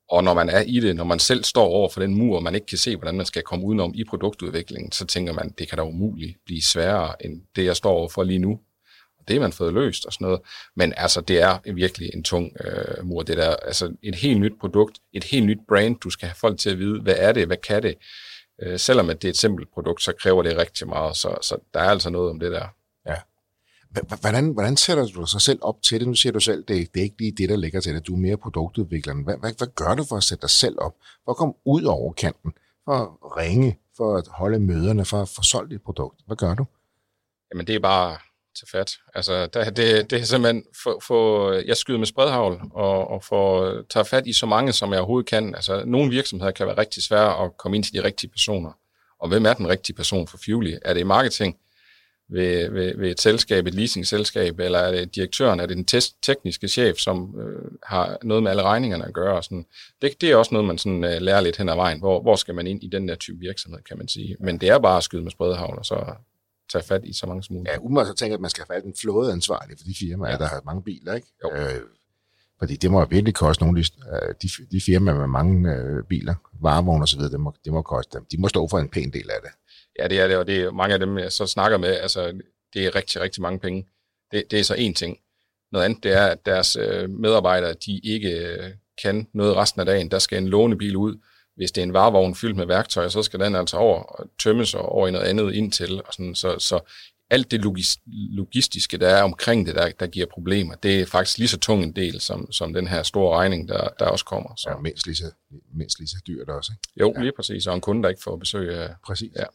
Og 0.10 0.24
når 0.24 0.34
man 0.34 0.50
er 0.50 0.62
i 0.62 0.80
det, 0.80 0.96
når 0.96 1.04
man 1.04 1.20
selv 1.20 1.44
står 1.44 1.65
over 1.65 1.89
for 1.89 2.02
den 2.02 2.15
mur, 2.15 2.36
og 2.36 2.44
man 2.44 2.56
ikke 2.56 2.68
kan 2.68 2.78
se, 2.78 2.96
hvordan 2.96 3.18
man 3.18 3.26
skal 3.26 3.41
komme 3.44 3.65
udenom 3.65 3.91
i 3.96 4.04
produktudviklingen, 4.04 4.91
så 4.91 5.06
tænker 5.06 5.34
man, 5.34 5.54
det 5.58 5.70
kan 5.70 5.78
da 5.78 5.84
umuligt 5.84 6.38
blive 6.46 6.62
sværere 6.62 7.26
end 7.26 7.41
det, 7.56 7.65
jeg 7.65 7.76
står 7.76 7.91
over 7.91 8.10
for 8.10 8.24
lige 8.24 8.39
nu. 8.39 8.60
Det 9.27 9.35
er 9.35 9.39
man 9.39 9.51
fået 9.51 9.73
løst 9.73 10.05
og 10.05 10.13
sådan 10.13 10.25
noget. 10.25 10.41
Men 10.75 10.93
altså, 10.97 11.21
det 11.21 11.41
er 11.41 11.73
virkelig 11.73 12.09
en 12.13 12.23
tung 12.23 12.51
øh, 12.65 13.05
mur, 13.05 13.23
det 13.23 13.38
der. 13.38 13.55
Altså, 13.55 13.95
et 14.03 14.15
helt 14.15 14.39
nyt 14.39 14.53
produkt, 14.59 14.99
et 15.13 15.23
helt 15.23 15.45
nyt 15.45 15.59
brand, 15.67 15.99
du 15.99 16.09
skal 16.09 16.27
have 16.27 16.35
folk 16.35 16.59
til 16.59 16.69
at 16.69 16.79
vide, 16.79 17.01
hvad 17.01 17.15
er 17.17 17.31
det, 17.31 17.47
hvad 17.47 17.57
kan 17.57 17.83
det? 17.83 17.95
Øh, 18.63 18.79
selvom 18.79 19.09
at 19.09 19.21
det 19.21 19.27
er 19.27 19.29
et 19.29 19.38
simpelt 19.38 19.73
produkt, 19.73 20.03
så 20.03 20.13
kræver 20.19 20.43
det 20.43 20.57
rigtig 20.57 20.88
meget, 20.88 21.17
så, 21.17 21.38
så 21.41 21.57
der 21.73 21.79
er 21.79 21.89
altså 21.89 22.09
noget 22.09 22.29
om 22.29 22.39
det 22.39 22.51
der. 22.51 22.67
Ja. 23.07 23.15
Hvordan, 24.21 24.49
hvordan 24.49 24.77
sætter 24.77 25.05
du 25.05 25.21
dig 25.33 25.41
selv 25.41 25.59
op 25.61 25.81
til 25.81 25.99
det? 25.99 26.07
Nu 26.07 26.13
siger 26.13 26.33
du 26.33 26.39
selv, 26.39 26.63
det, 26.63 26.93
det 26.93 26.99
er 26.99 27.03
ikke 27.03 27.15
lige 27.19 27.31
det, 27.31 27.49
der 27.49 27.55
ligger 27.55 27.81
til 27.81 27.95
det. 27.95 28.07
Du 28.07 28.13
er 28.13 28.17
mere 28.17 28.38
produktudvikleren. 28.38 29.23
Hvad, 29.23 29.38
hvad, 29.38 29.53
hvad 29.57 29.67
gør 29.75 29.95
du 29.95 30.03
for 30.03 30.15
at 30.17 30.23
sætte 30.23 30.41
dig 30.41 30.49
selv 30.49 30.75
op? 30.77 30.95
For 31.25 31.31
at 31.31 31.38
komme 31.38 31.53
ud 31.65 31.83
over 31.83 32.13
kanten? 32.13 32.53
For 32.85 32.93
at 32.93 33.38
ringe? 33.38 33.79
For 33.97 34.17
at 34.17 34.27
holde 34.27 34.59
møderne? 34.59 35.05
For 35.05 35.21
at 35.21 35.29
få 35.29 35.41
solgt 35.41 35.71
dit 35.71 35.81
produkt? 35.81 36.21
Hvad 36.25 36.38
gør 36.38 36.55
du? 36.55 36.65
Jamen, 37.53 37.67
det 37.67 37.75
er 37.75 37.79
bare 37.79 38.17
til 38.56 38.68
fat. 38.72 38.91
Altså, 39.15 39.46
det, 39.46 39.78
det, 39.78 40.10
det 40.10 40.20
er 40.20 40.24
simpelthen, 40.24 40.63
for, 40.84 41.04
for, 41.08 41.52
jeg 41.52 41.78
skyder 41.78 42.00
med 42.00 42.08
spredhavl, 42.08 42.62
og, 42.74 43.12
og 43.12 43.24
får, 43.24 43.82
tage 43.89 44.06
fat 44.06 44.28
i 44.28 44.34
så 44.34 44.46
mange, 44.46 44.74
som 44.74 44.91
jeg 44.91 45.00
overhovedet 45.00 45.30
kan. 45.30 45.56
Altså, 45.56 45.84
nogle 45.86 46.10
virksomheder 46.10 46.52
kan 46.52 46.68
være 46.68 46.78
rigtig 46.78 47.04
svære 47.04 47.46
at 47.46 47.58
komme 47.58 47.78
ind 47.78 47.84
til 47.84 47.94
de 47.94 48.04
rigtige 48.04 48.30
personer. 48.30 48.72
Og 49.20 49.30
hvem 49.30 49.46
er 49.46 49.54
den 49.54 49.68
rigtige 49.68 49.96
person 49.96 50.28
for 50.28 50.38
Fuely? 50.46 50.74
Er 50.82 50.94
det 50.94 51.00
i 51.00 51.04
marketing? 51.04 51.58
Ved, 52.30 52.70
ved, 52.70 52.98
ved 52.98 53.12
et 53.12 53.22
selskab, 53.22 53.68
et 53.68 53.74
leasingselskab, 53.74 54.60
eller 54.60 54.80
er 54.80 54.91
det 54.91 55.15
direktøren, 55.15 55.60
er 55.60 55.65
det 55.65 55.78
den 55.78 55.86
test, 55.86 56.15
tekniske 56.24 56.68
chef, 56.68 56.98
som 56.98 57.36
øh, 57.39 57.72
har 57.84 58.18
noget 58.24 58.44
med 58.44 58.52
alle 58.52 58.63
regningerne 58.63 59.06
at 59.06 59.13
gøre? 59.13 59.44
Sådan. 59.44 59.65
Det, 60.02 60.22
det 60.22 60.32
er 60.32 60.36
også 60.36 60.54
noget, 60.54 60.68
man 60.68 60.78
sådan, 60.78 61.04
øh, 61.04 61.22
lærer 61.22 61.41
lidt 61.41 61.58
hen 61.58 61.70
ad 61.70 61.76
vejen. 61.76 62.00
Hvor, 62.00 62.22
hvor 62.22 62.36
skal 62.36 62.56
man 62.56 62.68
ind 62.68 62.84
i 62.84 62.88
den 62.88 63.08
der 63.08 63.15
type 63.15 63.39
virksomhed, 63.39 63.80
kan 63.82 63.98
man 63.98 64.08
sige. 64.08 64.38
Men 64.39 64.58
det 64.58 64.70
er 64.70 64.80
bare 64.80 64.98
at 64.98 65.04
skyde 65.04 65.24
med 65.24 65.32
spredhavl, 65.32 65.78
og 65.78 65.86
så 65.86 66.13
tage 66.71 66.84
fat 66.84 67.01
i 67.04 67.13
så 67.13 67.25
mange 67.25 67.43
som 67.43 67.56
muligt. 67.56 67.73
Ja, 67.73 67.80
umiddelbart 67.80 68.08
så 68.08 68.13
tænker 68.13 68.32
jeg, 68.32 68.38
at 68.38 68.41
man 68.41 68.49
skal 68.49 68.65
have 68.67 68.75
fat 68.75 68.84
i 68.84 68.88
en 68.88 68.95
flådeansvarlig 69.01 69.78
for 69.78 69.84
de 69.84 69.95
firmaer, 69.99 70.32
ja. 70.32 70.38
der 70.38 70.47
har 70.47 70.62
mange 70.65 70.84
biler, 70.84 71.13
ikke? 71.13 71.28
Jo. 71.43 71.51
Øh, 71.56 71.82
fordi 72.60 72.75
det 72.75 72.91
må 72.91 73.06
virkelig 73.06 73.34
koste 73.34 73.63
nogle 73.63 73.80
af 73.80 74.36
de, 74.36 74.47
de, 74.47 74.49
de 74.71 74.82
firmaer 74.82 75.15
med 75.15 75.28
mange 75.28 75.71
øh, 75.73 76.04
biler, 76.04 76.36
varevogne 76.62 77.04
og 77.04 77.08
så 77.08 77.17
videre, 77.17 77.32
det 77.32 77.39
må, 77.39 77.54
det 77.65 77.73
må 77.73 77.82
koste 77.82 78.17
dem. 78.17 78.25
De 78.32 78.38
må 78.38 78.47
stå 78.47 78.67
for 78.67 78.80
en 78.80 78.89
pæn 78.89 79.12
del 79.12 79.30
af 79.30 79.38
det. 79.43 79.51
Ja, 79.99 80.08
det 80.08 80.19
er 80.19 80.28
det, 80.28 80.38
og 80.38 80.47
det 80.47 80.62
er 80.62 80.71
mange 80.71 80.93
af 80.93 80.99
dem, 80.99 81.17
jeg 81.17 81.32
så 81.32 81.47
snakker 81.47 81.78
med, 81.78 81.89
altså 81.89 82.41
det 82.73 82.86
er 82.86 82.95
rigtig, 82.95 83.21
rigtig 83.21 83.41
mange 83.41 83.60
penge. 83.60 83.88
Det, 84.32 84.43
det 84.51 84.60
er 84.60 84.63
så 84.63 84.73
en 84.73 84.93
ting. 84.93 85.17
Noget 85.71 85.86
andet, 85.86 86.04
det 86.04 86.13
er, 86.13 86.25
at 86.25 86.45
deres 86.45 86.75
øh, 86.75 87.10
medarbejdere, 87.10 87.73
de 87.73 87.99
ikke 88.04 88.30
øh, 88.30 88.71
kan 89.04 89.28
noget 89.34 89.56
resten 89.56 89.80
af 89.80 89.86
dagen. 89.86 90.12
Der 90.12 90.19
skal 90.19 90.38
en 90.38 90.47
lånebil 90.47 90.95
ud, 90.95 91.17
hvis 91.56 91.72
det 91.72 91.82
er 91.82 91.86
en 91.86 91.94
varevogn 91.94 92.36
fyldt 92.36 92.56
med 92.56 92.65
værktøj, 92.65 93.10
så 93.10 93.24
skal 93.24 93.39
den 93.39 93.56
altså 93.56 93.78
over 93.78 94.04
og 94.04 94.28
tømmes 94.44 94.74
og 94.74 94.89
over 94.89 95.08
i 95.08 95.12
noget 95.12 95.26
andet 95.26 95.54
indtil. 95.54 96.02
Og 96.06 96.13
sådan, 96.13 96.36
så, 96.36 96.60
så 96.60 96.80
alt 97.30 97.52
det 97.52 97.62
logis, 97.62 97.98
logistiske, 98.08 98.98
der 98.98 99.08
er 99.08 99.24
omkring 99.24 99.65
det, 99.68 99.76
der, 99.76 99.89
der 100.00 100.08
giver 100.08 100.26
problemer, 100.32 100.76
det 100.76 101.02
er 101.02 101.06
faktisk 101.06 101.38
lige 101.38 101.48
så 101.48 101.60
tung 101.60 101.84
en 101.84 101.96
del, 101.96 102.22
som, 102.22 102.52
som 102.52 102.74
den 102.74 102.88
her 102.88 103.04
store 103.04 103.38
regning, 103.38 103.68
der, 103.68 103.88
der 104.00 104.06
også 104.06 104.26
kommer. 104.26 104.56
Så. 104.58 104.70
Ja, 104.70 104.78
mindst 104.78 105.06
lige, 105.06 105.15
så, 105.15 105.32
mindst 105.74 106.00
lige 106.00 106.08
så 106.08 106.18
dyrt 106.28 106.50
også, 106.50 106.72
ikke? 106.74 107.00
Jo, 107.00 107.13
ja. 107.18 107.22
lige 107.22 107.34
præcis, 107.36 107.68
og 107.68 107.76
en 107.76 107.82
kunde, 107.82 108.04
der 108.04 108.10
ikke 108.10 108.24
får 108.24 108.36
besøg 108.36 108.78
af... 108.78 108.89
Præcis. 109.06 109.32
Ja. 109.36 109.46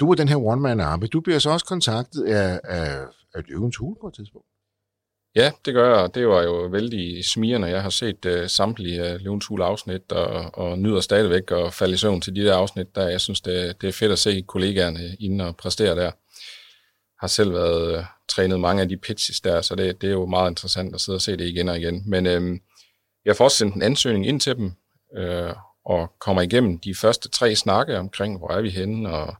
Du 0.00 0.10
er 0.10 0.14
den 0.14 0.28
her 0.28 0.36
one-man-army. 0.36 1.06
Du 1.12 1.20
bliver 1.20 1.38
så 1.38 1.50
også 1.50 1.66
kontaktet 1.66 2.24
af, 2.24 2.60
af, 2.64 3.04
af 3.34 3.42
Jørgens 3.50 3.76
Hule 3.76 3.96
på 4.00 4.08
et 4.08 4.14
tidspunkt. 4.14 4.48
Ja, 5.36 5.52
det 5.64 5.74
gør 5.74 6.00
jeg. 6.00 6.14
Det 6.14 6.28
var 6.28 6.42
jo 6.42 6.52
vældig 6.52 7.24
smirende. 7.24 7.68
Jeg 7.68 7.82
har 7.82 7.90
set 7.90 8.26
uh, 8.26 8.46
samtlige 8.46 9.14
uh, 9.14 9.20
Løvens 9.20 9.46
Hule 9.46 9.64
afsnit, 9.64 10.12
og, 10.12 10.58
og 10.58 10.78
nyder 10.78 11.00
stadigvæk 11.00 11.50
at 11.50 11.74
falde 11.74 11.94
i 11.94 11.96
søvn 11.96 12.20
til 12.20 12.36
de 12.36 12.44
der 12.44 12.56
afsnit. 12.56 12.94
Der 12.94 13.08
jeg 13.08 13.20
synes, 13.20 13.40
det, 13.40 13.80
det 13.80 13.88
er 13.88 13.92
fedt 13.92 14.12
at 14.12 14.18
se 14.18 14.44
kollegaerne 14.46 15.16
inde 15.20 15.46
og 15.46 15.56
præstere 15.56 15.96
der. 15.96 16.10
Har 17.20 17.26
selv 17.26 17.52
været 17.52 17.98
uh, 17.98 18.04
trænet 18.28 18.60
mange 18.60 18.82
af 18.82 18.88
de 18.88 18.96
pitches 18.96 19.40
der, 19.40 19.60
så 19.60 19.74
det, 19.74 20.00
det 20.00 20.06
er 20.06 20.12
jo 20.12 20.26
meget 20.26 20.50
interessant 20.50 20.94
at 20.94 21.00
sidde 21.00 21.16
og 21.16 21.22
se 21.22 21.36
det 21.36 21.48
igen 21.48 21.68
og 21.68 21.78
igen. 21.78 22.02
Men 22.06 22.26
uh, 22.26 22.58
jeg 23.24 23.36
får 23.36 23.44
også 23.44 23.56
sendt 23.56 23.74
en 23.74 23.82
ansøgning 23.82 24.26
ind 24.26 24.40
til 24.40 24.56
dem, 24.56 24.72
uh, 25.18 25.56
og 25.84 26.12
kommer 26.20 26.42
igennem 26.42 26.78
de 26.78 26.94
første 26.94 27.28
tre 27.28 27.54
snakke 27.54 27.98
omkring, 27.98 28.38
hvor 28.38 28.50
er 28.50 28.62
vi 28.62 28.70
henne, 28.70 29.10
og 29.10 29.34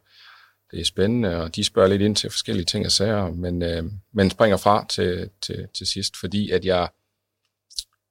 det 0.74 0.80
er 0.80 0.84
spændende, 0.84 1.42
og 1.42 1.56
de 1.56 1.64
spørger 1.64 1.88
lidt 1.88 2.02
ind 2.02 2.16
til 2.16 2.30
forskellige 2.30 2.64
ting 2.64 2.86
og 2.86 2.92
sager, 2.92 3.30
men, 3.30 3.62
øh, 3.62 3.84
men 4.12 4.30
springer 4.30 4.56
fra 4.56 4.86
til, 4.88 5.30
til, 5.42 5.68
til 5.74 5.86
sidst, 5.86 6.16
fordi 6.16 6.50
at 6.50 6.64
jeg, 6.64 6.88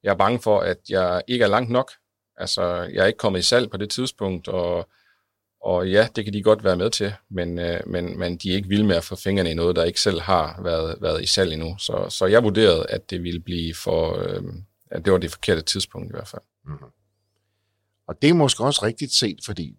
jeg 0.02 0.10
er 0.10 0.16
bange 0.16 0.40
for, 0.40 0.60
at 0.60 0.78
jeg 0.88 1.22
ikke 1.28 1.44
er 1.44 1.48
langt 1.48 1.70
nok. 1.70 1.92
Altså, 2.36 2.62
jeg 2.64 3.02
er 3.02 3.06
ikke 3.06 3.16
kommet 3.16 3.38
i 3.38 3.42
salg 3.42 3.70
på 3.70 3.76
det 3.76 3.90
tidspunkt, 3.90 4.48
og, 4.48 4.88
og 5.60 5.90
ja, 5.90 6.08
det 6.16 6.24
kan 6.24 6.34
de 6.34 6.42
godt 6.42 6.64
være 6.64 6.76
med 6.76 6.90
til, 6.90 7.14
men, 7.30 7.58
øh, 7.58 7.80
men, 7.86 8.18
men 8.18 8.36
de 8.36 8.50
er 8.50 8.56
ikke 8.56 8.68
vilde 8.68 8.84
med 8.84 8.96
at 8.96 9.04
få 9.04 9.16
fingrene 9.16 9.50
i 9.50 9.54
noget, 9.54 9.76
der 9.76 9.84
ikke 9.84 10.00
selv 10.00 10.20
har 10.20 10.62
været, 10.62 10.96
været 11.00 11.22
i 11.22 11.26
salg 11.26 11.52
endnu. 11.52 11.76
Så, 11.78 12.06
så 12.08 12.26
jeg 12.26 12.44
vurderede, 12.44 12.86
at 12.88 13.10
det 13.10 13.22
ville 13.22 13.40
blive 13.40 13.74
for, 13.74 14.18
øh, 14.18 14.42
at 14.90 15.04
det 15.04 15.12
var 15.12 15.18
det 15.18 15.30
forkerte 15.30 15.62
tidspunkt 15.62 16.08
i 16.08 16.14
hvert 16.14 16.28
fald. 16.28 16.42
Mm-hmm. 16.64 16.88
Og 18.06 18.22
det 18.22 18.30
er 18.30 18.34
måske 18.34 18.64
også 18.64 18.86
rigtigt 18.86 19.12
set, 19.12 19.38
fordi 19.44 19.76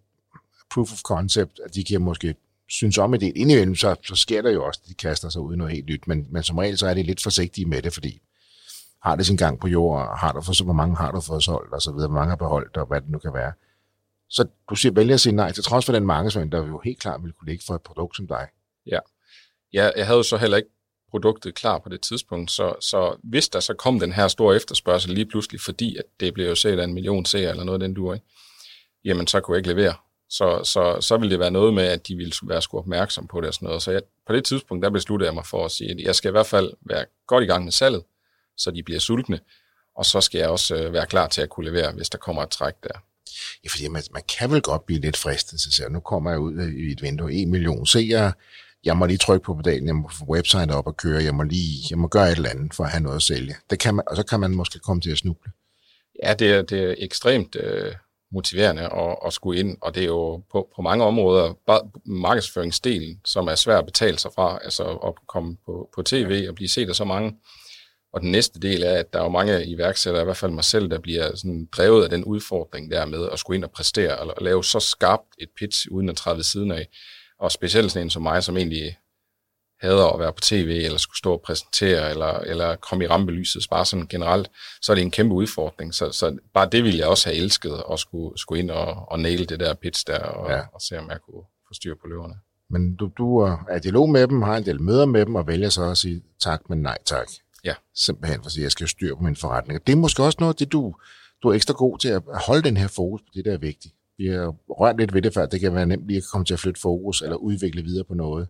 proof 0.74 0.94
of 0.94 1.02
concept, 1.02 1.60
at 1.66 1.76
de 1.76 1.84
giver 1.84 2.00
måske 2.00 2.36
synes 2.70 2.98
om 2.98 3.14
idéen. 3.14 3.32
Indimellem 3.36 3.76
så, 3.76 3.96
så 4.04 4.16
sker 4.16 4.42
der 4.42 4.52
jo 4.52 4.66
også, 4.66 4.80
at 4.84 4.90
de 4.90 4.94
kaster 4.94 5.30
sig 5.30 5.42
ud 5.42 5.54
i 5.54 5.58
noget 5.58 5.74
helt 5.74 5.86
nyt, 5.86 6.08
men, 6.08 6.28
men 6.30 6.44
som 6.44 6.58
regel 6.58 6.78
så 6.78 6.88
er 6.88 6.94
de 6.94 7.04
lidt 7.04 7.24
forsigtige 7.24 7.66
med 7.66 7.82
det, 7.82 7.94
fordi 7.94 8.22
har 9.04 9.16
det 9.16 9.26
sin 9.26 9.38
gang 9.38 9.60
på 9.60 9.68
jorden, 9.68 10.08
har 10.18 10.32
du 10.32 10.42
for, 10.42 10.54
så 10.54 10.64
hvor 10.64 10.74
mange 10.74 10.96
har 10.96 11.12
du 11.12 11.22
fået 11.22 11.44
solgt, 11.44 11.74
og 11.74 11.82
så 11.82 11.92
videre, 11.92 12.08
hvor 12.08 12.20
mange 12.20 12.30
har 12.30 12.36
beholdt, 12.36 12.78
og 12.78 12.86
hvad 12.86 13.02
det 13.02 13.10
nu 13.10 13.18
kan 13.18 13.34
være. 13.34 13.54
Så 14.30 14.48
du 14.70 14.76
siger, 14.76 14.94
vælger 14.94 15.14
at 15.14 15.20
sige 15.20 15.36
nej, 15.36 15.52
til 15.52 15.64
trods 15.64 15.86
for 15.86 15.94
den 15.94 16.06
markedsføring, 16.06 16.52
der 16.52 16.68
jo 16.68 16.82
helt 16.84 17.00
klart 17.00 17.22
ville 17.22 17.34
kunne 17.34 17.50
ligge 17.50 17.64
for 17.68 17.76
et 17.76 17.82
produkt 17.82 18.16
som 18.16 18.28
dig. 18.28 18.48
Ja, 18.88 19.00
ja 19.74 19.92
jeg 19.98 20.06
havde 20.06 20.18
jo 20.18 20.24
så 20.24 20.38
heller 20.38 20.58
ikke 20.58 20.70
produktet 21.10 21.56
klar 21.56 21.80
på 21.80 21.90
det 21.90 22.02
tidspunkt, 22.02 22.52
så, 22.52 22.76
så 22.82 23.18
hvis 23.24 23.50
der 23.50 23.60
så 23.60 23.74
kom 23.74 24.00
den 24.00 24.14
her 24.14 24.28
store 24.28 24.56
efterspørgsel 24.56 25.14
lige 25.14 25.26
pludselig, 25.26 25.62
fordi 25.62 25.98
at 25.98 26.06
det 26.20 26.34
blev 26.34 26.48
jo 26.48 26.56
set 26.56 26.80
af 26.80 26.84
en 26.84 26.94
million 26.94 27.26
seere 27.26 27.50
eller 27.50 27.64
noget 27.64 27.82
af 27.82 27.88
den 27.88 27.96
du, 27.96 28.14
ikke? 28.14 28.26
jamen 29.06 29.28
så 29.28 29.40
kunne 29.40 29.56
jeg 29.56 29.60
ikke 29.60 29.82
levere. 29.82 29.96
Så, 30.30 30.62
så, 30.64 31.02
så 31.02 31.18
ville 31.18 31.32
det 31.32 31.40
være 31.40 31.52
noget 31.52 31.74
med, 31.74 31.84
at 31.84 32.08
de 32.08 32.16
ville 32.16 32.34
være 32.44 32.62
sgu 32.62 32.78
opmærksom 32.78 33.28
på 33.28 33.42
det 33.42 33.48
og 33.48 33.54
sådan 33.54 33.66
noget. 33.66 33.82
Så 33.82 33.92
jeg, 33.92 34.02
på 34.28 34.34
det 34.34 34.46
tidspunkt, 34.46 34.84
der 34.84 34.90
besluttede 34.90 35.28
jeg 35.28 35.34
mig 35.34 35.46
for 35.46 35.66
at 35.66 35.72
sige, 35.72 35.92
at 35.92 36.00
jeg 36.00 36.16
skal 36.16 36.30
i 36.30 36.32
hvert 36.32 36.46
fald 36.46 36.74
være 36.82 37.06
godt 37.28 37.44
i 37.44 37.48
gang 37.48 37.64
med 37.64 37.72
salget, 37.72 38.04
så 38.58 38.72
de 38.72 38.84
bliver 38.84 39.00
sultne, 39.00 39.40
og 39.96 40.06
så 40.06 40.22
skal 40.22 40.40
jeg 40.40 40.50
også 40.50 40.76
øh, 40.76 40.94
være 40.94 41.06
klar 41.06 41.28
til 41.28 41.42
at 41.42 41.50
kunne 41.50 41.72
levere, 41.72 41.92
hvis 41.92 42.10
der 42.10 42.18
kommer 42.18 42.44
et 42.44 42.50
træk 42.50 42.74
der. 42.84 43.00
Ja, 43.64 43.70
fordi 43.70 43.88
man, 43.88 44.04
man 44.14 44.24
kan 44.38 44.52
vel 44.52 44.62
godt 44.62 44.86
blive 44.86 45.02
lidt 45.02 45.18
fristet 45.18 45.60
til 45.60 45.84
at 45.84 45.92
nu 45.92 46.00
kommer 46.00 46.32
jeg 46.32 46.40
ud 46.40 46.60
i 46.62 46.92
et 46.92 47.02
vindue, 47.02 47.34
en 47.34 47.52
million 47.52 47.86
seere, 47.86 48.34
jeg 48.86 48.98
må 48.98 49.06
lige 49.06 49.18
trykke 49.18 49.44
på 49.44 49.56
pedalen, 49.56 49.88
jeg 49.88 49.96
må 49.96 50.10
få 50.10 50.26
website 50.26 50.72
op 50.72 50.88
og 50.88 50.98
køre, 50.98 51.24
jeg 51.24 51.36
må 51.36 51.44
lige, 51.44 51.84
jeg 51.90 51.98
må 51.98 52.08
gøre 52.08 52.32
et 52.32 52.36
eller 52.36 52.50
andet 52.50 52.74
for 52.74 52.84
at 52.84 52.90
have 52.90 53.04
noget 53.04 53.16
at 53.16 53.22
sælge. 53.22 53.56
Det 53.70 53.80
kan 53.80 53.96
man, 53.96 54.06
og 54.08 54.16
så 54.16 54.24
kan 54.24 54.40
man 54.40 54.52
måske 54.52 54.80
komme 54.80 55.02
til 55.02 55.12
at 55.12 55.18
snuble. 55.18 55.52
Ja, 56.24 56.34
det 56.34 56.52
er, 56.52 56.62
det 56.62 56.84
er 56.84 56.96
ekstremt 56.98 57.56
øh, 57.56 57.94
motiverende 58.32 58.82
at, 58.82 59.16
at 59.26 59.34
skulle 59.34 59.60
ind, 59.60 59.78
og 59.82 59.96
det 59.96 60.04
er 60.04 60.08
jo 60.08 60.44
på, 60.52 60.70
på 60.76 60.82
mange 60.82 61.06
områder 61.06 61.54
bare 61.68 61.82
markedsføringsdelen, 62.06 63.22
som 63.26 63.48
er 63.48 63.56
svær 63.56 63.78
at 63.78 63.86
betale 63.86 64.20
sig 64.20 64.32
fra, 64.36 64.60
altså 64.64 64.84
at 64.84 65.14
komme 65.28 65.58
på, 65.66 65.90
på 65.96 66.02
tv 66.04 66.46
og 66.50 66.56
blive 66.56 66.70
set 66.70 66.90
af 66.90 66.96
så 66.96 67.04
mange. 67.04 67.36
Og 68.14 68.22
den 68.22 68.32
næste 68.32 68.60
del 68.60 68.84
er, 68.84 68.98
at 68.98 69.14
der 69.14 69.20
er 69.20 69.24
jo 69.24 69.30
mange 69.30 69.66
iværksættere, 69.66 70.24
i 70.24 70.26
hvert 70.26 70.38
fald 70.38 70.52
mig 70.52 70.64
selv, 70.64 70.90
der 70.90 71.00
bliver 71.00 71.36
sådan 71.36 71.68
drevet 71.72 72.04
af 72.04 72.10
den 72.10 72.24
udfordring 72.24 72.92
der 72.92 73.06
med 73.06 73.30
at 73.32 73.40
skulle 73.40 73.58
ind 73.58 73.64
og 73.64 73.72
præstere, 73.72 74.18
og 74.18 74.42
lave 74.42 74.64
så 74.64 74.80
skarpt 74.80 75.36
et 75.38 75.50
pitch, 75.60 75.88
uden 75.92 76.10
at 76.10 76.16
træde 76.16 76.36
ved 76.36 76.44
siden 76.44 76.72
af. 76.72 76.88
Og 77.40 77.52
specielt 77.52 77.92
sådan 77.92 78.06
en 78.06 78.10
som 78.10 78.22
mig, 78.24 78.44
som 78.44 78.58
egentlig 78.58 78.98
hader 79.82 80.14
at 80.14 80.20
være 80.20 80.34
på 80.34 80.42
tv, 80.42 80.82
eller 80.86 80.98
skulle 80.98 81.18
stå 81.18 81.34
og 81.34 81.42
præsentere, 81.42 82.10
eller, 82.10 82.40
eller 82.40 82.76
komme 82.76 83.04
i 83.04 83.08
rampelyset, 83.08 83.66
bare 83.70 83.86
sådan 83.86 84.08
generelt, 84.08 84.52
så 84.82 84.92
er 84.92 84.96
det 84.96 85.02
en 85.02 85.12
kæmpe 85.12 85.36
udfordring. 85.36 85.94
Så, 85.94 86.12
så 86.12 86.38
bare 86.54 86.70
det 86.72 86.84
ville 86.84 87.00
jeg 87.00 87.08
også 87.08 87.30
have 87.30 87.38
elsket, 87.38 87.84
at 87.92 88.00
skulle, 88.00 88.38
skulle 88.38 88.62
ind 88.62 88.72
og, 88.72 89.12
og 89.12 89.20
nail 89.20 89.50
det 89.50 89.60
der 89.60 89.74
pitch 89.74 90.08
der, 90.08 90.20
og, 90.20 90.52
ja. 90.52 90.60
og 90.74 90.82
se 90.82 91.00
om 91.00 91.10
jeg 91.10 91.20
kunne 91.22 91.44
få 91.68 91.74
styr 91.74 91.96
på 91.96 92.08
løverne. 92.08 92.36
Men 92.70 92.96
du, 92.96 93.12
du 93.18 93.38
er 93.38 93.76
i 93.76 93.80
dialog 93.80 94.10
med 94.10 94.28
dem, 94.28 94.42
har 94.42 94.58
en 94.58 94.66
del 94.66 94.82
møder 94.82 95.06
med 95.06 95.26
dem, 95.26 95.36
og 95.36 95.48
vælger 95.48 95.70
så 95.70 95.84
at 95.84 95.98
sige 95.98 96.22
tak, 96.40 96.70
men 96.70 96.82
nej 96.82 96.98
tak. 97.06 97.28
Ja. 97.64 97.74
Simpelthen 97.96 98.42
for 98.42 98.46
at 98.46 98.52
sige, 98.52 98.62
at 98.62 98.64
jeg 98.64 98.72
skal 98.72 98.88
styre 98.88 99.16
på 99.16 99.24
min 99.24 99.36
forretning. 99.36 99.88
Det 99.88 99.94
er 99.94 99.98
måske 99.98 100.24
også 100.24 100.38
noget, 100.40 100.60
det 100.60 100.72
du, 100.72 100.96
du 101.44 101.50
er 101.50 101.54
ekstra 101.54 101.74
god 101.74 101.98
til 101.98 102.08
at 102.08 102.22
holde 102.48 102.64
den 102.64 102.78
her 102.78 102.88
fokus 102.88 103.22
på 103.22 103.28
det, 103.34 103.46
der 103.46 103.54
er 103.54 103.58
vigtigt. 103.58 103.94
Vi 104.18 104.28
har 104.28 104.56
rørt 104.70 104.98
lidt 104.98 105.14
ved 105.14 105.22
det 105.22 105.34
før, 105.34 105.46
det 105.46 105.60
kan 105.60 105.76
være 105.76 105.86
nemt 105.86 106.08
lige 106.08 106.18
at 106.18 106.24
komme 106.32 106.46
til 106.46 106.54
at 106.54 106.60
flytte 106.60 106.82
fokus, 106.82 107.22
eller 107.22 107.36
udvikle 107.36 107.82
videre 107.82 108.04
på 108.04 108.14
noget. 108.14 108.48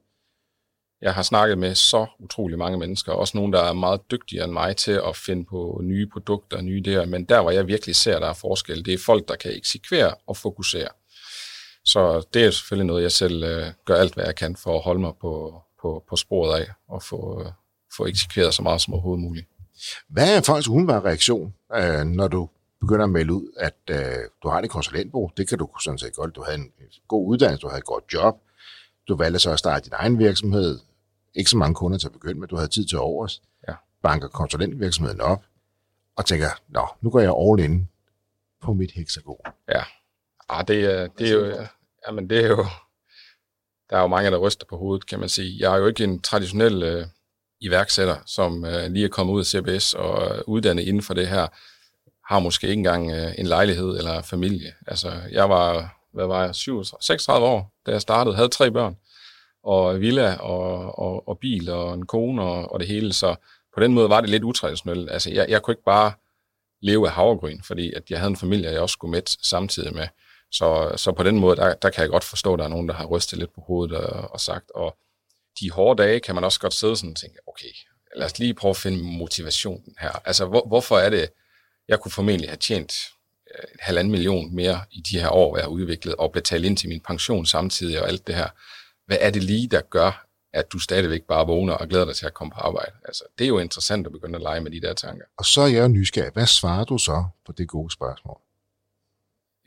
Jeg 1.01 1.13
har 1.13 1.23
snakket 1.23 1.57
med 1.57 1.75
så 1.75 2.05
utrolig 2.19 2.57
mange 2.57 2.77
mennesker, 2.77 3.11
også 3.11 3.37
nogle, 3.37 3.53
der 3.53 3.63
er 3.63 3.73
meget 3.73 4.01
dygtigere 4.11 4.45
end 4.45 4.53
mig 4.53 4.77
til 4.77 4.91
at 4.91 5.15
finde 5.15 5.45
på 5.45 5.81
nye 5.83 6.07
produkter 6.13 6.57
og 6.57 6.63
nye 6.63 6.83
idéer, 6.87 7.05
men 7.05 7.25
der, 7.25 7.41
hvor 7.41 7.51
jeg 7.51 7.67
virkelig 7.67 7.95
ser, 7.95 8.19
der 8.19 8.27
er 8.29 8.33
forskel, 8.33 8.85
det 8.85 8.93
er 8.93 8.97
folk, 9.05 9.27
der 9.27 9.35
kan 9.35 9.51
eksekvere 9.55 10.15
og 10.27 10.37
fokusere. 10.37 10.87
Så 11.85 12.27
det 12.33 12.45
er 12.45 12.51
selvfølgelig 12.51 12.87
noget, 12.87 13.03
jeg 13.03 13.11
selv 13.11 13.43
øh, 13.43 13.67
gør 13.85 13.95
alt, 13.95 14.13
hvad 14.13 14.25
jeg 14.25 14.35
kan 14.35 14.55
for 14.55 14.75
at 14.75 14.83
holde 14.83 15.01
mig 15.01 15.13
på, 15.21 15.61
på 15.81 16.03
på, 16.09 16.15
sporet 16.15 16.59
af 16.59 16.67
og 16.87 17.03
få, 17.03 17.41
øh, 17.41 17.51
få 17.97 18.05
eksekveret 18.05 18.53
så 18.53 18.61
meget 18.61 18.81
som 18.81 18.93
overhovedet 18.93 19.23
muligt. 19.23 19.47
Hvad 20.09 20.37
er 20.37 20.41
folks 20.41 20.67
umiddelbare 20.67 21.01
reaktion, 21.01 21.53
øh, 21.75 22.05
når 22.05 22.27
du 22.27 22.49
begynder 22.81 23.03
at 23.03 23.09
melde 23.09 23.33
ud, 23.33 23.47
at 23.57 23.77
øh, 23.89 24.29
du 24.43 24.49
har 24.49 24.61
det 24.61 24.69
konsulentbrug? 24.69 25.31
Det 25.37 25.49
kan 25.49 25.57
du 25.57 25.69
sådan 25.83 25.97
set 25.97 26.15
godt. 26.15 26.35
Du 26.35 26.43
havde 26.43 26.57
en 26.57 26.71
god 27.07 27.27
uddannelse, 27.27 27.61
du 27.61 27.67
havde 27.67 27.79
et 27.79 27.85
godt 27.85 28.03
job. 28.13 28.35
Du 29.07 29.15
valgte 29.15 29.39
så 29.39 29.51
at 29.51 29.59
starte 29.59 29.85
din 29.85 29.93
egen 29.95 30.19
virksomhed. 30.19 30.79
Ikke 31.35 31.49
så 31.49 31.57
mange 31.57 31.75
kunder 31.75 31.97
til 31.97 32.07
at 32.07 32.13
begynde 32.13 32.39
med. 32.39 32.47
Du 32.47 32.55
havde 32.55 32.67
tid 32.67 32.85
til 32.85 32.99
overs. 32.99 33.41
Ja. 33.67 33.73
Banker 34.03 34.27
konsulentvirksomheden 34.27 35.21
op 35.21 35.43
og 36.15 36.25
tænker, 36.25 36.47
nå, 36.67 36.87
nu 37.01 37.09
går 37.09 37.19
jeg 37.19 37.33
all 37.39 37.71
in 37.71 37.89
på 38.61 38.73
mit 38.73 38.91
hexagon. 38.91 39.37
Ja, 39.69 39.83
ah, 40.49 40.67
det, 40.67 40.85
er, 40.85 41.07
det 41.07 41.29
er 41.29 41.33
jo, 41.33 41.67
jamen 42.07 42.29
det 42.29 42.43
er 42.43 42.47
jo, 42.47 42.65
der 43.89 43.97
er 43.97 44.01
jo 44.01 44.07
mange, 44.07 44.31
der 44.31 44.37
ryster 44.37 44.65
på 44.69 44.77
hovedet, 44.77 45.07
kan 45.07 45.19
man 45.19 45.29
sige. 45.29 45.55
Jeg 45.59 45.73
er 45.73 45.77
jo 45.77 45.87
ikke 45.87 46.03
en 46.03 46.21
traditionel 46.21 46.83
øh, 46.83 47.07
iværksætter, 47.61 48.17
som 48.25 48.65
øh, 48.65 48.91
lige 48.91 49.05
er 49.05 49.09
kommet 49.09 49.33
ud 49.33 49.39
af 49.39 49.45
CBS 49.45 49.93
og 49.93 50.35
øh, 50.35 50.41
uddannet 50.47 50.83
inden 50.83 51.01
for 51.03 51.13
det 51.13 51.27
her, 51.27 51.47
har 52.27 52.39
måske 52.39 52.67
ikke 52.67 52.79
engang 52.79 53.11
øh, 53.11 53.33
en 53.37 53.45
lejlighed 53.45 53.97
eller 53.97 54.21
familie. 54.21 54.73
Altså, 54.87 55.11
jeg 55.31 55.49
var, 55.49 55.94
hvad 56.15 56.27
var 56.27 56.45
jeg, 56.45 56.55
37, 56.55 57.01
36 57.01 57.47
år, 57.47 57.73
da 57.85 57.91
jeg 57.91 58.01
startede, 58.01 58.35
havde 58.35 58.49
tre 58.49 58.71
børn, 58.71 58.97
og 59.63 60.01
villa 60.01 60.35
og, 60.35 60.99
og, 60.99 61.27
og 61.27 61.39
bil 61.39 61.69
og 61.69 61.93
en 61.93 62.05
kone 62.05 62.41
og, 62.43 62.71
og 62.71 62.79
det 62.79 62.87
hele, 62.87 63.13
så 63.13 63.35
på 63.73 63.79
den 63.79 63.93
måde 63.93 64.09
var 64.09 64.21
det 64.21 64.29
lidt 64.29 64.43
utraditionelt. 64.43 65.11
Altså, 65.11 65.31
jeg, 65.31 65.45
jeg 65.49 65.61
kunne 65.61 65.71
ikke 65.71 65.83
bare 65.83 66.13
leve 66.81 67.07
af 67.07 67.13
havregryn, 67.13 67.61
fordi 67.61 67.93
at 67.93 68.03
jeg 68.09 68.19
havde 68.19 68.29
en 68.29 68.37
familie, 68.37 68.71
jeg 68.71 68.81
også 68.81 68.93
skulle 68.93 69.11
med 69.11 69.21
samtidig 69.43 69.93
med. 69.93 70.07
Så, 70.51 70.93
så 70.97 71.11
på 71.11 71.23
den 71.23 71.39
måde, 71.39 71.55
der, 71.55 71.73
der 71.73 71.89
kan 71.89 72.01
jeg 72.01 72.09
godt 72.09 72.23
forstå, 72.23 72.53
at 72.53 72.59
der 72.59 72.65
er 72.65 72.69
nogen, 72.69 72.89
der 72.89 72.93
har 72.93 73.05
rystet 73.05 73.39
lidt 73.39 73.53
på 73.53 73.61
hovedet 73.61 73.97
og, 73.97 74.31
og 74.31 74.39
sagt, 74.39 74.71
og 74.71 74.97
de 75.59 75.71
hårde 75.71 76.03
dage 76.03 76.19
kan 76.19 76.35
man 76.35 76.43
også 76.43 76.59
godt 76.59 76.73
sidde 76.73 76.95
sådan 76.95 77.11
og 77.11 77.17
tænke, 77.17 77.37
okay, 77.47 77.71
lad 78.15 78.25
os 78.25 78.39
lige 78.39 78.53
prøve 78.53 78.69
at 78.69 78.77
finde 78.77 79.03
motivationen 79.17 79.95
her. 79.99 80.21
Altså, 80.25 80.45
hvor, 80.45 80.67
hvorfor 80.67 80.97
er 80.97 81.09
det, 81.09 81.29
jeg 81.87 81.99
kunne 81.99 82.11
formentlig 82.11 82.49
have 82.49 82.57
tjent 82.57 82.93
halvanden 83.79 84.11
million 84.11 84.55
mere 84.55 84.79
i 84.91 85.01
de 85.11 85.19
her 85.19 85.29
år, 85.29 85.57
jeg 85.57 85.63
har 85.63 85.69
udviklet, 85.69 86.15
og 86.15 86.31
betale 86.31 86.67
ind 86.67 86.77
til 86.77 86.89
min 86.89 86.99
pension 86.99 87.45
samtidig 87.45 88.01
og 88.01 88.07
alt 88.07 88.27
det 88.27 88.35
her. 88.35 88.47
Hvad 89.05 89.17
er 89.21 89.29
det 89.29 89.43
lige, 89.43 89.67
der 89.67 89.81
gør, 89.81 90.25
at 90.53 90.71
du 90.71 90.79
stadigvæk 90.79 91.23
bare 91.23 91.47
vågner 91.47 91.73
og 91.73 91.87
glæder 91.87 92.05
dig 92.05 92.15
til 92.15 92.25
at 92.25 92.33
komme 92.33 92.51
på 92.51 92.59
arbejde? 92.59 92.91
Altså, 93.05 93.23
det 93.37 93.45
er 93.45 93.47
jo 93.47 93.59
interessant 93.59 94.07
at 94.07 94.11
begynde 94.13 94.35
at 94.35 94.41
lege 94.41 94.61
med 94.61 94.71
de 94.71 94.81
der 94.81 94.93
tanker. 94.93 95.25
Og 95.37 95.45
så 95.45 95.61
er 95.61 95.67
jeg 95.67 95.89
nysgerrig. 95.89 96.31
Hvad 96.33 96.45
svarer 96.45 96.83
du 96.83 96.97
så 96.97 97.25
på 97.45 97.51
det 97.51 97.67
gode 97.67 97.91
spørgsmål? 97.91 98.37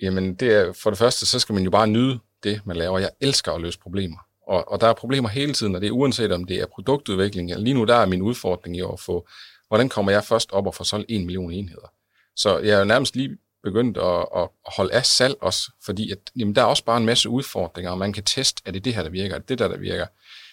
Jamen, 0.02 0.34
det 0.34 0.54
er, 0.54 0.72
for 0.72 0.90
det 0.90 0.98
første, 0.98 1.26
så 1.26 1.38
skal 1.38 1.52
man 1.52 1.64
jo 1.64 1.70
bare 1.70 1.86
nyde 1.86 2.18
det, 2.42 2.60
man 2.66 2.76
laver. 2.76 2.98
Jeg 2.98 3.10
elsker 3.20 3.52
at 3.52 3.60
løse 3.60 3.78
problemer. 3.78 4.18
Og, 4.46 4.72
og 4.72 4.80
der 4.80 4.86
er 4.86 4.92
problemer 4.92 5.28
hele 5.28 5.52
tiden, 5.52 5.74
og 5.74 5.80
det 5.80 5.86
er 5.86 5.92
uanset 5.92 6.32
om 6.32 6.44
det 6.44 6.56
er 6.56 6.66
produktudvikling. 6.66 7.56
Lige 7.56 7.74
nu 7.74 7.84
der 7.84 7.94
er 7.94 8.06
min 8.06 8.22
udfordring 8.22 8.76
i 8.76 8.80
at 8.80 9.00
få, 9.00 9.28
hvordan 9.68 9.88
kommer 9.88 10.12
jeg 10.12 10.24
først 10.24 10.52
op 10.52 10.66
og 10.66 10.74
få 10.74 10.84
solgt 10.84 11.06
en 11.08 11.26
million 11.26 11.52
enheder? 11.52 11.92
Så 12.36 12.58
jeg 12.58 12.74
er 12.74 12.78
jo 12.78 12.84
nærmest 12.84 13.16
lige 13.16 13.38
begyndt 13.62 13.96
at, 13.96 14.26
at 14.36 14.48
holde 14.76 14.92
af 14.92 15.06
salg 15.06 15.34
også, 15.40 15.72
fordi 15.84 16.12
at, 16.12 16.18
jamen, 16.36 16.54
der 16.54 16.62
er 16.62 16.66
også 16.66 16.84
bare 16.84 16.96
en 16.96 17.06
masse 17.06 17.28
udfordringer, 17.28 17.90
og 17.90 17.98
man 17.98 18.12
kan 18.12 18.24
teste, 18.24 18.62
er 18.66 18.70
det 18.70 18.84
det 18.84 18.94
her, 18.94 19.02
der 19.02 19.10
virker, 19.10 19.34
er 19.34 19.38
det 19.38 19.48
det 19.48 19.58
der, 19.58 19.68
der 19.68 19.76
virker. 19.78 20.06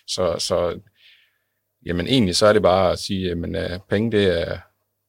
Så, 0.08 0.36
så 0.40 0.80
jamen, 1.86 2.08
egentlig 2.08 2.36
så 2.36 2.46
er 2.46 2.54
det 2.54 2.62
bare 2.62 2.92
at 2.92 3.00
sige, 3.00 3.32
at 3.32 3.38
uh, 3.38 3.82
penge, 3.90 4.12
det 4.12 4.42
er, 4.42 4.58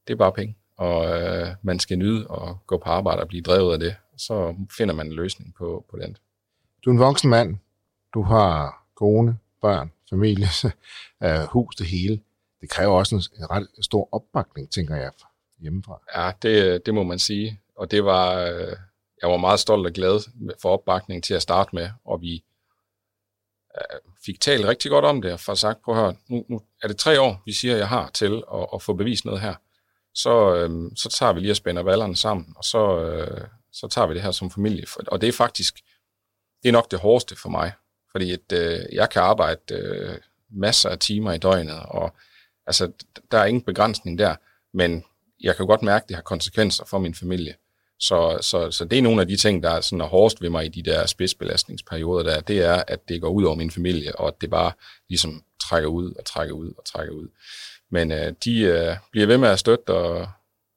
det 0.07 0.13
er 0.13 0.17
bare 0.17 0.33
penge, 0.33 0.57
og 0.77 0.99
uh, 1.01 1.49
man 1.63 1.79
skal 1.79 1.99
nyde 1.99 2.27
og 2.27 2.59
gå 2.67 2.79
på 2.79 2.91
arbejde 2.91 3.23
og 3.23 3.29
blive 3.29 3.43
drevet 3.43 3.73
af 3.73 3.79
det. 3.79 3.97
Så 4.17 4.55
finder 4.77 4.95
man 4.95 5.07
en 5.07 5.13
løsning 5.13 5.55
på, 5.55 5.85
på 5.91 5.97
det. 5.97 6.17
Du 6.85 6.91
er 6.91 6.95
en 6.95 7.01
voksen 7.01 7.31
mand. 7.31 7.57
Du 8.15 8.23
har 8.23 8.85
kone, 8.95 9.39
børn, 9.61 9.93
familie, 10.11 10.49
hus, 11.53 11.77
det 11.77 11.87
hele. 11.87 12.21
Det 12.61 12.71
kræver 12.71 12.99
også 12.99 13.15
en 13.15 13.51
ret 13.51 13.69
stor 13.81 14.09
opbakning, 14.13 14.71
tænker 14.71 14.97
jeg, 14.97 15.11
hjemmefra. 15.61 16.01
Ja, 16.17 16.33
det, 16.43 16.87
det 16.87 16.95
må 16.95 17.03
man 17.03 17.19
sige. 17.19 17.61
Og 17.77 17.91
det 17.91 18.05
var, 18.05 18.41
øh, 18.41 18.77
jeg 19.23 19.31
var 19.31 19.37
meget 19.37 19.61
stolt 19.61 19.87
og 19.87 19.93
glad 19.93 20.21
for 20.63 20.71
opbakningen 20.71 21.23
til 21.23 21.35
at 21.35 21.43
starte 21.43 21.71
med, 21.75 21.91
og 22.05 22.21
vi 22.21 22.45
øh, 23.77 24.01
fik 24.27 24.41
talt 24.41 24.67
rigtig 24.67 24.91
godt 24.91 25.05
om 25.05 25.23
det, 25.23 25.33
og 25.33 25.41
for 25.41 25.55
sagt, 25.55 25.79
på 25.85 25.95
høre, 25.95 26.15
nu, 26.29 26.45
nu 26.49 26.61
er 26.83 26.89
det 26.89 26.97
tre 26.97 27.21
år, 27.21 27.43
vi 27.47 27.53
siger, 27.53 27.77
jeg 27.77 27.89
har 27.89 28.11
til 28.11 28.43
at, 28.55 28.67
at 28.75 28.83
få 28.83 28.95
bevist 28.95 29.25
noget 29.25 29.41
her. 29.41 29.55
Så, 30.15 30.55
øh, 30.55 30.91
så 30.97 31.09
tager 31.09 31.33
vi 31.33 31.41
lige 31.41 31.53
og 31.53 31.57
spænder 31.57 31.83
ballerne 31.83 32.17
sammen, 32.17 32.55
og 32.57 32.65
så, 32.65 33.01
øh, 33.01 33.49
så 33.73 33.89
tager 33.89 34.07
vi 34.07 34.15
det 34.15 34.23
her 34.23 34.31
som 34.31 34.51
familie. 34.51 34.87
Og 35.07 35.21
det 35.21 35.29
er 35.29 35.33
faktisk, 35.33 35.75
det 36.63 36.69
er 36.69 36.73
nok 36.73 36.91
det 36.91 36.99
hårdeste 36.99 37.37
for 37.37 37.49
mig, 37.49 37.73
fordi 38.13 38.33
at, 38.33 38.53
øh, 38.53 38.81
jeg 38.93 39.11
kan 39.11 39.23
arbejde 39.23 39.61
øh, 39.71 40.19
masser 40.51 40.89
af 40.89 40.99
timer 40.99 41.33
i 41.33 41.39
døgnet, 41.39 41.81
og 41.85 42.15
altså, 42.67 42.93
der 43.31 43.39
er 43.39 43.45
ingen 43.45 43.63
begrænsning 43.63 44.19
der, 44.19 44.37
men 44.73 45.05
jeg 45.41 45.57
kan 45.57 45.67
godt 45.67 45.83
mærke, 45.83 46.03
at 46.03 46.09
det 46.09 46.17
har 46.17 46.23
konsekvenser 46.23 46.85
for 46.85 46.99
min 46.99 47.15
familie. 47.15 47.55
Så, 47.99 48.39
så, 48.41 48.71
så 48.71 48.85
det 48.85 48.99
er 48.99 49.03
nogle 49.03 49.21
af 49.21 49.29
de 49.29 49.37
ting, 49.37 49.63
der 49.63 49.71
er 49.71 49.81
sådan 49.81 50.01
er 50.01 50.07
hårdest 50.07 50.43
ved 50.43 50.51
mig 50.51 50.67
i 50.67 50.69
de 50.69 50.83
der 50.83 51.07
spidsbelastningsperioder 51.07 52.23
der, 52.23 52.41
det 52.41 52.59
er, 52.59 52.83
at 52.89 53.09
det 53.09 53.21
går 53.21 53.29
ud 53.29 53.45
over 53.45 53.57
min 53.57 53.71
familie, 53.71 54.17
og 54.17 54.29
at 54.29 54.35
det 54.41 54.51
bare 54.51 54.73
ligesom 55.09 55.43
trækker 55.63 55.89
ud 55.89 56.15
og 56.15 56.25
trækker 56.25 56.55
ud 56.55 56.73
og 56.79 56.85
trækker 56.85 57.15
ud. 57.15 57.29
Men 57.91 58.13
øh, 58.13 58.33
de 58.45 58.61
øh, 58.61 58.97
bliver 59.11 59.27
ved 59.27 59.39
med 59.39 59.49
at 59.49 59.59
støtte, 59.59 59.91
og 59.91 60.29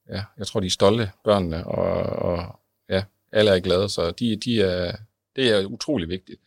ja, 0.09 0.23
jeg 0.37 0.47
tror, 0.47 0.59
de 0.59 0.65
er 0.65 0.71
stolte, 0.71 1.11
børnene, 1.23 1.67
og, 1.67 2.03
og 2.03 2.59
ja, 2.89 3.03
alle 3.31 3.51
er 3.51 3.59
glade, 3.59 3.89
så 3.89 4.11
de, 4.11 4.35
de 4.35 4.61
er, 4.61 4.95
det 5.35 5.49
er 5.49 5.65
utrolig 5.65 6.09
vigtigt. 6.09 6.41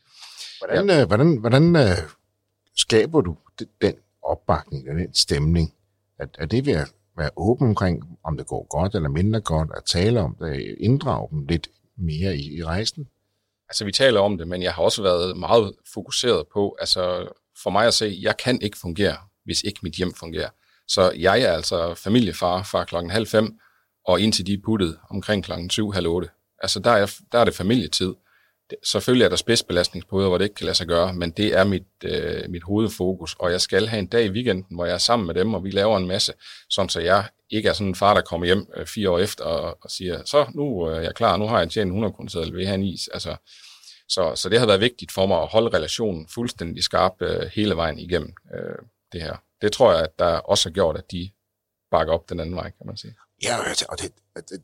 Hvordan, 0.59 0.91
ja. 0.91 1.01
øh, 1.01 1.07
hvordan, 1.07 1.37
hvordan 1.37 1.77
øh, 1.77 1.99
skaber 2.77 3.21
du 3.21 3.37
den 3.83 3.95
opbakning, 4.23 4.87
den 4.87 5.15
stemning? 5.15 5.75
Er, 6.19 6.27
er 6.39 6.47
det 6.47 6.67
ved 6.67 6.73
at 6.73 6.93
være 7.17 7.31
åben 7.37 7.69
omkring, 7.69 8.19
om 8.25 8.37
det 8.37 8.47
går 8.47 8.67
godt 8.71 8.95
eller 8.95 9.09
mindre 9.09 9.41
godt, 9.41 9.71
at 9.77 9.85
tale 9.85 10.21
om 10.21 10.37
det, 10.41 10.77
inddrage 10.81 11.29
dem 11.31 11.47
lidt 11.47 11.69
mere 11.97 12.37
i, 12.37 12.57
i 12.59 12.65
rejsen? 12.65 13.09
Altså, 13.69 13.85
vi 13.85 13.93
taler 13.93 14.21
om 14.21 14.39
det, 14.39 14.49
men 14.49 14.63
jeg 14.63 14.73
har 14.73 14.83
også 14.83 15.03
været 15.03 15.37
meget 15.37 15.75
fokuseret 15.95 16.47
på, 16.53 16.77
altså 16.81 17.29
for 17.63 17.71
mig 17.71 17.87
at 17.87 17.95
se, 17.95 18.19
jeg 18.23 18.37
kan 18.37 18.63
ikke 18.63 18.79
fungere, 18.79 19.17
hvis 19.45 19.63
ikke 19.63 19.81
mit 19.83 19.95
hjem 19.95 20.15
fungerer. 20.15 20.49
Så 20.89 21.13
jeg 21.19 21.41
er 21.41 21.53
altså 21.53 21.95
familiefar 21.95 22.63
fra 22.63 22.85
klokken 22.85 23.11
halv 23.11 23.27
fem, 23.27 23.59
og 24.07 24.21
indtil 24.21 24.47
de 24.47 24.53
er 24.53 24.63
puttet 24.65 24.99
omkring 25.11 25.45
klokken 25.45 25.71
syv, 25.71 25.93
halv 25.93 26.07
otte. 26.07 26.29
Altså, 26.63 26.81
der 26.81 26.91
er, 26.91 27.15
der 27.33 27.39
er 27.39 27.45
det 27.45 27.55
familietid 27.55 28.15
selvfølgelig 28.85 29.25
er 29.25 29.29
der 29.29 29.37
spidsbelastningsperioder, 29.37 30.29
hvor 30.29 30.39
det 30.39 30.45
ikke 30.45 30.55
kan 30.55 30.65
lade 30.65 30.77
sig 30.77 30.87
gøre, 30.87 31.15
men 31.15 31.31
det 31.31 31.59
er 31.59 31.65
mit, 31.65 31.83
øh, 32.05 32.51
mit 32.51 32.63
hovedfokus, 32.63 33.37
og 33.39 33.51
jeg 33.51 33.61
skal 33.61 33.87
have 33.87 33.99
en 33.99 34.07
dag 34.07 34.25
i 34.25 34.31
weekenden, 34.31 34.77
hvor 34.77 34.85
jeg 34.85 34.95
er 34.95 34.99
sammen 34.99 35.27
med 35.27 35.35
dem, 35.35 35.55
og 35.55 35.65
vi 35.65 35.71
laver 35.71 35.97
en 35.97 36.07
masse, 36.07 36.33
sådan 36.71 36.89
så 36.89 37.01
jeg 37.01 37.25
ikke 37.51 37.69
er 37.69 37.73
sådan 37.73 37.89
en 37.89 37.95
far, 37.95 38.15
der 38.15 38.21
kommer 38.21 38.47
hjem 38.47 38.67
øh, 38.77 38.87
fire 38.87 39.11
år 39.11 39.19
efter 39.19 39.45
og, 39.45 39.79
og 39.83 39.91
siger, 39.91 40.25
så 40.25 40.47
nu 40.55 40.91
øh, 40.91 40.97
er 40.97 41.01
jeg 41.01 41.15
klar, 41.15 41.37
nu 41.37 41.47
har 41.47 41.59
jeg 41.59 41.71
tjent 41.71 41.89
100 41.89 42.13
kroner, 42.13 42.51
vil 42.53 42.67
have 42.67 42.75
en 42.75 42.85
is. 42.85 43.09
Altså, 43.09 43.37
så, 44.09 44.33
så 44.35 44.49
det 44.49 44.59
har 44.59 44.67
været 44.67 44.81
vigtigt 44.81 45.13
for 45.13 45.27
mig 45.27 45.43
at 45.43 45.49
holde 45.49 45.77
relationen 45.77 46.29
fuldstændig 46.29 46.85
skarp 46.85 47.13
øh, 47.21 47.51
hele 47.55 47.77
vejen 47.77 47.99
igennem 47.99 48.35
øh, 48.55 48.85
det 49.13 49.23
her. 49.23 49.37
Det 49.63 49.73
tror 49.73 49.93
jeg, 49.93 50.03
at 50.03 50.19
der 50.19 50.25
også 50.25 50.69
har 50.69 50.73
gjort, 50.73 50.97
at 50.97 51.13
de 51.13 51.31
bakker 51.91 52.13
op 52.15 52.29
den 52.29 52.41
anden 52.41 52.57
vej, 52.57 52.71
kan 52.71 52.87
man 52.87 52.97
sige. 52.97 53.15
Ja, 53.43 53.57
og 53.89 53.99
det, 53.99 54.13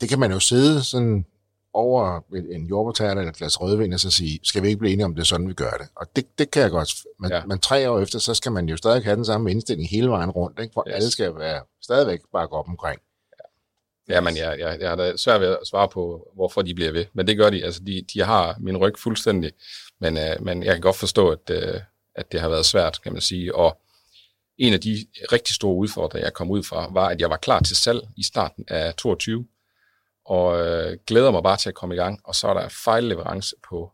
det 0.00 0.08
kan 0.08 0.18
man 0.18 0.32
jo 0.32 0.40
sidde 0.40 0.84
sådan 0.84 1.26
over 1.72 2.20
en 2.52 2.66
jordbærtærte 2.66 3.20
eller 3.20 3.30
et 3.30 3.36
glas 3.36 3.60
rødvin 3.60 3.92
og 3.92 4.00
så 4.00 4.10
sige, 4.10 4.40
skal 4.42 4.62
vi 4.62 4.66
ikke 4.68 4.78
blive 4.78 4.92
enige 4.92 5.04
om, 5.04 5.14
det 5.14 5.20
er 5.20 5.26
sådan, 5.26 5.48
vi 5.48 5.52
gør 5.52 5.70
det? 5.70 5.88
Og 5.96 6.06
det, 6.16 6.38
det 6.38 6.50
kan 6.50 6.62
jeg 6.62 6.70
godt. 6.70 6.94
Men, 7.20 7.30
ja. 7.30 7.44
men 7.44 7.58
tre 7.58 7.90
år 7.90 8.00
efter, 8.00 8.18
så 8.18 8.34
skal 8.34 8.52
man 8.52 8.68
jo 8.68 8.76
stadig 8.76 9.04
have 9.04 9.16
den 9.16 9.24
samme 9.24 9.50
indstilling 9.50 9.88
hele 9.88 10.08
vejen 10.08 10.30
rundt, 10.30 10.58
ikke? 10.60 10.72
for 10.74 10.84
yes. 10.88 10.94
alle 10.94 11.10
skal 11.10 11.34
være 11.34 11.62
stadigvæk 11.82 12.20
bare 12.32 12.48
gå 12.48 12.56
op 12.56 12.68
omkring. 12.68 13.00
Ja, 14.08 14.20
men 14.20 14.36
jeg, 14.36 14.58
jeg, 14.58 14.80
jeg 14.80 14.88
har 14.88 14.96
da 14.96 15.16
svært 15.16 15.40
ved 15.40 15.48
at 15.48 15.66
svare 15.66 15.88
på, 15.88 16.30
hvorfor 16.34 16.62
de 16.62 16.74
bliver 16.74 16.92
ved. 16.92 17.04
Men 17.12 17.26
det 17.26 17.36
gør 17.36 17.50
de. 17.50 17.64
Altså, 17.64 17.80
de, 17.86 18.04
de 18.14 18.24
har 18.24 18.56
min 18.60 18.76
ryg 18.76 18.98
fuldstændig. 18.98 19.52
Men, 20.00 20.16
uh, 20.16 20.44
men 20.44 20.62
jeg 20.62 20.74
kan 20.74 20.80
godt 20.80 20.96
forstå, 20.96 21.28
at, 21.28 21.50
uh, 21.50 21.80
at 22.14 22.32
det 22.32 22.40
har 22.40 22.48
været 22.48 22.66
svært, 22.66 23.00
kan 23.02 23.12
man 23.12 23.20
sige. 23.20 23.54
Og 23.54 23.80
en 24.58 24.72
af 24.72 24.80
de 24.80 25.06
rigtig 25.32 25.54
store 25.54 25.74
udfordringer, 25.74 26.26
jeg 26.26 26.34
kom 26.34 26.50
ud 26.50 26.62
fra, 26.62 26.92
var, 26.92 27.08
at 27.08 27.20
jeg 27.20 27.30
var 27.30 27.36
klar 27.36 27.60
til 27.60 27.76
salg 27.76 28.00
i 28.16 28.22
starten 28.22 28.64
af 28.68 28.94
22 28.94 29.46
og 30.28 30.66
øh, 30.66 30.98
glæder 31.06 31.30
mig 31.30 31.42
bare 31.42 31.56
til 31.56 31.68
at 31.68 31.74
komme 31.74 31.94
i 31.94 31.98
gang, 31.98 32.20
og 32.24 32.34
så 32.34 32.48
er 32.48 32.54
der 32.54 32.68
fejlleverance 32.68 33.56
på 33.68 33.92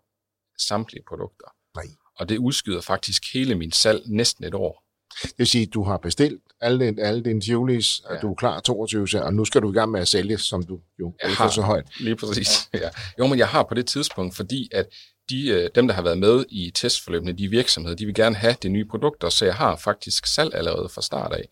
samtlige 0.58 1.02
produkter. 1.08 1.46
Nej. 1.76 1.84
Og 2.18 2.28
det 2.28 2.38
udskyder 2.38 2.80
faktisk 2.80 3.22
hele 3.34 3.54
min 3.54 3.72
salg 3.72 4.02
næsten 4.06 4.44
et 4.44 4.54
år. 4.54 4.84
Det 5.22 5.34
vil 5.38 5.46
sige, 5.46 5.62
at 5.62 5.74
du 5.74 5.82
har 5.82 5.96
bestilt 5.96 6.42
alle, 6.60 6.86
din, 6.86 6.98
alle 6.98 7.24
dine 7.24 7.40
Tivolis, 7.40 8.02
ja. 8.10 8.16
du 8.16 8.30
er 8.30 8.34
klar 8.34 8.60
22, 8.60 9.22
og 9.22 9.34
nu 9.34 9.44
skal 9.44 9.62
du 9.62 9.72
i 9.72 9.74
gang 9.74 9.90
med 9.90 10.00
at 10.00 10.08
sælge, 10.08 10.38
som 10.38 10.62
du 10.62 10.80
jo 11.00 11.14
ikke 11.24 11.36
har 11.36 11.48
så 11.48 11.62
højt. 11.62 11.86
Lige 12.00 12.16
præcis, 12.16 12.68
ja. 12.74 12.88
Jo, 13.18 13.26
men 13.26 13.38
jeg 13.38 13.48
har 13.48 13.62
på 13.62 13.74
det 13.74 13.86
tidspunkt, 13.86 14.36
fordi 14.36 14.68
at 14.72 14.86
de, 15.30 15.48
øh, 15.48 15.70
dem, 15.74 15.86
der 15.86 15.94
har 15.94 16.02
været 16.02 16.18
med 16.18 16.44
i 16.48 16.70
testforløbene, 16.70 17.32
de 17.32 17.48
virksomheder, 17.48 17.96
de 17.96 18.06
vil 18.06 18.14
gerne 18.14 18.36
have 18.36 18.56
de 18.62 18.68
nye 18.68 18.84
produkter, 18.84 19.28
så 19.28 19.44
jeg 19.44 19.54
har 19.54 19.76
faktisk 19.76 20.26
salg 20.26 20.54
allerede 20.54 20.88
fra 20.88 21.02
start 21.02 21.32
af 21.32 21.48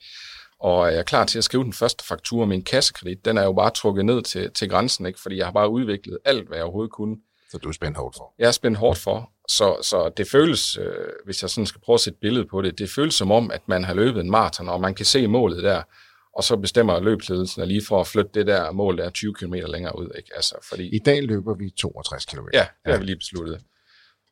og 0.62 0.92
jeg 0.92 0.98
er 0.98 1.02
klar 1.02 1.24
til 1.24 1.38
at 1.38 1.44
skrive 1.44 1.64
den 1.64 1.72
første 1.72 2.04
faktura 2.04 2.54
en 2.54 2.64
kassekredit. 2.64 3.24
Den 3.24 3.38
er 3.38 3.42
jo 3.42 3.52
bare 3.52 3.70
trukket 3.70 4.04
ned 4.04 4.22
til, 4.22 4.50
til 4.50 4.68
grænsen, 4.68 5.06
ikke? 5.06 5.20
fordi 5.20 5.36
jeg 5.36 5.46
har 5.46 5.52
bare 5.52 5.68
udviklet 5.70 6.18
alt, 6.24 6.48
hvad 6.48 6.56
jeg 6.56 6.64
overhovedet 6.64 6.92
kunne. 6.92 7.16
Så 7.50 7.58
du 7.58 7.68
er 7.68 7.72
spændt 7.72 7.96
hårdt 7.96 8.16
for? 8.16 8.34
Jeg 8.38 8.46
er 8.46 8.52
spændt 8.52 8.78
hårdt 8.78 8.98
for, 8.98 9.30
Så, 9.48 9.76
så 9.82 10.12
det 10.16 10.28
føles, 10.28 10.76
øh, 10.76 10.86
hvis 11.24 11.42
jeg 11.42 11.50
sådan 11.50 11.66
skal 11.66 11.80
prøve 11.80 11.94
at 11.94 12.00
sætte 12.00 12.18
billede 12.20 12.46
på 12.46 12.62
det, 12.62 12.78
det 12.78 12.90
føles 12.90 13.14
som 13.14 13.30
om, 13.32 13.50
at 13.50 13.60
man 13.66 13.84
har 13.84 13.94
løbet 13.94 14.20
en 14.20 14.30
maraton, 14.30 14.68
og 14.68 14.80
man 14.80 14.94
kan 14.94 15.06
se 15.06 15.26
målet 15.26 15.62
der, 15.62 15.82
og 16.36 16.44
så 16.44 16.56
bestemmer 16.56 17.00
løbsledelsen 17.00 17.68
lige 17.68 17.82
for 17.88 18.00
at 18.00 18.06
flytte 18.06 18.30
det 18.34 18.46
der 18.46 18.72
mål, 18.72 18.98
der 18.98 19.04
er 19.04 19.10
20 19.10 19.34
km 19.34 19.54
længere 19.54 19.98
ud. 19.98 20.10
Ikke? 20.16 20.30
Altså, 20.34 20.54
fordi, 20.68 20.96
I 20.96 20.98
dag 20.98 21.22
løber 21.22 21.54
vi 21.54 21.70
62 21.70 22.24
km. 22.24 22.46
ja, 22.52 22.66
det 22.84 22.92
har 22.92 22.98
vi 22.98 23.04
lige 23.04 23.16
besluttet. 23.16 23.60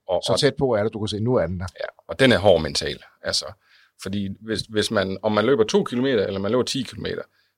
Og, 0.09 0.22
Så 0.26 0.37
tæt 0.41 0.55
på 0.59 0.74
er 0.74 0.83
det, 0.83 0.93
du 0.93 0.99
kan 0.99 1.09
se, 1.09 1.20
nu 1.20 1.35
er 1.35 1.47
den 1.47 1.61
der. 1.61 1.66
Ja, 1.81 1.87
og 2.09 2.20
den 2.20 2.33
er 2.33 2.39
hård 2.39 2.62
mental. 2.62 3.03
Altså, 3.22 3.45
fordi 4.03 4.28
hvis, 4.40 4.61
hvis 4.61 4.90
man, 4.90 5.18
om 5.22 5.32
man 5.32 5.44
løber 5.46 5.64
2 5.64 5.82
km 5.84 6.05
eller 6.07 6.38
man 6.38 6.51
løber 6.51 6.62
10 6.64 6.82
km, 6.82 7.07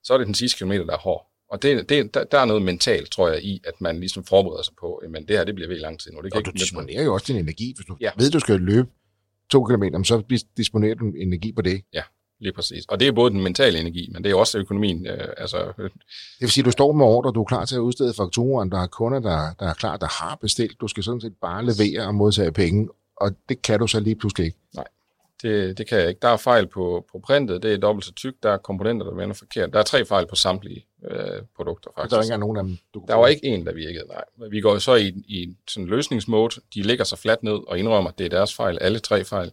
så 0.03 0.13
er 0.13 0.17
det 0.17 0.27
den 0.27 0.33
sidste 0.35 0.57
kilometer, 0.57 0.85
der 0.85 0.93
er 0.93 0.97
hård. 0.97 1.29
Og 1.49 1.61
det, 1.61 1.89
det, 1.89 2.13
der, 2.13 2.23
der 2.23 2.39
er 2.39 2.45
noget 2.45 2.61
mentalt, 2.61 3.11
tror 3.11 3.29
jeg, 3.29 3.43
i, 3.43 3.61
at 3.63 3.81
man 3.81 3.99
ligesom 3.99 4.23
forbereder 4.23 4.63
sig 4.63 4.73
på, 4.79 5.01
men 5.09 5.27
det 5.27 5.37
her, 5.37 5.43
det 5.43 5.55
bliver 5.55 5.67
ved 5.67 5.79
lang 5.79 5.99
tid 5.99 6.11
nu. 6.11 6.21
Det 6.21 6.31
kan 6.31 6.37
Og 6.39 6.45
du 6.45 6.49
ikke 6.49 6.57
noget. 6.57 6.61
disponerer 6.87 7.03
jo 7.03 7.13
også 7.13 7.25
din 7.33 7.35
energi. 7.35 7.73
Hvis 7.75 7.85
du 7.85 7.97
Ja. 8.01 8.09
ved, 8.17 8.31
du 8.31 8.39
skal 8.39 8.59
løbe 8.59 8.87
to 9.51 9.63
kilometer, 9.63 10.03
så 10.03 10.23
dis- 10.33 10.53
disponerer 10.57 10.95
du 10.95 11.05
energi 11.17 11.51
på 11.51 11.61
det. 11.61 11.81
Ja, 11.93 12.01
lige 12.39 12.53
præcis. 12.53 12.85
Og 12.85 12.99
det 12.99 13.07
er 13.07 13.11
både 13.11 13.31
den 13.31 13.41
mentale 13.43 13.79
energi, 13.79 14.09
men 14.13 14.23
det 14.23 14.31
er 14.31 14.35
også 14.35 14.57
økonomien. 14.59 15.07
Øh, 15.07 15.27
altså, 15.37 15.57
Det 15.77 15.91
vil 16.39 16.51
sige, 16.51 16.61
at 16.61 16.65
du 16.65 16.71
står 16.71 16.91
med 16.91 17.05
ordre, 17.05 17.31
du 17.31 17.41
er 17.41 17.45
klar 17.45 17.65
til 17.65 17.75
at 17.75 17.79
udstede 17.79 18.13
fakturen, 18.13 18.71
der 18.71 18.79
er 18.79 18.87
kunder, 18.87 19.19
der, 19.19 19.53
der 19.59 19.65
er 19.69 19.73
klar, 19.73 19.97
der 19.97 20.23
har 20.23 20.35
bestilt. 20.41 20.81
Du 20.81 20.87
skal 20.87 21.03
sådan 21.03 21.21
set 21.21 21.33
bare 21.41 21.65
levere 21.65 22.07
og 22.07 22.15
modtage 22.15 22.51
penge, 22.51 22.89
og 23.17 23.31
det 23.49 23.61
kan 23.61 23.79
du 23.79 23.87
så 23.87 23.99
lige 23.99 24.15
pludselig 24.15 24.45
ikke. 24.45 24.57
Det, 25.43 25.77
det 25.77 25.87
kan 25.87 25.97
jeg 25.99 26.09
ikke. 26.09 26.19
Der 26.21 26.27
er 26.27 26.37
fejl 26.37 26.67
på, 26.67 27.05
på 27.11 27.19
printet, 27.19 27.63
det 27.63 27.73
er 27.73 27.77
dobbelt 27.77 28.05
så 28.05 28.13
tykt, 28.13 28.43
der 28.43 28.51
er 28.51 28.57
komponenter, 28.57 29.05
der 29.05 29.15
vender 29.15 29.35
forkert. 29.35 29.73
Der 29.73 29.79
er 29.79 29.83
tre 29.83 30.05
fejl 30.05 30.27
på 30.27 30.35
samtlige 30.35 30.85
øh, 31.11 31.17
produkter, 31.55 31.89
faktisk. 31.95 32.11
der 32.11 32.17
er 32.17 32.23
ikke 32.23 32.37
nogen 32.37 32.57
af 32.57 32.63
dem, 32.63 32.77
du 32.93 33.05
Der 33.07 33.15
var 33.15 33.27
ikke 33.27 33.45
en, 33.45 33.65
der 33.65 33.73
virkede, 33.73 34.05
nej. 34.07 34.49
Vi 34.49 34.61
går 34.61 34.77
så 34.77 34.95
i, 34.95 35.07
i 35.07 35.55
sådan 35.67 35.83
en 35.83 35.89
løsningsmode. 35.89 36.55
De 36.73 36.81
ligger 36.81 37.03
så 37.05 37.15
fladt 37.15 37.43
ned 37.43 37.59
og 37.67 37.79
indrømmer, 37.79 38.09
at 38.09 38.17
det 38.17 38.25
er 38.25 38.29
deres 38.29 38.53
fejl, 38.55 38.77
alle 38.81 38.99
tre 38.99 39.23
fejl. 39.23 39.51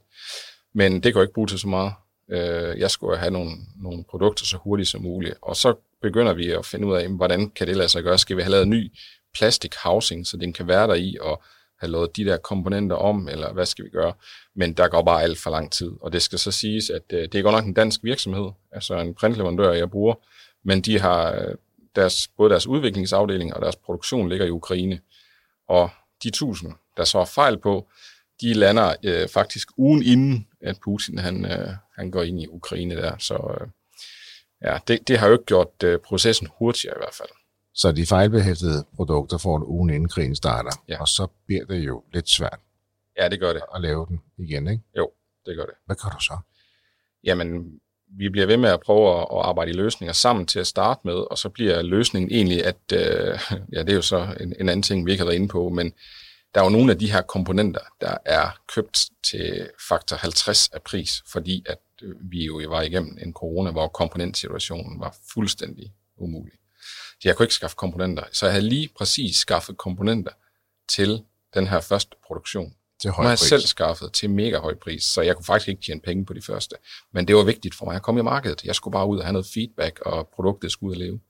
Men 0.72 0.92
det 0.94 1.02
kan 1.02 1.12
jo 1.14 1.20
ikke 1.20 1.34
bruge 1.34 1.46
til 1.48 1.58
så 1.58 1.68
meget. 1.68 1.92
Øh, 2.30 2.80
Jeg 2.80 2.90
skulle 2.90 3.18
have 3.18 3.30
nogle, 3.30 3.50
nogle 3.82 4.04
produkter 4.10 4.44
så 4.44 4.56
hurtigt 4.56 4.88
som 4.88 5.02
muligt. 5.02 5.34
Og 5.42 5.56
så 5.56 5.74
begynder 6.02 6.32
vi 6.32 6.50
at 6.50 6.66
finde 6.66 6.86
ud 6.86 6.94
af, 6.96 7.08
hvordan 7.08 7.50
kan 7.50 7.66
det 7.66 7.76
lade 7.76 7.88
sig 7.88 8.02
gøre? 8.02 8.18
Skal 8.18 8.36
vi 8.36 8.42
have 8.42 8.50
lavet 8.50 8.68
ny 8.68 8.92
plastic 9.34 9.72
housing, 9.84 10.26
så 10.26 10.36
den 10.36 10.52
kan 10.52 10.68
være 10.68 10.86
der 10.86 10.94
i, 10.94 11.16
og 11.20 11.42
have 11.80 11.90
lavet 11.90 12.16
de 12.16 12.24
der 12.24 12.36
komponenter 12.36 12.96
om, 12.96 13.28
eller 13.28 13.52
hvad 13.52 13.66
skal 13.66 13.84
vi 13.84 13.90
gøre? 13.90 14.12
Men 14.54 14.72
der 14.72 14.88
går 14.88 15.02
bare 15.02 15.22
alt 15.22 15.38
for 15.38 15.50
lang 15.50 15.72
tid. 15.72 15.90
Og 16.00 16.12
det 16.12 16.22
skal 16.22 16.38
så 16.38 16.50
siges, 16.50 16.90
at 16.90 17.02
øh, 17.12 17.22
det 17.22 17.34
er 17.34 17.42
godt 17.42 17.54
nok 17.54 17.64
en 17.64 17.74
dansk 17.74 18.00
virksomhed, 18.04 18.50
altså 18.72 18.94
en 18.94 19.14
printleverandør, 19.14 19.72
jeg 19.72 19.90
bruger, 19.90 20.14
men 20.64 20.80
de 20.80 20.98
har 20.98 21.32
øh, 21.32 21.54
deres, 21.96 22.28
både 22.36 22.50
deres 22.50 22.66
udviklingsafdeling 22.66 23.54
og 23.54 23.62
deres 23.62 23.76
produktion 23.76 24.28
ligger 24.28 24.46
i 24.46 24.50
Ukraine. 24.50 25.00
Og 25.68 25.90
de 26.22 26.30
tusind, 26.30 26.72
der 26.96 27.04
så 27.04 27.18
er 27.18 27.24
fejl 27.24 27.58
på, 27.58 27.88
de 28.40 28.54
lander 28.54 28.94
øh, 29.04 29.28
faktisk 29.28 29.68
ugen 29.76 30.02
inden, 30.02 30.46
at 30.60 30.76
Putin 30.84 31.18
han, 31.18 31.44
øh, 31.44 31.68
han 31.96 32.10
går 32.10 32.22
ind 32.22 32.40
i 32.40 32.46
Ukraine 32.46 32.96
der. 32.96 33.18
Så 33.18 33.34
øh, 33.34 33.68
ja, 34.62 34.78
det, 34.88 35.08
det 35.08 35.18
har 35.18 35.26
jo 35.26 35.32
ikke 35.32 35.44
gjort 35.44 35.82
øh, 35.84 35.98
processen 35.98 36.48
hurtigere 36.58 36.96
i 36.96 37.00
hvert 37.00 37.14
fald. 37.14 37.28
Så 37.80 37.92
de 37.92 38.06
fejlbehæftede 38.06 38.84
produkter 38.96 39.38
får 39.38 39.56
en 39.56 39.62
ugen 39.64 39.90
inden 39.90 40.08
krigen 40.08 40.36
starter, 40.36 40.70
Ja. 40.88 41.00
og 41.00 41.08
så 41.08 41.26
bliver 41.46 41.64
det 41.64 41.78
jo 41.78 42.02
lidt 42.12 42.28
svært 42.28 42.58
Ja, 43.18 43.28
det 43.28 43.40
gør 43.40 43.52
det. 43.52 43.62
at 43.74 43.80
lave 43.80 44.06
den 44.08 44.20
igen, 44.38 44.68
ikke? 44.68 44.82
Jo, 44.96 45.10
det 45.46 45.56
gør 45.56 45.64
det. 45.64 45.74
Hvad 45.86 45.96
gør 45.96 46.08
du 46.08 46.20
så? 46.20 46.36
Jamen, 47.24 47.48
vi 48.18 48.28
bliver 48.28 48.46
ved 48.46 48.56
med 48.56 48.68
at 48.70 48.80
prøve 48.80 49.18
at, 49.20 49.26
at 49.32 49.38
arbejde 49.42 49.70
i 49.70 49.74
løsninger 49.74 50.12
sammen 50.12 50.46
til 50.46 50.60
at 50.60 50.66
starte 50.66 51.00
med, 51.04 51.14
og 51.14 51.38
så 51.38 51.48
bliver 51.48 51.82
løsningen 51.82 52.30
egentlig, 52.30 52.64
at 52.64 52.76
øh, 52.92 53.38
ja, 53.74 53.82
det 53.82 53.90
er 53.90 53.94
jo 53.94 54.02
så 54.02 54.36
en, 54.40 54.54
en 54.60 54.68
anden 54.68 54.82
ting, 54.82 55.06
vi 55.06 55.10
ikke 55.10 55.20
har 55.20 55.26
været 55.26 55.36
inde 55.36 55.48
på, 55.48 55.68
men 55.68 55.92
der 56.54 56.60
er 56.60 56.64
jo 56.64 56.70
nogle 56.70 56.92
af 56.92 56.98
de 56.98 57.12
her 57.12 57.22
komponenter, 57.22 57.80
der 58.00 58.16
er 58.26 58.58
købt 58.74 58.98
til 59.30 59.70
faktor 59.88 60.16
50 60.16 60.68
af 60.68 60.82
pris, 60.82 61.22
fordi 61.32 61.64
at 61.66 61.78
øh, 62.02 62.14
vi 62.30 62.44
jo 62.44 62.62
var 62.68 62.82
igennem 62.82 63.18
en 63.22 63.32
corona, 63.32 63.70
hvor 63.70 63.88
komponentsituationen 63.88 65.00
var 65.00 65.16
fuldstændig 65.34 65.92
umulig. 66.16 66.59
Så 67.20 67.28
jeg 67.28 67.36
kunne 67.36 67.44
ikke 67.44 67.54
skaffe 67.54 67.76
komponenter, 67.76 68.22
så 68.32 68.46
jeg 68.46 68.52
havde 68.52 68.68
lige 68.68 68.88
præcis 68.98 69.36
skaffet 69.36 69.76
komponenter 69.76 70.32
til 70.88 71.22
den 71.54 71.66
her 71.66 71.80
første 71.80 72.16
produktion. 72.26 72.74
Til 73.02 73.10
høj 73.10 73.22
har 73.24 73.30
jeg 73.30 73.38
pris. 73.38 73.48
selv 73.48 73.62
skaffet 73.62 74.12
til 74.12 74.30
mega 74.30 74.58
høj 74.58 74.74
pris, 74.74 75.04
så 75.04 75.22
jeg 75.22 75.36
kunne 75.36 75.44
faktisk 75.44 75.68
ikke 75.68 75.82
tjene 75.82 76.00
penge 76.00 76.26
på 76.26 76.32
de 76.32 76.42
første. 76.42 76.76
Men 77.12 77.28
det 77.28 77.36
var 77.36 77.42
vigtigt 77.42 77.74
for 77.74 77.84
mig 77.84 77.96
at 77.96 78.02
komme 78.02 78.20
i 78.20 78.22
markedet. 78.22 78.64
Jeg 78.64 78.74
skulle 78.74 78.92
bare 78.92 79.06
ud 79.06 79.18
og 79.18 79.24
have 79.24 79.32
noget 79.32 79.46
feedback, 79.54 80.00
og 80.00 80.28
produktet 80.34 80.72
skulle 80.72 80.90
ud 80.90 80.96
og 80.96 81.00
leve. 81.00 81.20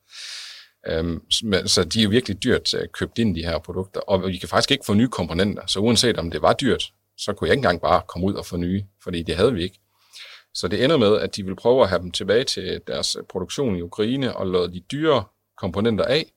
Øhm, 0.87 1.31
så 1.67 1.85
de 1.85 2.01
er 2.01 2.05
jo 2.05 2.11
virkelig 2.11 2.43
dyrt 2.43 2.75
øh, 2.75 2.89
købt 2.93 3.19
ind, 3.19 3.35
de 3.35 3.45
her 3.45 3.59
produkter. 3.59 4.01
Og 4.01 4.29
vi 4.29 4.37
kan 4.37 4.49
faktisk 4.49 4.71
ikke 4.71 4.87
få 4.87 4.95
nye 4.95 5.09
komponenter. 5.09 5.67
Så 5.67 5.81
uanset 5.81 6.19
om 6.19 6.31
det 6.31 6.43
var 6.43 6.53
dyrt, 6.53 6.93
så 7.19 7.33
kunne 7.33 7.49
jeg 7.49 7.53
ikke 7.53 7.59
engang 7.59 7.81
bare 7.81 8.03
komme 8.09 8.27
ud 8.27 8.35
og 8.35 8.47
få 8.47 8.57
nye, 8.57 8.85
fordi 9.03 9.23
det 9.23 9.37
havde 9.37 9.53
vi 9.53 9.63
ikke. 9.63 9.81
Så 10.55 10.69
det 10.69 10.85
ender 10.85 10.97
med, 10.97 11.17
at 11.17 11.37
de 11.37 11.45
vil 11.45 11.57
prøve 11.57 11.83
at 11.83 11.89
have 11.89 12.03
dem 12.03 12.11
tilbage 12.11 12.45
til 12.45 12.81
deres 12.87 13.17
produktion 13.29 13.77
i 13.77 13.81
Ukraine 13.81 14.37
og 14.37 14.47
lade 14.47 14.73
de 14.73 14.81
dyre 14.81 15.25
komponenter 15.61 16.05
af, 16.05 16.33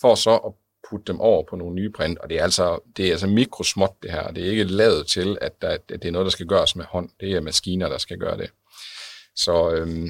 for 0.00 0.14
så 0.14 0.36
at 0.36 0.52
putte 0.90 1.12
dem 1.12 1.20
over 1.20 1.42
på 1.50 1.56
nogle 1.56 1.74
nye 1.74 1.90
print. 1.90 2.18
Og 2.18 2.30
det 2.30 2.38
er 2.38 2.42
altså, 2.42 2.78
det 2.96 3.06
er 3.06 3.10
altså 3.10 3.26
mikrosmåt 3.26 3.92
det 4.02 4.10
her. 4.10 4.30
Det 4.30 4.46
er 4.46 4.50
ikke 4.50 4.64
lavet 4.64 5.06
til, 5.06 5.38
at, 5.40 5.62
der, 5.62 5.68
at 5.68 5.88
det 5.88 6.04
er 6.04 6.10
noget, 6.10 6.24
der 6.24 6.30
skal 6.30 6.46
gøres 6.46 6.76
med 6.76 6.84
hånd. 6.84 7.10
Det 7.20 7.32
er 7.32 7.40
maskiner, 7.40 7.88
der 7.88 7.98
skal 7.98 8.18
gøre 8.18 8.38
det. 8.38 8.50
Så 9.36 9.70
øhm, 9.70 10.08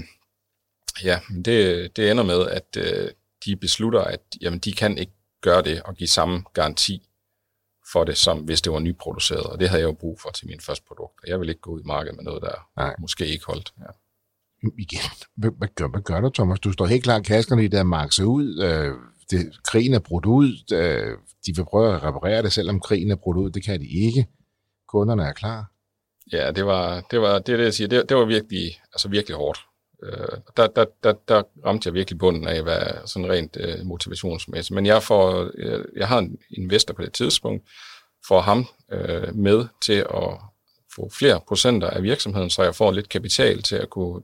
ja, 1.04 1.20
det, 1.44 1.96
det 1.96 2.10
ender 2.10 2.24
med, 2.24 2.48
at 2.48 2.76
øh, 2.76 3.10
de 3.44 3.56
beslutter, 3.56 4.00
at 4.00 4.20
jamen, 4.40 4.58
de 4.58 4.72
kan 4.72 4.98
ikke 4.98 5.12
gøre 5.40 5.62
det 5.62 5.82
og 5.82 5.94
give 5.94 6.08
samme 6.08 6.44
garanti 6.52 7.08
for 7.92 8.04
det, 8.04 8.16
som 8.16 8.38
hvis 8.38 8.62
det 8.62 8.72
var 8.72 8.78
nyproduceret. 8.78 9.46
Og 9.46 9.60
det 9.60 9.68
havde 9.68 9.80
jeg 9.80 9.86
jo 9.86 9.92
brug 9.92 10.20
for 10.20 10.30
til 10.30 10.46
min 10.46 10.60
første 10.60 10.84
produkt. 10.88 11.20
Og 11.22 11.28
jeg 11.28 11.40
vil 11.40 11.48
ikke 11.48 11.60
gå 11.60 11.70
ud 11.70 11.80
i 11.80 11.86
markedet 11.86 12.16
med 12.16 12.24
noget, 12.24 12.42
der 12.42 12.68
Nej. 12.76 12.94
måske 12.98 13.26
ikke 13.26 13.46
holdt. 13.46 13.72
Ja. 13.80 14.03
Igen, 14.78 15.00
hvad, 15.36 15.50
hvad, 15.58 15.68
gør, 15.74 15.88
hvad 15.88 16.00
gør 16.00 16.20
du, 16.20 16.30
Thomas? 16.30 16.60
Du 16.60 16.72
står 16.72 16.86
helt 16.86 17.04
klart 17.04 17.24
kaskerne 17.24 17.64
i 17.64 17.68
der 17.68 17.82
makse 17.82 18.26
ud. 18.26 18.62
Øh, 18.62 18.92
det, 19.30 19.52
krigen 19.64 19.94
er 19.94 19.98
brudt 19.98 20.26
ud. 20.26 20.72
Øh, 20.72 21.18
de 21.46 21.56
vil 21.56 21.64
prøve 21.64 21.94
at 21.94 22.02
reparere 22.02 22.42
det, 22.42 22.52
selvom 22.52 22.80
krigen 22.80 23.10
er 23.10 23.16
brudt 23.16 23.36
ud. 23.36 23.50
Det 23.50 23.64
kan 23.64 23.80
de 23.80 23.86
ikke. 23.88 24.26
Kunderne 24.88 25.24
er 25.24 25.32
klar. 25.32 25.70
Ja, 26.32 26.50
det 26.50 26.66
var 26.66 27.00
det, 27.10 27.20
var, 27.20 27.38
det, 27.38 27.58
det 27.58 27.64
jeg 27.64 27.74
siger. 27.74 27.88
Det, 27.88 28.08
det 28.08 28.16
var 28.16 28.24
virkelig, 28.24 28.80
altså 28.92 29.08
virkelig 29.08 29.36
hårdt. 29.36 29.58
Øh, 30.02 30.38
der, 30.56 30.66
der, 30.66 30.84
der, 31.04 31.12
der 31.28 31.42
ramte 31.66 31.86
jeg 31.86 31.94
virkelig 31.94 32.18
bunden 32.18 32.48
af, 32.48 32.62
hvad 32.62 33.06
sådan 33.06 33.30
rent 33.30 33.56
øh, 33.60 33.86
motivationsmæssigt. 33.86 34.74
Men 34.74 34.86
jeg, 34.86 35.02
får, 35.02 35.50
øh, 35.54 35.84
jeg 35.96 36.08
har 36.08 36.18
en 36.18 36.38
investor 36.50 36.94
på 36.94 37.02
det 37.02 37.12
tidspunkt, 37.12 37.68
får 38.28 38.40
ham 38.40 38.66
øh, 38.92 39.34
med 39.36 39.66
til 39.82 40.06
at 40.14 40.38
få 40.96 41.10
flere 41.18 41.40
procenter 41.48 41.90
af 41.90 42.02
virksomheden, 42.02 42.50
så 42.50 42.62
jeg 42.62 42.74
får 42.74 42.92
lidt 42.92 43.08
kapital 43.08 43.62
til 43.62 43.76
at 43.76 43.90
kunne, 43.90 44.22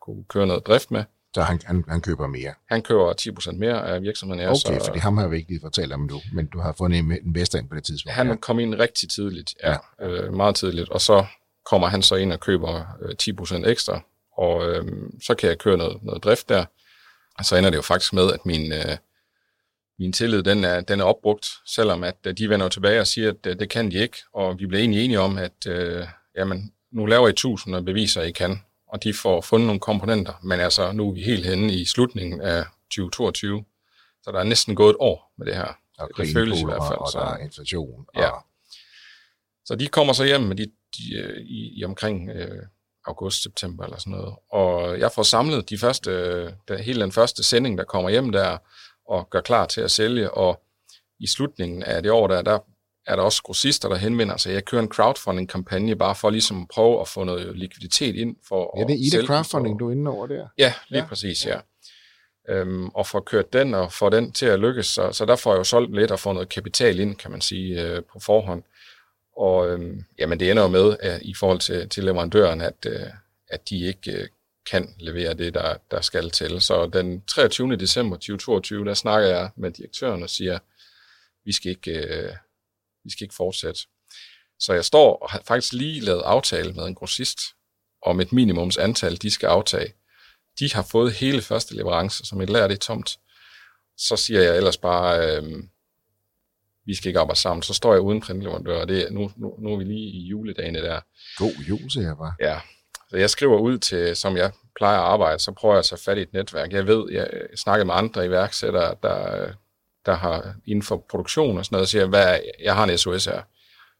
kunne, 0.00 0.24
køre 0.24 0.46
noget 0.46 0.66
drift 0.66 0.90
med. 0.90 1.04
Så 1.34 1.42
han, 1.42 1.60
han, 1.64 1.84
han 1.88 2.00
køber 2.00 2.26
mere. 2.26 2.54
Han 2.68 2.82
køber 2.82 3.12
10% 3.52 3.52
mere 3.52 3.88
af 3.88 4.02
virksomheden. 4.02 4.46
Okay, 4.48 4.54
så, 4.56 4.84
for 4.84 4.92
det 4.92 5.02
ham 5.02 5.16
har 5.16 5.24
jo 5.24 5.32
ikke 5.32 5.48
lige 5.48 5.60
fortalt 5.60 5.92
om 5.92 6.00
nu, 6.00 6.20
men 6.32 6.46
du 6.46 6.60
har 6.60 6.72
fundet 6.78 6.98
en 6.98 7.12
investor 7.26 7.58
ind 7.58 7.68
på 7.68 7.74
det 7.74 7.84
tidspunkt. 7.84 8.14
Han 8.14 8.28
ja. 8.28 8.36
kom 8.36 8.60
ind 8.60 8.74
rigtig 8.74 9.10
tidligt, 9.10 9.54
ja, 9.62 9.76
ja. 10.00 10.06
Øh, 10.06 10.32
meget 10.32 10.54
tidligt, 10.54 10.88
og 10.88 11.00
så 11.00 11.26
kommer 11.70 11.88
han 11.88 12.02
så 12.02 12.14
ind 12.14 12.32
og 12.32 12.40
køber 12.40 12.82
øh, 13.02 13.14
10% 13.22 13.68
ekstra, 13.68 14.00
og 14.36 14.68
øh, 14.68 14.84
så 15.22 15.34
kan 15.34 15.48
jeg 15.48 15.58
køre 15.58 15.76
noget, 15.76 16.02
noget 16.02 16.24
drift 16.24 16.48
der. 16.48 16.64
Og 17.38 17.44
så 17.44 17.56
ender 17.56 17.70
det 17.70 17.76
jo 17.76 17.82
faktisk 17.82 18.12
med, 18.12 18.32
at 18.32 18.46
min, 18.46 18.72
øh, 18.72 18.96
min 19.98 20.12
tillid, 20.12 20.42
den 20.42 20.64
er, 20.64 20.80
den 20.80 21.00
er 21.00 21.04
opbrugt, 21.04 21.46
selvom 21.66 22.04
at 22.04 22.16
øh, 22.26 22.34
de 22.38 22.48
vender 22.48 22.68
tilbage 22.68 23.00
og 23.00 23.06
siger, 23.06 23.28
at 23.28 23.46
øh, 23.46 23.58
det 23.58 23.68
kan 23.70 23.90
de 23.90 23.96
ikke, 23.96 24.16
og 24.32 24.58
vi 24.58 24.66
bliver 24.66 24.80
egentlig 24.80 25.04
enige 25.04 25.20
om, 25.20 25.38
at 25.38 25.66
øh, 25.66 26.06
jamen, 26.36 26.72
nu 26.92 27.06
laver 27.06 27.28
I 27.28 27.30
1000 27.30 27.74
og 27.74 27.84
beviser, 27.84 28.20
at 28.20 28.28
I 28.28 28.32
kan, 28.32 28.62
og 28.92 29.04
de 29.04 29.14
får 29.14 29.40
fundet 29.40 29.66
nogle 29.66 29.80
komponenter, 29.80 30.32
men 30.42 30.60
altså 30.60 30.92
nu 30.92 31.08
er 31.08 31.14
vi 31.14 31.22
helt 31.22 31.46
henne 31.46 31.72
i 31.72 31.84
slutningen 31.84 32.40
af 32.40 32.64
2022, 32.90 33.64
så 34.22 34.32
der 34.32 34.38
er 34.38 34.44
næsten 34.44 34.74
gået 34.74 34.90
et 34.90 34.96
år 35.00 35.32
med 35.38 35.46
det 35.46 35.54
her. 35.56 35.78
og 35.98 36.10
det 36.16 36.32
føles 36.32 36.60
i 36.60 36.64
hvert 36.64 36.82
fald. 36.88 36.98
Og, 36.98 37.08
der 37.12 37.20
er 37.20 37.38
inflation. 37.38 38.06
Ja. 38.16 38.28
Og, 38.28 38.42
Så 39.64 39.74
de 39.74 39.86
kommer 39.86 40.12
så 40.12 40.24
hjem 40.24 40.40
med 40.40 40.56
de, 40.56 40.66
de, 40.98 41.16
øh, 41.16 41.40
i, 41.40 41.80
i 41.80 41.84
omkring 41.84 42.30
øh, 42.30 42.62
august-september 43.06 43.84
eller 43.84 43.98
sådan 43.98 44.10
noget. 44.10 44.34
Og 44.50 44.98
jeg 44.98 45.12
får 45.12 45.22
samlet 45.22 45.70
de 45.70 45.78
første, 45.78 46.10
øh, 46.10 46.52
der, 46.68 46.82
hele 46.82 47.00
den 47.00 47.12
første 47.12 47.42
sending, 47.42 47.78
der 47.78 47.84
kommer 47.84 48.10
hjem 48.10 48.32
der, 48.32 48.58
og 49.08 49.30
gør 49.30 49.40
klar 49.40 49.66
til 49.66 49.80
at 49.80 49.90
sælge. 49.90 50.30
Og 50.30 50.62
i 51.18 51.26
slutningen 51.26 51.82
af 51.82 52.02
det 52.02 52.12
år, 52.12 52.26
der, 52.26 52.42
der 52.42 52.58
er 53.10 53.16
der 53.16 53.22
også 53.22 53.42
grossister, 53.42 53.88
der 53.88 53.96
henvender 53.96 54.36
sig. 54.36 54.52
Jeg 54.52 54.64
kører 54.64 54.82
en 54.82 54.88
crowdfunding-kampagne 54.88 55.96
bare 55.96 56.14
for 56.14 56.30
ligesom 56.30 56.62
at 56.62 56.68
prøve 56.68 57.00
at 57.00 57.08
få 57.08 57.24
noget 57.24 57.58
likviditet 57.58 58.16
ind. 58.16 58.36
For 58.48 58.78
ja, 58.78 58.84
det 58.84 58.90
er 58.94 59.18
Ida 59.18 59.26
Crowdfunding, 59.26 59.80
du 59.80 59.88
er 59.88 59.92
inde 59.92 60.10
over 60.10 60.26
der. 60.26 60.46
Ja, 60.58 60.74
lige 60.88 60.98
Ja. 60.98 60.98
ja. 60.98 61.06
præcis, 61.08 61.46
ja. 61.46 61.60
Øhm, 62.48 62.88
og 62.88 63.06
får 63.06 63.20
kørt 63.20 63.52
den 63.52 63.74
og 63.74 63.92
får 63.92 64.08
den 64.10 64.32
til 64.32 64.46
at 64.46 64.60
lykkes. 64.60 64.86
Så, 64.86 65.12
så 65.12 65.24
der 65.26 65.36
får 65.36 65.52
jeg 65.52 65.58
jo 65.58 65.64
solgt 65.64 65.94
lidt 65.94 66.10
og 66.10 66.20
får 66.20 66.32
noget 66.32 66.48
kapital 66.48 67.00
ind, 67.00 67.16
kan 67.16 67.30
man 67.30 67.40
sige, 67.40 67.82
øh, 67.82 68.02
på 68.12 68.20
forhånd. 68.20 68.62
Og 69.36 69.68
øhm, 69.68 70.04
jamen, 70.18 70.40
det 70.40 70.50
ender 70.50 70.62
jo 70.62 70.68
med, 70.68 70.96
at, 71.00 71.22
i 71.22 71.34
forhold 71.34 71.58
til, 71.58 71.88
til 71.88 72.04
leverandøren, 72.04 72.60
at, 72.60 72.86
øh, 72.86 73.06
at 73.48 73.68
de 73.70 73.86
ikke 73.86 74.12
øh, 74.12 74.28
kan 74.70 74.94
levere 74.98 75.34
det, 75.34 75.54
der, 75.54 75.74
der 75.90 76.00
skal 76.00 76.30
til. 76.30 76.60
Så 76.60 76.90
den 76.92 77.22
23. 77.22 77.76
december 77.76 78.16
2022, 78.16 78.84
der 78.84 78.94
snakker 78.94 79.28
jeg 79.28 79.50
med 79.56 79.70
direktøren 79.70 80.22
og 80.22 80.30
siger, 80.30 80.58
vi 81.44 81.52
skal 81.52 81.70
ikke, 81.70 81.92
øh, 81.92 82.32
vi 83.04 83.10
skal 83.10 83.24
ikke 83.24 83.34
fortsætte. 83.34 83.80
Så 84.58 84.72
jeg 84.72 84.84
står 84.84 85.16
og 85.16 85.30
har 85.30 85.42
faktisk 85.46 85.72
lige 85.72 86.00
lavet 86.00 86.22
aftale 86.22 86.72
med 86.72 86.84
en 86.84 86.94
grossist 86.94 87.38
om 88.06 88.20
et 88.20 88.32
minimums 88.32 88.78
antal, 88.78 89.16
de 89.22 89.30
skal 89.30 89.46
aftage. 89.46 89.92
De 90.58 90.72
har 90.72 90.82
fået 90.90 91.12
hele 91.12 91.42
første 91.42 91.74
leverance, 91.76 92.26
som 92.26 92.40
et 92.40 92.50
lager 92.50 92.66
det 92.68 92.74
er 92.74 92.78
tomt. 92.78 93.18
Så 93.96 94.16
siger 94.16 94.42
jeg 94.42 94.56
ellers 94.56 94.76
bare, 94.76 95.36
øh, 95.36 95.62
vi 96.86 96.94
skal 96.94 97.08
ikke 97.08 97.20
arbejde 97.20 97.40
sammen. 97.40 97.62
Så 97.62 97.74
står 97.74 97.92
jeg 97.92 98.00
uden 98.00 98.20
printleverandør, 98.20 98.80
og 98.80 98.88
det, 98.88 99.06
er- 99.06 99.10
nu, 99.10 99.32
nu, 99.36 99.56
nu 99.60 99.72
er 99.72 99.76
vi 99.78 99.84
lige 99.84 100.10
i 100.10 100.26
juledagene 100.26 100.78
der. 100.82 101.00
God 101.36 101.52
jul, 101.68 101.90
siger 101.90 102.06
jeg 102.06 102.16
bare. 102.16 102.34
Ja, 102.40 102.60
så 103.10 103.16
jeg 103.16 103.30
skriver 103.30 103.58
ud 103.58 103.78
til, 103.78 104.16
som 104.16 104.36
jeg 104.36 104.52
plejer 104.76 104.98
at 104.98 105.04
arbejde, 105.04 105.38
så 105.38 105.52
prøver 105.52 105.74
jeg 105.74 105.78
at 105.78 105.84
tage 105.84 106.00
fat 106.04 106.18
i 106.18 106.20
et 106.20 106.32
netværk. 106.32 106.72
Jeg 106.72 106.86
ved, 106.86 107.12
jeg 107.12 107.30
snakker 107.56 107.84
med 107.86 107.94
andre 107.94 108.26
iværksættere, 108.26 108.94
der, 109.02 109.52
der 110.06 110.14
har 110.14 110.54
inden 110.66 110.82
for 110.82 111.06
produktion 111.10 111.58
og 111.58 111.64
sådan 111.64 111.76
noget, 111.76 111.88
siger, 111.88 112.06
hvad, 112.06 112.38
jeg 112.62 112.74
har 112.74 112.84
en 112.84 112.98
SOS 112.98 113.24
her. 113.24 113.42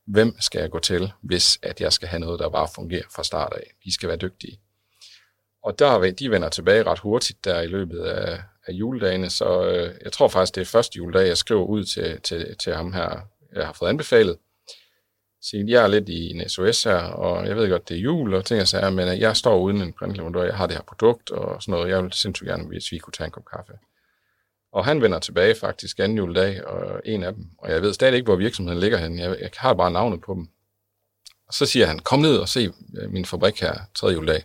Hvem 0.06 0.40
skal 0.40 0.60
jeg 0.60 0.70
gå 0.70 0.78
til, 0.78 1.12
hvis 1.22 1.58
at 1.62 1.80
jeg 1.80 1.92
skal 1.92 2.08
have 2.08 2.20
noget, 2.20 2.40
der 2.40 2.48
bare 2.48 2.68
fungerer 2.74 3.06
fra 3.14 3.24
start 3.24 3.52
af? 3.52 3.74
De 3.84 3.94
skal 3.94 4.08
være 4.08 4.18
dygtige. 4.18 4.60
Og 5.62 5.78
der, 5.78 6.10
de 6.10 6.30
vender 6.30 6.48
tilbage 6.48 6.82
ret 6.82 6.98
hurtigt 6.98 7.44
der 7.44 7.60
i 7.60 7.66
løbet 7.66 8.00
af, 8.00 8.42
af 8.66 8.72
juledagene, 8.72 9.30
så 9.30 9.64
øh, 9.64 9.94
jeg 10.04 10.12
tror 10.12 10.28
faktisk, 10.28 10.54
det 10.54 10.60
er 10.60 10.64
første 10.64 10.96
juledag, 10.96 11.26
jeg 11.26 11.36
skriver 11.36 11.64
ud 11.64 11.84
til, 11.84 12.20
til, 12.20 12.56
til 12.56 12.74
ham 12.74 12.92
her, 12.92 13.20
jeg 13.56 13.66
har 13.66 13.72
fået 13.72 13.88
anbefalet, 13.88 14.36
Så 15.42 15.64
jeg 15.68 15.82
er 15.82 15.86
lidt 15.86 16.08
i 16.08 16.30
en 16.30 16.48
SOS 16.48 16.84
her, 16.84 16.96
og 16.98 17.46
jeg 17.46 17.56
ved 17.56 17.70
godt, 17.70 17.88
det 17.88 17.96
er 17.96 18.00
jul 18.00 18.34
og 18.34 18.44
ting 18.44 18.60
og 18.60 18.68
sager, 18.68 18.90
men 18.90 19.20
jeg 19.20 19.36
står 19.36 19.58
uden 19.58 19.82
en 19.82 19.92
printleverandør, 19.92 20.42
jeg 20.42 20.56
har 20.56 20.66
det 20.66 20.76
her 20.76 20.82
produkt 20.82 21.30
og 21.30 21.62
sådan 21.62 21.72
noget, 21.72 21.90
jeg 21.90 22.02
vil 22.02 22.12
sindssygt 22.12 22.48
gerne, 22.48 22.64
hvis 22.64 22.92
vi 22.92 22.98
kunne 22.98 23.12
tage 23.12 23.26
en 23.26 23.30
kop 23.30 23.44
kaffe. 23.44 23.72
Og 24.72 24.84
han 24.84 25.02
vender 25.02 25.18
tilbage 25.18 25.54
faktisk 25.54 25.98
anden 25.98 26.18
juledag, 26.18 26.64
og 26.66 27.00
en 27.04 27.22
af 27.22 27.34
dem, 27.34 27.44
og 27.58 27.70
jeg 27.70 27.82
ved 27.82 27.94
stadig 27.94 28.14
ikke, 28.14 28.24
hvor 28.24 28.36
virksomheden 28.36 28.80
ligger 28.80 28.98
henne, 28.98 29.22
jeg, 29.22 29.36
jeg 29.40 29.50
har 29.56 29.74
bare 29.74 29.90
navnet 29.90 30.20
på 30.20 30.34
dem. 30.34 30.48
Og 31.48 31.54
så 31.54 31.66
siger 31.66 31.86
han, 31.86 31.98
kom 31.98 32.18
ned 32.18 32.36
og 32.36 32.48
se 32.48 32.72
øh, 32.98 33.10
min 33.10 33.24
fabrik 33.26 33.60
her 33.60 33.74
tredje 33.94 34.14
juledag. 34.14 34.44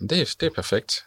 Jamen, 0.00 0.10
det, 0.10 0.20
er- 0.20 0.34
det 0.40 0.46
er 0.46 0.50
perfekt. 0.54 1.04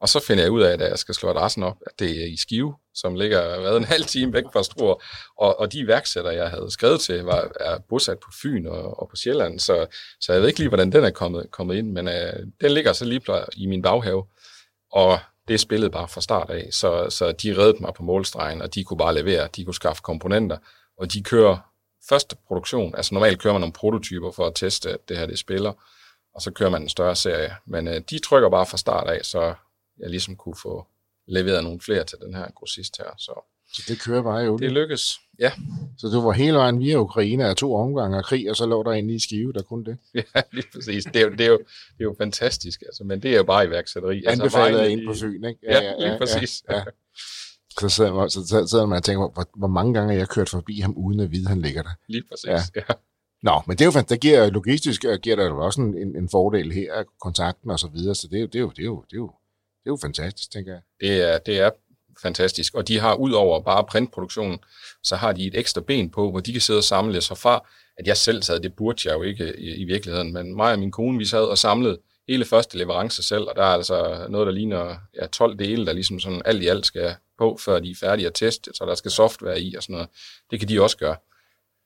Og 0.00 0.08
så 0.08 0.20
finder 0.26 0.42
jeg 0.44 0.52
ud 0.52 0.62
af, 0.62 0.72
at 0.72 0.80
jeg 0.80 0.98
skal 0.98 1.14
slå 1.14 1.30
adressen 1.30 1.62
op, 1.62 1.76
at 1.86 1.92
det 1.98 2.10
er 2.22 2.26
i 2.26 2.36
Skive, 2.36 2.74
som 2.94 3.14
ligger 3.14 3.42
hvad, 3.60 3.76
en 3.76 3.84
halv 3.84 4.04
time 4.04 4.32
væk 4.32 4.44
fra 4.52 4.62
Struer. 4.62 5.02
Og, 5.38 5.60
og 5.60 5.72
de 5.72 5.78
iværksættere, 5.78 6.34
jeg 6.34 6.50
havde 6.50 6.70
skrevet 6.70 7.00
til, 7.00 7.22
var 7.24 7.52
er 7.60 7.78
bosat 7.88 8.18
på 8.18 8.30
Fyn 8.42 8.66
og, 8.66 9.00
og 9.02 9.08
på 9.08 9.16
Sjælland, 9.16 9.58
så, 9.60 9.86
så 10.20 10.32
jeg 10.32 10.40
ved 10.40 10.48
ikke 10.48 10.60
lige, 10.60 10.68
hvordan 10.68 10.92
den 10.92 11.04
er 11.04 11.10
kommet, 11.10 11.50
kommet 11.50 11.76
ind, 11.76 11.92
men 11.92 12.08
øh, 12.08 12.46
den 12.60 12.70
ligger 12.72 12.92
så 12.92 13.04
lige 13.04 13.22
i 13.56 13.66
min 13.66 13.82
baghave. 13.82 14.24
Og 14.92 15.18
det 15.48 15.60
spillede 15.60 15.90
bare 15.90 16.08
fra 16.08 16.20
start 16.20 16.50
af, 16.50 16.68
så, 16.70 17.10
så 17.10 17.32
de 17.32 17.58
reddede 17.58 17.82
mig 17.82 17.94
på 17.94 18.02
målstregen, 18.02 18.62
og 18.62 18.74
de 18.74 18.84
kunne 18.84 18.98
bare 18.98 19.14
levere, 19.14 19.48
de 19.56 19.64
kunne 19.64 19.74
skaffe 19.74 20.02
komponenter, 20.02 20.56
og 20.96 21.12
de 21.12 21.22
kører 21.22 21.58
første 22.08 22.36
produktion. 22.46 22.94
Altså 22.96 23.14
normalt 23.14 23.40
kører 23.40 23.54
man 23.54 23.60
nogle 23.60 23.72
prototyper 23.72 24.30
for 24.30 24.46
at 24.46 24.54
teste, 24.54 24.90
at 24.90 25.08
det 25.08 25.18
her 25.18 25.26
det 25.26 25.38
spiller, 25.38 25.72
og 26.34 26.42
så 26.42 26.50
kører 26.50 26.70
man 26.70 26.82
en 26.82 26.88
større 26.88 27.16
serie. 27.16 27.56
Men 27.66 27.88
øh, 27.88 28.00
de 28.10 28.18
trykker 28.18 28.50
bare 28.50 28.66
fra 28.66 28.76
start 28.76 29.08
af, 29.08 29.24
så 29.24 29.54
jeg 29.98 30.10
ligesom 30.10 30.36
kunne 30.36 30.56
få 30.62 30.86
leveret 31.26 31.64
nogle 31.64 31.80
flere 31.80 32.04
til 32.04 32.18
den 32.18 32.34
her 32.34 32.50
grossist 32.54 32.98
her. 32.98 33.14
Så 33.16 33.44
så 33.72 33.82
det 33.88 34.00
kører 34.00 34.22
bare 34.22 34.38
jo. 34.38 34.56
det 34.58 34.72
lykkes. 34.72 35.18
Ja, 35.38 35.52
Så 35.98 36.08
du 36.08 36.20
var 36.20 36.32
hele 36.32 36.56
vejen 36.56 36.80
via 36.80 36.96
Ukraine 36.96 37.44
af 37.46 37.56
to 37.56 37.74
omgange 37.74 38.16
af 38.16 38.24
krig, 38.24 38.50
og 38.50 38.56
så 38.56 38.66
lå 38.66 38.82
der 38.82 38.92
inde 38.92 39.14
i 39.14 39.18
Skive, 39.18 39.52
der 39.52 39.62
kunne 39.62 39.84
det. 39.84 39.98
ja 40.14 40.40
lige 40.52 40.66
præcis. 40.74 41.04
Det 41.04 41.16
er, 41.16 41.20
jo, 41.24 41.30
det, 41.30 41.40
er 41.40 41.46
jo, 41.50 41.58
det 41.58 42.00
er 42.00 42.04
jo 42.04 42.14
fantastisk, 42.18 42.82
altså, 42.86 43.04
men 43.04 43.22
det 43.22 43.32
er 43.32 43.36
jo 43.36 43.44
bare 43.44 43.66
iværksætteri. 43.66 44.24
Anbefalet 44.26 44.78
af 44.78 44.82
vejen 44.84 44.98
en 44.98 45.02
i- 45.04 45.06
på 45.06 45.14
Fyn, 45.14 45.44
ikke? 45.44 45.60
Ja, 45.62 45.92
lige 45.98 46.18
præcis. 46.18 46.62
Ja, 46.70 46.76
ja. 46.76 46.84
Så 47.80 47.88
sidder 47.88 48.14
man, 48.14 48.30
så 48.30 48.66
sidder- 48.70 48.86
man 48.86 48.96
og 48.96 49.04
tænker, 49.04 49.30
hvor, 49.32 49.58
hvor 49.58 49.68
mange 49.68 49.94
gange 49.94 50.12
har 50.12 50.18
jeg 50.18 50.28
kørt 50.28 50.48
forbi 50.48 50.80
ham, 50.80 50.94
uden 50.96 51.20
at 51.20 51.30
vide, 51.30 51.42
at 51.44 51.48
han 51.48 51.60
ligger 51.62 51.82
der. 51.82 51.90
Lige 52.08 52.22
præcis, 52.30 52.46
Ja. 52.46 52.52
ja. 52.76 52.82
ja. 52.88 52.94
Nå, 53.42 53.62
men 53.66 53.76
det 53.76 53.80
er 53.80 53.84
jo 53.86 53.90
fantastisk. 53.90 54.22
Det 54.22 54.30
giver 54.30 54.50
logistisk 54.50 55.04
øh, 55.04 55.18
giver 55.22 55.36
der 55.36 55.44
jo 55.44 55.64
også 55.64 55.80
en, 55.80 55.98
en, 55.98 56.16
en 56.16 56.28
fordel 56.30 56.72
her, 56.72 57.04
kontakten 57.22 57.70
og 57.70 57.78
så 57.78 57.88
videre, 57.88 58.14
så 58.14 58.28
det 58.30 58.36
er 58.36 58.40
jo, 58.40 58.46
det 58.46 58.54
er 58.54 58.60
jo, 58.60 58.70
det 58.70 58.82
er 58.82 58.84
jo, 58.86 59.04
det 59.10 59.12
er 59.12 59.16
jo, 59.16 59.26
det 59.84 59.86
er 59.86 59.90
jo 59.90 59.98
fantastisk, 60.02 60.50
tænker 60.52 60.72
jeg. 60.72 60.80
Det 61.00 61.22
er, 61.34 61.38
det 61.38 61.60
er 61.60 61.70
fantastisk. 62.22 62.74
Og 62.74 62.88
de 62.88 62.98
har 62.98 63.14
ud 63.14 63.32
over 63.32 63.60
bare 63.60 63.84
printproduktionen, 63.84 64.58
så 65.02 65.16
har 65.16 65.32
de 65.32 65.46
et 65.46 65.58
ekstra 65.58 65.80
ben 65.80 66.10
på, 66.10 66.30
hvor 66.30 66.40
de 66.40 66.52
kan 66.52 66.60
sidde 66.60 66.78
og 66.78 66.84
samle 66.84 67.20
sig 67.20 67.38
fra, 67.38 67.68
at 67.98 68.06
jeg 68.06 68.16
selv 68.16 68.42
sad, 68.42 68.60
det 68.60 68.74
burde 68.76 69.02
jeg 69.04 69.14
jo 69.14 69.22
ikke 69.22 69.58
i, 69.58 69.74
i 69.74 69.84
virkeligheden, 69.84 70.32
men 70.32 70.56
mig 70.56 70.72
og 70.72 70.78
min 70.78 70.92
kone, 70.92 71.18
vi 71.18 71.24
sad 71.24 71.44
og 71.44 71.58
samlede 71.58 71.98
hele 72.28 72.44
første 72.44 72.78
leverance 72.78 73.22
selv, 73.22 73.42
og 73.42 73.56
der 73.56 73.62
er 73.62 73.74
altså 73.74 74.26
noget, 74.28 74.46
der 74.46 74.52
ligner 74.52 74.96
ja, 75.20 75.26
12 75.26 75.58
dele, 75.58 75.86
der 75.86 75.92
ligesom 75.92 76.20
sådan 76.20 76.42
alt 76.44 76.62
i 76.62 76.66
alt 76.66 76.86
skal 76.86 77.14
på, 77.38 77.58
før 77.64 77.80
de 77.80 77.90
er 77.90 77.94
færdige 78.00 78.26
at 78.26 78.34
teste, 78.34 78.70
så 78.74 78.84
der 78.86 78.94
skal 78.94 79.10
software 79.10 79.60
i 79.60 79.74
og 79.74 79.82
sådan 79.82 79.94
noget. 79.94 80.08
Det 80.50 80.60
kan 80.60 80.68
de 80.68 80.82
også 80.82 80.96
gøre. 80.96 81.16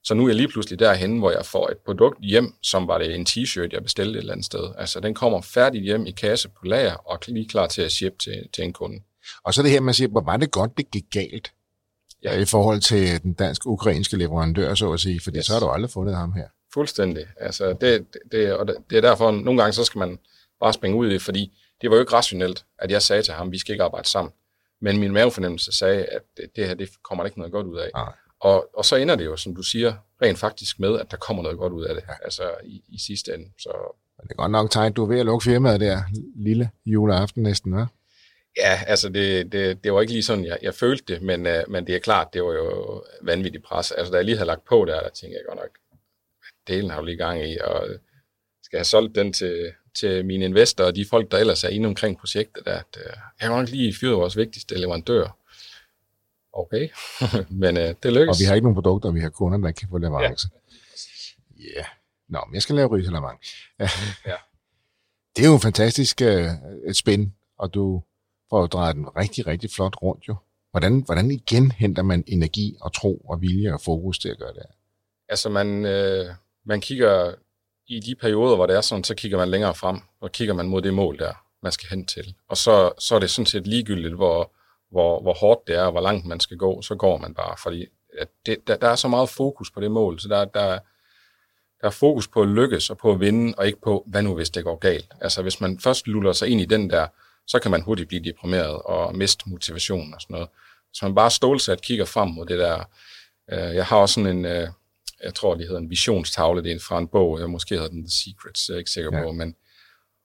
Så 0.04 0.14
nu 0.14 0.24
er 0.24 0.28
jeg 0.28 0.36
lige 0.36 0.48
pludselig 0.48 0.78
derhen, 0.78 1.18
hvor 1.18 1.30
jeg 1.30 1.46
får 1.46 1.68
et 1.68 1.78
produkt 1.78 2.24
hjem, 2.24 2.54
som 2.62 2.88
var 2.88 2.98
det 2.98 3.14
en 3.14 3.26
t-shirt, 3.28 3.68
jeg 3.72 3.82
bestilte 3.82 4.10
et 4.12 4.16
eller 4.16 4.32
andet 4.32 4.46
sted. 4.46 4.72
Altså, 4.78 5.00
den 5.00 5.14
kommer 5.14 5.40
færdigt 5.40 5.84
hjem 5.84 6.06
i 6.06 6.10
kasse 6.10 6.48
på 6.48 6.64
lager, 6.64 6.94
og 6.94 7.18
lige 7.28 7.48
klar 7.48 7.66
til 7.66 7.82
at 7.82 7.92
ship 7.92 8.18
til, 8.18 8.48
til 8.54 8.64
en 8.64 8.72
kunde. 8.72 9.02
Og 9.44 9.54
så 9.54 9.62
det 9.62 9.70
her, 9.70 9.80
man 9.80 9.94
siger, 9.94 10.08
hvor 10.08 10.20
var 10.20 10.36
det 10.36 10.50
godt, 10.50 10.76
det 10.76 10.90
gik 10.90 11.04
galt 11.12 11.52
Ja. 12.24 12.34
ja. 12.34 12.40
i 12.40 12.44
forhold 12.44 12.80
til 12.80 13.22
den 13.22 13.32
dansk-ukrainske 13.32 14.16
leverandør, 14.16 14.74
så 14.74 14.92
at 14.92 15.00
sige, 15.00 15.20
fordi 15.20 15.38
Yes. 15.38 15.46
så 15.46 15.52
har 15.52 15.60
du 15.60 15.68
aldrig 15.68 15.90
fundet 15.90 16.16
ham 16.16 16.32
her. 16.32 16.48
Fuldstændig. 16.74 17.26
Altså, 17.36 17.72
det, 17.80 18.06
det, 18.32 18.52
og 18.52 18.66
det 18.68 18.76
det 18.90 18.96
er 18.96 19.00
derfor, 19.00 19.30
nogle 19.30 19.60
gange 19.62 19.72
så 19.72 19.84
skal 19.84 19.98
man 19.98 20.18
bare 20.60 20.72
springe 20.72 20.96
ud 20.98 21.08
i 21.08 21.12
det, 21.12 21.22
fordi 21.22 21.58
det 21.80 21.90
var 21.90 21.96
jo 21.96 22.00
ikke 22.02 22.12
rationelt, 22.12 22.64
at 22.78 22.90
jeg 22.90 23.02
sagde 23.02 23.22
til 23.22 23.34
ham, 23.34 23.52
vi 23.52 23.58
skal 23.58 23.72
ikke 23.72 23.84
arbejde 23.84 24.08
sammen. 24.08 24.32
Men 24.80 24.98
min 25.00 25.12
mavefornemmelse 25.12 25.72
sagde, 25.72 26.04
at 26.04 26.22
det, 26.56 26.66
her, 26.66 26.74
det 26.74 26.88
kommer 27.04 27.24
der 27.24 27.26
ikke 27.26 27.38
noget 27.38 27.52
godt 27.52 27.66
ud 27.66 27.78
af. 27.78 27.90
Nej. 27.94 28.12
Og, 28.40 28.68
og 28.76 28.84
så 28.84 28.96
ender 28.96 29.16
det 29.16 29.24
jo, 29.24 29.36
som 29.36 29.54
du 29.54 29.62
siger, 29.62 29.94
rent 30.22 30.38
faktisk 30.38 30.80
med, 30.80 30.98
at 31.00 31.10
der 31.10 31.16
kommer 31.16 31.42
noget 31.42 31.58
godt 31.58 31.72
ud 31.72 31.84
af 31.84 31.94
det, 31.94 32.04
altså 32.24 32.42
i, 32.64 32.82
i 32.88 32.98
sidste 33.06 33.34
ende. 33.34 33.50
Så 33.58 33.96
det 34.22 34.30
er 34.30 34.34
godt 34.34 34.50
nok 34.52 34.70
tegn, 34.70 34.92
du 34.92 35.02
er 35.02 35.06
ved 35.08 35.20
at 35.20 35.26
lukke 35.26 35.44
firmaet 35.44 35.80
der, 35.80 36.02
lille 36.36 36.70
juleaften 36.86 37.42
næsten, 37.42 37.74
hva'? 37.80 37.86
Ja, 38.56 38.80
altså 38.86 39.08
det, 39.08 39.52
det, 39.52 39.84
det 39.84 39.92
var 39.92 40.00
ikke 40.00 40.12
lige 40.12 40.22
sådan, 40.22 40.44
jeg, 40.44 40.58
jeg 40.62 40.74
følte 40.74 41.14
det, 41.14 41.22
men, 41.22 41.46
uh, 41.46 41.52
men 41.68 41.86
det 41.86 41.94
er 41.94 41.98
klart, 41.98 42.28
det 42.32 42.42
var 42.42 42.52
jo 42.52 43.04
vanvittigt 43.22 43.64
pres. 43.64 43.90
Altså 43.90 44.10
da 44.10 44.16
jeg 44.16 44.24
lige 44.24 44.36
havde 44.36 44.46
lagt 44.46 44.64
på 44.64 44.84
der, 44.84 45.00
der 45.00 45.08
tænkte 45.08 45.38
jeg 45.38 45.44
godt 45.48 45.58
nok, 45.58 45.78
delen 46.66 46.90
har 46.90 47.00
du 47.00 47.06
lige 47.06 47.16
gang 47.16 47.50
i, 47.50 47.58
og 47.58 47.88
skal 48.62 48.76
jeg 48.76 48.78
have 48.78 48.84
solgt 48.84 49.14
den 49.14 49.32
til, 49.32 49.72
til 49.94 50.24
mine 50.24 50.44
investorer 50.44 50.88
og 50.88 50.96
de 50.96 51.06
folk, 51.10 51.30
der 51.30 51.38
ellers 51.38 51.64
er 51.64 51.68
inde 51.68 51.86
omkring 51.86 52.18
projektet, 52.18 52.64
der, 52.64 52.78
at 52.78 52.96
uh, 52.96 53.02
jeg 53.40 53.48
har 53.48 53.56
nok 53.56 53.68
lige 53.68 53.94
fyret 54.00 54.16
vores 54.16 54.36
vigtigste 54.36 54.78
leverandør. 54.78 55.38
Okay, 56.52 56.88
men 57.62 57.76
uh, 57.76 57.82
det 57.82 58.12
lykkedes. 58.12 58.28
Og 58.28 58.40
vi 58.40 58.44
har 58.44 58.54
ikke 58.54 58.64
nogen 58.64 58.76
produkter, 58.76 59.10
vi 59.10 59.20
har 59.20 59.30
kunder, 59.30 59.58
der 59.58 59.70
kan 59.70 59.88
få 59.90 59.98
leverance. 59.98 60.48
Ja. 61.58 61.64
Yeah. 61.76 61.84
Nå, 62.28 62.40
men 62.46 62.54
jeg 62.54 62.62
skal 62.62 62.74
lave 62.74 62.96
risalamang. 62.96 63.40
Ja. 63.78 63.88
Det 65.36 65.44
er 65.44 65.48
jo 65.48 65.54
en 65.54 65.60
fantastisk 65.60 66.20
et 66.20 66.96
spin, 66.96 67.34
og 67.58 67.74
du 67.74 68.02
får 68.52 68.60
jo 68.60 68.66
drejet 68.66 68.96
den 68.96 69.16
rigtig, 69.16 69.46
rigtig 69.46 69.70
flot 69.70 69.96
rundt 70.02 70.28
jo. 70.28 70.36
Hvordan, 70.70 71.02
hvordan 71.06 71.30
igen 71.30 71.70
henter 71.70 72.02
man 72.02 72.24
energi 72.26 72.76
og 72.80 72.94
tro 72.94 73.16
og 73.16 73.40
vilje 73.40 73.74
og 73.74 73.80
fokus 73.80 74.18
til 74.18 74.28
at 74.28 74.38
gøre 74.38 74.52
det? 74.52 74.62
Altså 75.28 75.48
man, 75.48 75.84
øh, 75.84 76.26
man 76.64 76.80
kigger 76.80 77.34
i 77.86 78.00
de 78.00 78.14
perioder, 78.14 78.56
hvor 78.56 78.66
det 78.66 78.76
er 78.76 78.80
sådan, 78.80 79.04
så 79.04 79.14
kigger 79.14 79.38
man 79.38 79.48
længere 79.48 79.74
frem, 79.74 80.00
og 80.20 80.32
kigger 80.32 80.54
man 80.54 80.68
mod 80.68 80.82
det 80.82 80.94
mål 80.94 81.18
der, 81.18 81.32
man 81.62 81.72
skal 81.72 81.88
hen 81.88 82.06
til. 82.06 82.34
Og 82.48 82.56
så, 82.56 82.92
så 82.98 83.14
er 83.14 83.18
det 83.18 83.30
sådan 83.30 83.46
set 83.46 83.66
ligegyldigt, 83.66 84.14
hvor, 84.14 84.52
hvor, 84.90 85.22
hvor 85.22 85.34
hårdt 85.34 85.66
det 85.66 85.76
er, 85.76 85.82
og 85.82 85.92
hvor 85.92 86.00
langt 86.00 86.26
man 86.26 86.40
skal 86.40 86.56
gå, 86.56 86.82
så 86.82 86.94
går 86.94 87.18
man 87.18 87.34
bare, 87.34 87.56
fordi 87.62 87.86
at 88.18 88.28
det, 88.46 88.56
der, 88.66 88.76
der 88.76 88.88
er 88.88 88.96
så 88.96 89.08
meget 89.08 89.28
fokus 89.28 89.70
på 89.70 89.80
det 89.80 89.90
mål, 89.90 90.20
så 90.20 90.28
der, 90.28 90.44
der, 90.44 90.78
der 91.80 91.86
er 91.86 91.90
fokus 91.90 92.28
på 92.28 92.42
at 92.42 92.48
lykkes 92.48 92.90
og 92.90 92.98
på 92.98 93.12
at 93.12 93.20
vinde, 93.20 93.54
og 93.56 93.66
ikke 93.66 93.80
på, 93.80 94.04
hvad 94.06 94.22
nu 94.22 94.34
hvis 94.34 94.50
det 94.50 94.64
går 94.64 94.76
galt. 94.76 95.12
Altså 95.20 95.42
hvis 95.42 95.60
man 95.60 95.78
først 95.78 96.06
luller 96.06 96.32
sig 96.32 96.48
ind 96.48 96.60
i 96.60 96.64
den 96.64 96.90
der, 96.90 97.06
så 97.46 97.58
kan 97.58 97.70
man 97.70 97.82
hurtigt 97.82 98.08
blive 98.08 98.24
deprimeret 98.24 98.82
og 98.82 99.16
miste 99.16 99.50
motivationen 99.50 100.14
og 100.14 100.20
sådan 100.20 100.34
noget. 100.34 100.48
Hvis 100.90 101.02
man 101.02 101.14
bare 101.14 101.30
stålsat 101.30 101.82
kigger 101.82 102.04
frem 102.04 102.28
mod 102.28 102.46
det 102.46 102.58
der, 102.58 102.84
øh, 103.52 103.74
jeg 103.74 103.86
har 103.86 103.96
også 103.96 104.14
sådan 104.14 104.36
en, 104.36 104.44
øh, 104.44 104.68
jeg 105.24 105.34
tror 105.34 105.54
det 105.54 105.66
hedder 105.66 105.80
en 105.80 105.90
visionstavle, 105.90 106.62
det 106.64 106.72
er 106.72 106.78
fra 106.80 106.98
en 106.98 107.08
bog, 107.08 107.40
jeg 107.40 107.50
måske 107.50 107.74
hedder 107.74 107.88
den 107.88 108.02
The 108.04 108.10
Secrets, 108.10 108.68
jeg 108.68 108.74
er 108.74 108.78
ikke 108.78 108.90
sikker 108.90 109.10
Ja. 109.18 109.22
på, 109.22 109.32
men 109.32 109.54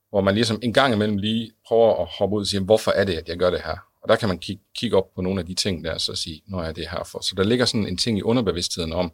hvor 0.10 0.22
man 0.22 0.36
ligesom 0.36 0.60
en 0.64 0.74
gang 0.74 0.94
imellem 0.94 1.18
lige 1.18 1.52
prøver 1.68 2.02
at 2.02 2.08
hoppe 2.20 2.36
ud 2.36 2.42
og 2.42 2.48
sige, 2.48 2.60
hvorfor 2.64 2.92
er 2.92 3.04
det, 3.04 3.14
at 3.14 3.30
jeg 3.30 3.38
gør 3.38 3.50
det 3.50 3.62
her? 3.66 3.78
Og 4.02 4.10
der 4.10 4.16
kan 4.16 4.28
man 4.30 4.40
kigge, 4.40 4.64
kigge 4.76 4.98
op 4.98 5.14
på 5.16 5.22
nogle 5.22 5.40
af 5.40 5.46
de 5.46 5.54
ting 5.54 5.84
der, 5.84 5.94
og 5.94 6.02
så 6.02 6.16
sige, 6.16 6.42
når 6.48 6.64
er 6.64 6.72
det 6.72 6.90
her 6.90 7.04
for. 7.04 7.20
Så 7.22 7.34
der 7.38 7.44
ligger 7.44 7.66
sådan 7.66 7.88
en 7.88 7.98
ting 7.98 8.18
i 8.18 8.22
underbevidstheden 8.22 8.94
om, 8.94 9.12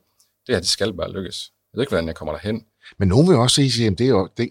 det 0.48 0.56
her, 0.56 0.60
det 0.60 0.70
skal 0.70 0.94
bare 0.94 1.12
lykkes. 1.12 1.52
Jeg 1.74 1.78
ved 1.78 1.84
ikke, 1.84 1.90
hvordan 1.92 2.08
jeg 2.08 2.16
kommer 2.16 2.34
derhen. 2.34 2.66
Men 2.98 3.08
nogen 3.08 3.28
vil 3.30 3.38
også 3.38 3.56
sige, 3.56 3.88
at 3.88 3.98
det 3.98 4.06
er 4.06 4.10
jo, 4.10 4.30
det, 4.38 4.50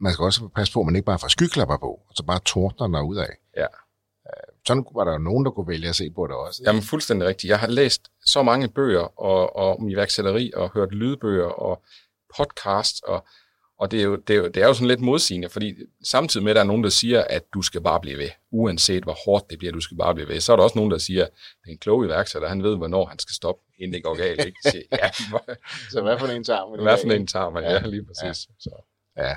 man 0.00 0.12
skal 0.12 0.22
også 0.22 0.48
passe 0.48 0.72
på, 0.72 0.80
at 0.80 0.86
man 0.86 0.96
ikke 0.96 1.06
bare 1.06 1.18
får 1.18 1.28
skyklapper 1.28 1.76
på, 1.76 1.90
og 2.08 2.12
så 2.14 2.22
bare 2.22 2.40
tordner 2.44 2.98
der 2.98 3.06
ud 3.06 3.16
af. 3.16 3.30
Ja. 3.56 3.66
Sådan 4.66 4.84
var 4.94 5.04
der 5.04 5.12
jo 5.12 5.18
nogen, 5.18 5.44
der 5.44 5.50
kunne 5.50 5.68
vælge 5.68 5.88
at 5.88 5.96
se 5.96 6.10
på 6.10 6.26
det 6.26 6.36
også. 6.36 6.62
Jamen 6.66 6.82
fuldstændig 6.82 7.28
rigtigt. 7.28 7.50
Jeg 7.50 7.58
har 7.58 7.66
læst 7.66 8.02
så 8.24 8.42
mange 8.42 8.68
bøger 8.68 9.20
og, 9.20 9.56
og 9.56 9.76
om 9.78 9.88
iværksætteri 9.88 10.52
og 10.54 10.70
hørt 10.74 10.92
lydbøger 10.92 11.46
og 11.46 11.82
podcast, 12.38 13.04
og, 13.04 13.26
Og 13.78 13.90
det 13.90 14.00
er, 14.00 14.04
jo, 14.04 14.16
det, 14.16 14.34
er 14.34 14.38
jo, 14.38 14.48
det 14.48 14.62
er 14.62 14.66
jo 14.66 14.74
sådan 14.74 14.88
lidt 14.88 15.00
modsigende, 15.00 15.48
fordi 15.48 15.74
samtidig 16.04 16.44
med, 16.44 16.50
at 16.50 16.56
der 16.56 16.62
er 16.62 16.66
nogen, 16.66 16.84
der 16.84 16.90
siger, 16.90 17.24
at 17.24 17.44
du 17.54 17.62
skal 17.62 17.80
bare 17.80 18.00
blive 18.00 18.18
ved, 18.18 18.30
uanset 18.50 19.02
hvor 19.02 19.16
hårdt 19.26 19.50
det 19.50 19.58
bliver, 19.58 19.72
du 19.72 19.80
skal 19.80 19.96
bare 19.96 20.14
blive 20.14 20.28
ved, 20.28 20.40
så 20.40 20.52
er 20.52 20.56
der 20.56 20.64
også 20.64 20.78
nogen, 20.78 20.90
der 20.90 20.98
siger, 20.98 21.24
at 21.24 21.30
det 21.62 21.68
er 21.68 21.72
en 21.72 21.78
klog 21.78 22.04
iværksætter, 22.04 22.48
han 22.48 22.62
ved, 22.62 22.76
hvornår 22.76 23.06
han 23.06 23.18
skal 23.18 23.34
stoppe, 23.34 23.62
inden 23.78 23.94
det 23.94 24.04
går 24.04 24.16
galt. 24.16 24.44
Ikke? 24.44 24.58
Så, 24.62 24.82
ja, 24.92 25.10
så 25.92 26.02
hvad 26.02 26.18
for 26.18 26.26
en 26.26 26.44
tager 26.44 26.70
man? 26.70 26.82
Hvad 26.82 26.98
for 27.04 27.12
en 27.12 27.26
tager 27.26 27.50
man, 27.50 27.62
ja, 27.62 27.72
ja 27.72 27.86
lige 27.86 28.04
præcis. 28.06 28.48
Ja. 28.48 28.54
Så. 28.58 28.70
ja. 29.16 29.34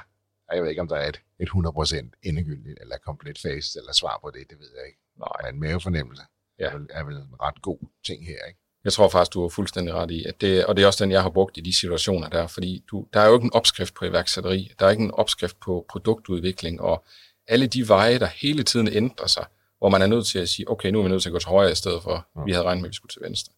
Jeg 0.54 0.62
ved 0.62 0.70
ikke, 0.70 0.82
om 0.82 0.88
der 0.88 0.96
er 0.96 1.10
et, 1.10 1.22
et 1.40 1.50
100% 1.50 2.20
endegyldigt 2.24 2.78
eller 2.82 2.98
komplet 2.98 3.40
face 3.40 3.80
eller 3.80 3.94
svar 3.94 4.20
på 4.24 4.32
det, 4.32 4.50
det 4.50 4.60
ved 4.60 4.70
jeg 4.78 4.86
ikke. 4.88 5.00
Nej. 5.20 5.52
Men 5.52 5.60
mavefornemmelse 5.62 6.24
ja. 6.60 6.70
er 6.90 7.04
vel 7.04 7.16
en 7.16 7.36
ret 7.42 7.62
god 7.62 7.80
ting 8.06 8.26
her, 8.26 8.46
ikke? 8.48 8.60
Jeg 8.84 8.94
tror 8.94 9.10
faktisk, 9.10 9.34
du 9.34 9.46
er 9.46 9.50
fuldstændig 9.50 9.94
ret 9.94 10.12
i, 10.12 10.26
at 10.26 10.42
det, 10.42 10.66
og 10.66 10.78
det 10.78 10.84
er 10.84 10.88
også 10.88 11.04
den, 11.04 11.12
jeg 11.12 11.22
har 11.22 11.30
brugt 11.30 11.58
i 11.58 11.62
de 11.62 11.80
situationer 11.80 12.30
der, 12.30 12.48
fordi 12.48 12.84
du, 12.92 13.08
der 13.14 13.20
er 13.20 13.28
jo 13.28 13.34
ikke 13.34 13.46
en 13.46 13.54
opskrift 13.54 13.94
på 13.94 14.06
iværksætteri, 14.06 14.72
der 14.80 14.86
er 14.86 14.90
ikke 14.90 15.04
en 15.04 15.12
opskrift 15.12 15.60
på 15.60 15.86
produktudvikling, 15.90 16.82
og 16.82 17.06
alle 17.48 17.68
de 17.68 17.88
veje, 17.88 18.20
der 18.20 18.26
hele 18.26 18.64
tiden 18.64 18.88
ændrer 18.88 19.28
sig, 19.28 19.46
hvor 19.78 19.90
man 19.90 20.02
er 20.02 20.08
nødt 20.08 20.28
til 20.28 20.40
at 20.40 20.50
sige, 20.50 20.70
okay, 20.70 20.90
nu 20.90 21.00
er 21.00 21.04
vi 21.04 21.10
nødt 21.10 21.22
til 21.22 21.30
at 21.30 21.34
gå 21.34 21.40
til 21.40 21.50
højre 21.50 21.72
i 21.72 21.76
stedet 21.76 22.04
for, 22.04 22.28
ja. 22.36 22.44
vi 22.44 22.52
havde 22.52 22.66
regnet 22.66 22.82
med, 22.82 22.90
at 22.90 22.92
vi 22.92 22.96
skulle 22.96 23.14
til 23.14 23.22
venstre. 23.22 23.54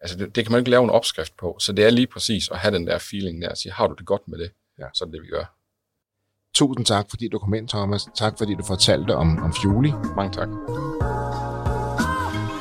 Altså, 0.00 0.18
det, 0.18 0.34
det 0.34 0.44
kan 0.44 0.52
man 0.52 0.58
ikke 0.58 0.70
lave 0.70 0.84
en 0.84 0.90
opskrift 0.90 1.36
på, 1.36 1.56
så 1.60 1.72
det 1.72 1.84
er 1.84 1.90
lige 1.90 2.06
præcis 2.06 2.48
at 2.48 2.58
have 2.58 2.74
den 2.74 2.86
der 2.86 2.98
feeling 2.98 3.42
der, 3.42 3.48
at 3.48 3.58
sige, 3.58 3.72
har 3.72 3.86
du 3.86 3.94
det 3.94 4.06
godt 4.06 4.28
med 4.28 4.38
det, 4.38 4.50
ja. 4.78 4.86
så 4.94 5.04
er 5.04 5.06
det 5.06 5.12
det, 5.12 5.22
vi 5.22 5.28
gør. 5.28 5.59
Tusind 6.54 6.86
tak, 6.86 7.06
fordi 7.10 7.28
du 7.28 7.38
kom 7.38 7.54
ind, 7.54 7.68
Thomas. 7.68 8.08
Tak, 8.14 8.38
fordi 8.38 8.54
du 8.54 8.64
fortalte 8.64 9.16
om, 9.16 9.38
om 9.42 9.52
Fjuli. 9.52 9.92
Mange 10.16 10.32
tak. 10.32 10.48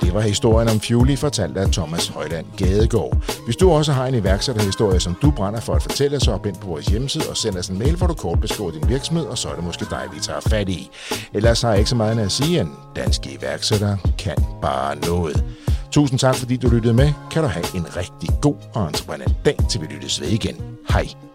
Det 0.10 0.14
var 0.14 0.22
historien 0.22 0.70
om 0.70 0.80
Fuely, 0.80 1.16
fortalt 1.16 1.58
af 1.58 1.72
Thomas 1.72 2.08
Højland 2.08 2.46
Gadegaard. 2.58 3.18
Hvis 3.46 3.56
du 3.56 3.72
også 3.72 3.92
har 3.92 4.06
en 4.08 4.16
iværksætterhistorie, 4.16 5.00
som 5.00 5.16
du 5.22 5.32
brænder 5.32 5.60
for 5.60 5.74
at 5.74 5.82
fortælle, 5.82 6.20
så 6.20 6.32
op 6.32 6.46
ind 6.46 6.56
på 6.56 6.68
vores 6.68 6.86
hjemmeside 6.86 7.30
og 7.30 7.38
send 7.38 7.58
os 7.58 7.68
en 7.68 7.80
mail, 7.80 7.96
hvor 7.96 8.08
du 8.08 8.14
kort 8.14 8.42
beskriver 8.42 8.72
din 8.72 8.90
virksomhed, 8.90 9.26
og 9.26 9.38
så 9.38 9.50
er 9.50 9.56
det 9.56 9.64
måske 9.64 9.86
dig, 9.90 10.10
vi 10.14 10.20
tager 10.20 10.40
fat 10.40 10.70
i. 10.70 10.90
Ellers 11.34 11.62
har 11.62 11.70
jeg 11.70 11.78
ikke 11.78 11.90
så 11.90 11.96
meget 11.96 12.20
at 12.20 12.32
sige, 12.32 12.60
end 12.62 12.70
danske 12.96 13.38
iværksættere 13.40 13.98
kan 14.18 14.36
bare 14.62 14.96
noget. 14.96 15.46
Tusind 15.92 16.20
tak, 16.20 16.36
fordi 16.36 16.58
du 16.58 16.70
lyttede 16.70 16.94
med. 16.94 17.14
Kan 17.32 17.42
du 17.44 17.48
have 17.48 17.66
en 17.76 17.98
rigtig 17.98 18.30
god 18.42 18.56
og 18.74 18.88
entreprenant 18.88 19.36
dag, 19.46 19.58
til 19.70 19.82
vi 19.82 19.86
lyttes 19.86 20.22
ved 20.22 20.28
igen. 20.28 20.56
Hej. 20.90 21.29